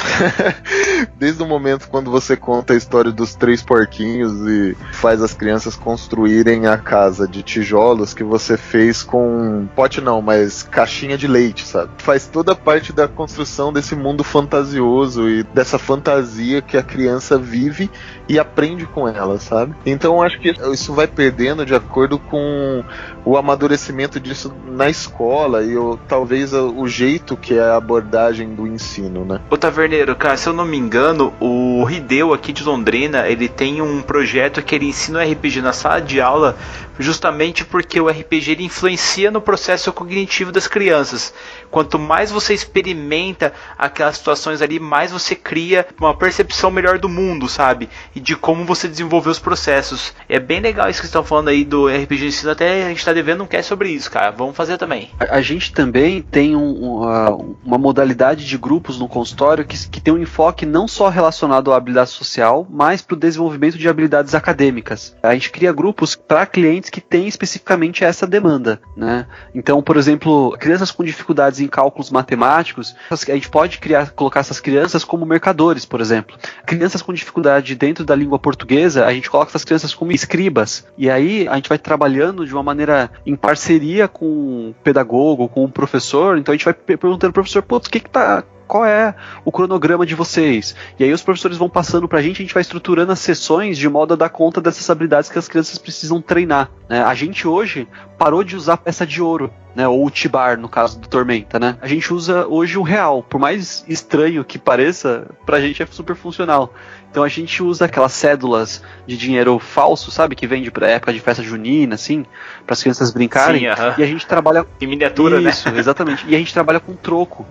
[1.18, 5.76] Desde o momento quando você conta a história dos três porquinhos e faz as crianças
[5.76, 11.66] construírem a casa de tijolos que você fez com pote não, mas caixinha de leite,
[11.66, 11.90] sabe?
[11.98, 17.90] Faz toda parte da construção desse mundo fantasioso e dessa fantasia que a criança vive
[18.30, 19.74] e aprende com ela, sabe?
[19.88, 22.84] Então eu acho que isso vai perdendo de acordo com
[23.26, 28.54] o amadurecimento disso na escola e o, talvez o, o jeito que é a abordagem
[28.54, 29.40] do ensino, né?
[29.50, 33.82] Ô Taverneiro, cara, se eu não me engano, o Hideo aqui de Londrina, ele tem
[33.82, 36.58] um projeto que ele ensina o RPG na sala de aula,
[37.00, 41.34] justamente porque o RPG ele influencia no processo cognitivo das crianças.
[41.70, 47.48] Quanto mais você experimenta aquelas situações ali, mais você cria uma percepção melhor do mundo,
[47.50, 47.90] sabe?
[48.16, 50.14] E de como você desenvolver os processos.
[50.30, 53.14] É bem legal isso que estão falando aí do RPG ensino, até a gente tá
[53.14, 54.32] devendo um cast sobre isso, cara.
[54.32, 55.10] Vamos fazer também.
[55.20, 60.14] A, a gente também tem um- uma modalidade de grupos no consultório que, que tem
[60.14, 65.16] um enfoque não só relacionado à habilidade social, mas para o desenvolvimento de habilidades acadêmicas.
[65.22, 68.80] A gente cria grupos para clientes que têm especificamente essa demanda.
[68.96, 69.26] Né?
[69.54, 74.60] Então, por exemplo, crianças com dificuldades em cálculos matemáticos, a gente pode criar, colocar essas
[74.60, 76.36] crianças como mercadores, por exemplo.
[76.66, 80.86] Crianças com dificuldade dentro da língua portuguesa, a gente coloca essas crianças como escribas.
[80.98, 84.26] E aí a gente vai trabalhando de uma maneira em parceria com
[84.70, 86.38] o pedagogo, com o professor.
[86.38, 88.44] Então a gente vai per- perguntando pro professor, putz, o que que tá.
[88.68, 89.16] Qual é
[89.46, 90.76] o cronograma de vocês?
[91.00, 93.88] E aí os professores vão passando pra gente, a gente vai estruturando as sessões de
[93.88, 96.70] modo a dar conta dessas habilidades que as crianças precisam treinar.
[96.90, 97.02] né?
[97.02, 99.88] A gente hoje parou de usar peça de ouro, né?
[99.88, 101.78] Ou o Tibar, no caso do Tormenta, né?
[101.80, 103.22] A gente usa hoje o real.
[103.22, 106.74] Por mais estranho que pareça, pra gente é super funcional.
[107.12, 110.36] Então a gente usa aquelas cédulas de dinheiro falso, sabe?
[110.36, 112.26] Que vende pra época de festa junina, assim,
[112.66, 113.60] para as crianças brincarem.
[113.60, 113.94] Sim, aham.
[114.00, 115.52] E a gente trabalha Em miniatura, né?
[115.52, 116.26] isso, exatamente.
[116.28, 117.46] E a gente trabalha com troco.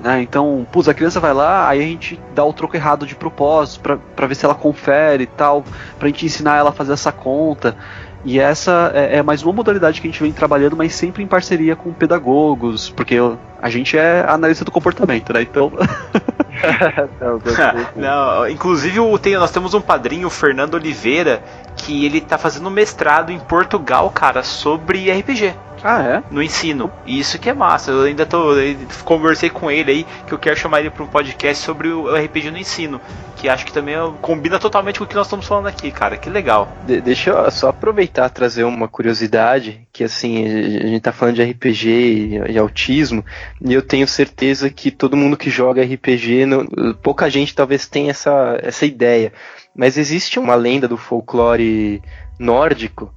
[0.00, 0.22] Né?
[0.22, 3.80] Então, putz, a criança vai lá, aí a gente dá o troco errado de propósito
[3.80, 5.64] pra, pra ver se ela confere e tal,
[5.98, 7.76] pra gente ensinar ela a fazer essa conta.
[8.24, 11.26] E essa é, é mais uma modalidade que a gente vem trabalhando, mas sempre em
[11.26, 15.42] parceria com pedagogos, porque eu- a gente é analista do comportamento, né?
[15.42, 15.70] Então.
[17.96, 21.42] Não, inclusive o- tem- nós temos um padrinho, o Fernando Oliveira,
[21.76, 25.54] que ele tá fazendo mestrado em Portugal, cara, sobre RPG.
[25.84, 26.22] Ah, é?
[26.30, 26.90] No ensino.
[27.04, 27.90] E isso que é massa.
[27.90, 28.54] Eu ainda tô.
[28.54, 28.74] eu
[29.04, 32.50] conversei com ele aí que eu quero chamar ele para um podcast sobre o RPG
[32.50, 32.98] no ensino.
[33.36, 36.16] Que acho que também combina totalmente com o que nós estamos falando aqui, cara.
[36.16, 36.74] Que legal.
[36.86, 41.34] De- deixa eu só aproveitar e trazer uma curiosidade, que assim, a gente tá falando
[41.34, 43.22] de RPG e, e autismo,
[43.60, 46.66] e eu tenho certeza que todo mundo que joga RPG, não-
[47.02, 49.32] pouca gente talvez tenha essa, essa ideia.
[49.76, 52.00] Mas existe uma lenda do folclore
[52.38, 53.12] nórdico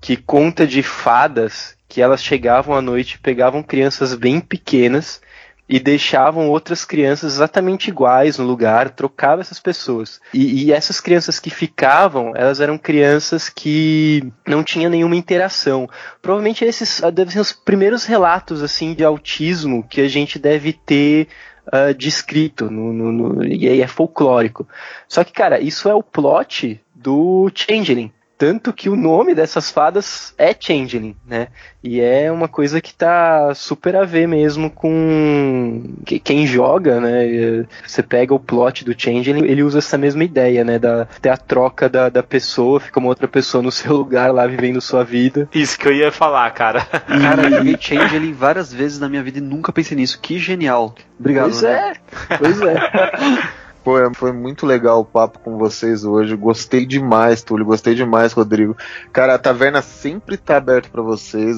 [0.00, 5.20] que conta de fadas que elas chegavam à noite, pegavam crianças bem pequenas
[5.68, 10.18] e deixavam outras crianças exatamente iguais no lugar, trocavam essas pessoas.
[10.32, 15.86] E, e essas crianças que ficavam, elas eram crianças que não tinham nenhuma interação.
[16.22, 20.72] Provavelmente esses ah, devem ser os primeiros relatos assim de autismo que a gente deve
[20.72, 21.28] ter
[21.70, 24.66] ah, descrito no, no- no- e aí é folclórico.
[25.06, 28.10] Só que, cara, isso é o plot do Changeling.
[28.42, 31.46] Tanto que o nome dessas fadas é Changeling, né?
[31.80, 37.24] E é uma coisa que tá super a ver mesmo com que- quem joga, né?
[37.24, 40.76] E, Você pega o plot do Changeling, ele usa essa mesma ideia, né?
[40.76, 44.44] Da, ter a troca da, da pessoa, fica uma outra pessoa no seu lugar lá
[44.44, 45.48] vivendo sua vida.
[45.54, 46.80] Isso que eu ia falar, cara.
[46.84, 50.18] Cara, eu joguei Change ele várias vezes na minha vida e nunca pensei nisso.
[50.20, 50.96] Que genial.
[51.16, 51.44] Obrigado.
[51.50, 51.92] pois André.
[52.28, 52.74] é, pois é.
[53.82, 56.36] Pô, é- foi muito legal o papo com vocês hoje.
[56.36, 57.66] Gostei demais, Túlio.
[57.66, 58.76] Gostei demais, Rodrigo.
[59.12, 61.56] Cara, a taverna sempre tá aberta pra vocês.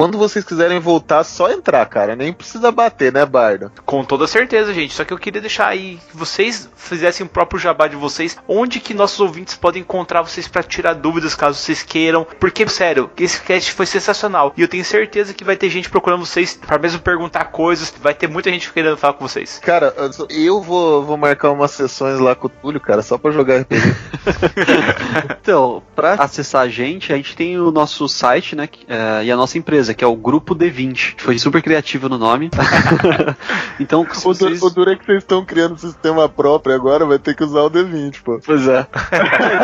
[0.00, 2.16] Quando vocês quiserem voltar, só entrar, cara.
[2.16, 3.70] Nem precisa bater, né, Bardo?
[3.84, 4.94] Com toda certeza, gente.
[4.94, 8.38] Só que eu queria deixar aí que vocês fizessem o próprio jabá de vocês.
[8.48, 12.26] Onde que nossos ouvintes podem encontrar vocês pra tirar dúvidas caso vocês queiram.
[12.38, 14.54] Porque, sério, esse cast foi sensacional.
[14.56, 17.92] E eu tenho certeza que vai ter gente procurando vocês pra mesmo perguntar coisas.
[18.00, 19.58] Vai ter muita gente querendo falar com vocês.
[19.58, 19.94] Cara,
[20.30, 23.80] eu vou, vou marcar umas sessões lá com o Túlio, cara, só pra jogar RPG.
[25.42, 28.68] Então, pra acessar a gente, a gente tem o nosso site, né?
[28.86, 31.14] é, e a nossa empresa, que é o Grupo D20.
[31.18, 32.50] Foi super criativo no nome.
[33.78, 34.62] então, se o, vocês...
[34.62, 37.60] o duro é que vocês estão criando um sistema próprio agora, vai ter que usar
[37.62, 38.40] o D20, pô.
[38.44, 38.86] Pois é.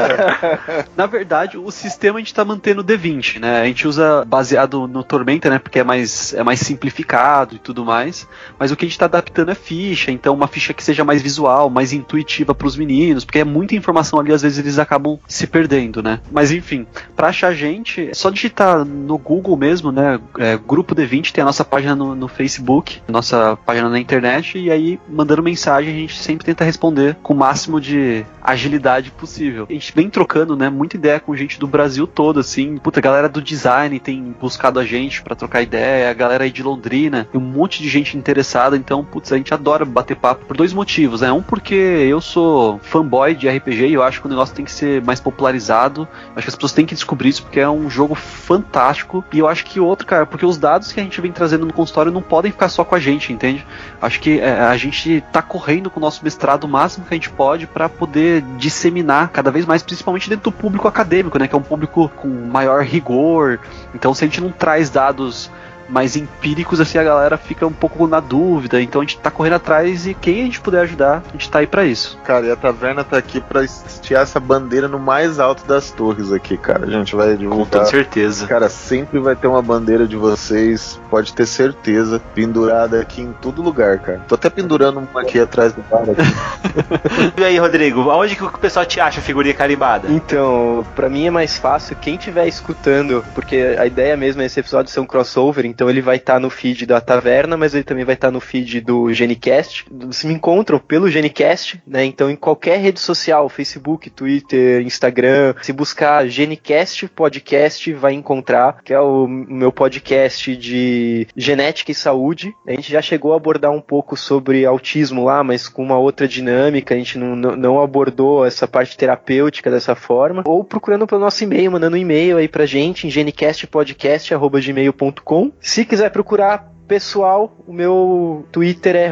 [0.97, 3.63] Na verdade, o sistema a gente tá mantendo o D20, né?
[3.63, 5.59] A gente usa baseado no Tormenta, né?
[5.59, 8.29] Porque é mais, é mais simplificado e tudo mais.
[8.59, 11.23] Mas o que a gente tá adaptando é ficha, então uma ficha que seja mais
[11.23, 15.47] visual, mais intuitiva pros meninos, porque é muita informação ali, às vezes eles acabam se
[15.47, 16.21] perdendo, né?
[16.31, 20.06] Mas enfim, pra achar a gente, é só digitar no Google mesmo, né?
[20.39, 24.71] É, Grupo D20, tem a nossa página no, no Facebook, nossa página na internet, e
[24.71, 29.67] aí mandando mensagem a gente sempre tenta responder com o máximo de agilidade possível.
[29.69, 32.77] A gente vem trocando, né, muita ideia com gente do Brasil todo, assim.
[32.79, 36.51] Puta, a galera do design tem buscado a gente pra trocar ideia, a galera aí
[36.51, 40.57] de Londrina, um monte de gente interessada, então, putz, a gente adora bater papo por
[40.57, 41.33] dois motivos, né?
[41.33, 44.73] Um porque eu sou fanboy de RPG e eu acho que o negócio tem que
[44.73, 46.07] ser mais popularizado.
[46.35, 49.25] Acho que as pessoas têm que descobrir isso porque é um jogo fantástico.
[49.33, 51.73] E eu acho que outro, cara, porque os dados que a gente vem trazendo no
[51.73, 53.67] consultório não podem ficar só com a gente, entende?
[54.01, 57.17] Acho que é, a gente tá correndo com o nosso mestrado o máximo que a
[57.17, 61.49] gente pode para poder disseminar cada vez mais, principalmente dentro do público acadêmico, né?
[61.49, 63.59] Que é um público com maior rigor.
[63.95, 65.51] Então, se a gente não traz dados
[65.89, 68.81] mais empíricos, assim, a galera fica um pouco na dúvida.
[68.81, 71.61] Então a gente tá correndo atrás e quem a gente puder ajudar, a gente tá
[71.61, 72.19] aí pra isso.
[72.25, 76.33] Cara, e a taverna tá aqui pra estiar essa bandeira no mais alto das torres
[76.33, 76.87] aqui, cara.
[76.87, 77.67] A gente vai Com divulgar.
[77.71, 78.47] toda certeza.
[78.47, 83.63] Cara, sempre vai ter uma bandeira de vocês, pode ter certeza, pendurada aqui em todo
[83.63, 84.21] lugar, cara.
[84.29, 87.37] Tô até pendurando uma aqui atrás do bar aqui.
[87.37, 90.09] E aí, Rodrigo, aonde que o pessoal te acha figurinha carimbada?
[90.11, 94.59] Então, pra mim é mais fácil quem estiver escutando, porque a ideia mesmo é esse
[94.61, 98.03] episódio ser um crossover, então ele vai estar no feed da Taverna, mas ele também
[98.03, 99.85] vai estar no feed do Genicast.
[100.11, 102.03] Se me encontram pelo Genicast, né?
[102.07, 108.95] Então em qualquer rede social, Facebook, Twitter, Instagram, se buscar Genicast Podcast, vai encontrar, que
[108.95, 112.55] é o meu podcast de genética e saúde.
[112.67, 116.27] A gente já chegou a abordar um pouco sobre autismo lá, mas com uma outra
[116.27, 120.43] dinâmica, a gente não, não- abordou essa parte terapêutica dessa forma.
[120.47, 125.53] Ou procurando pelo nosso e-mail, mandando um e-mail aí pra gente em genicastpodcast.gmail.com.
[125.67, 129.09] Se quiser procurar pessoal, o meu Twitter é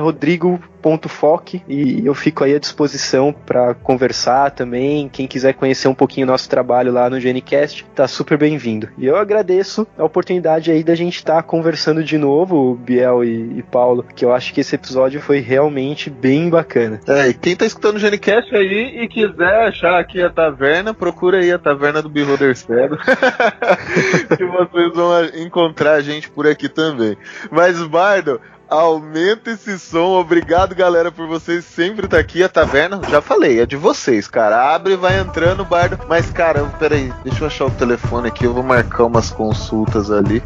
[0.84, 5.08] rodrigo.foc e eu fico aí à disposição para conversar também.
[5.08, 8.88] Quem quiser conhecer um pouquinho o nosso trabalho lá no Genicast, tá super bem-vindo.
[8.98, 13.62] E eu agradeço a oportunidade aí da gente estar conversando de novo, Biel e, e
[13.62, 17.00] Paulo, que eu acho que esse episódio foi realmente bem bacana.
[17.08, 21.38] É, e quem tá escutando o Genicast aí e quiser achar aqui a taverna, procura
[21.38, 22.96] aí a taverna do Beholder Cego.
[24.36, 27.16] que vocês vão encontrar a gente por aqui também.
[27.50, 28.40] Mas, Bardo,
[28.80, 30.18] aumenta esse som.
[30.18, 32.42] Obrigado, galera, por vocês sempre estar aqui.
[32.42, 34.74] A taverna, já falei, é de vocês, cara.
[34.74, 35.98] Abre e vai entrando, Bardo.
[36.08, 38.44] Mas, cara, peraí, deixa eu achar o telefone aqui.
[38.44, 40.42] Eu vou marcar umas consultas ali.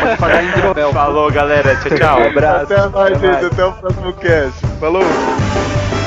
[0.00, 0.92] Pode pagar em hidromel.
[0.92, 1.76] Falou, galera.
[1.76, 2.20] Tchau, tchau.
[2.20, 2.72] Um abraço.
[2.72, 3.32] Até mais, Até gente.
[3.32, 3.44] mais.
[3.46, 4.66] Até o próximo cast.
[4.78, 5.99] Falou!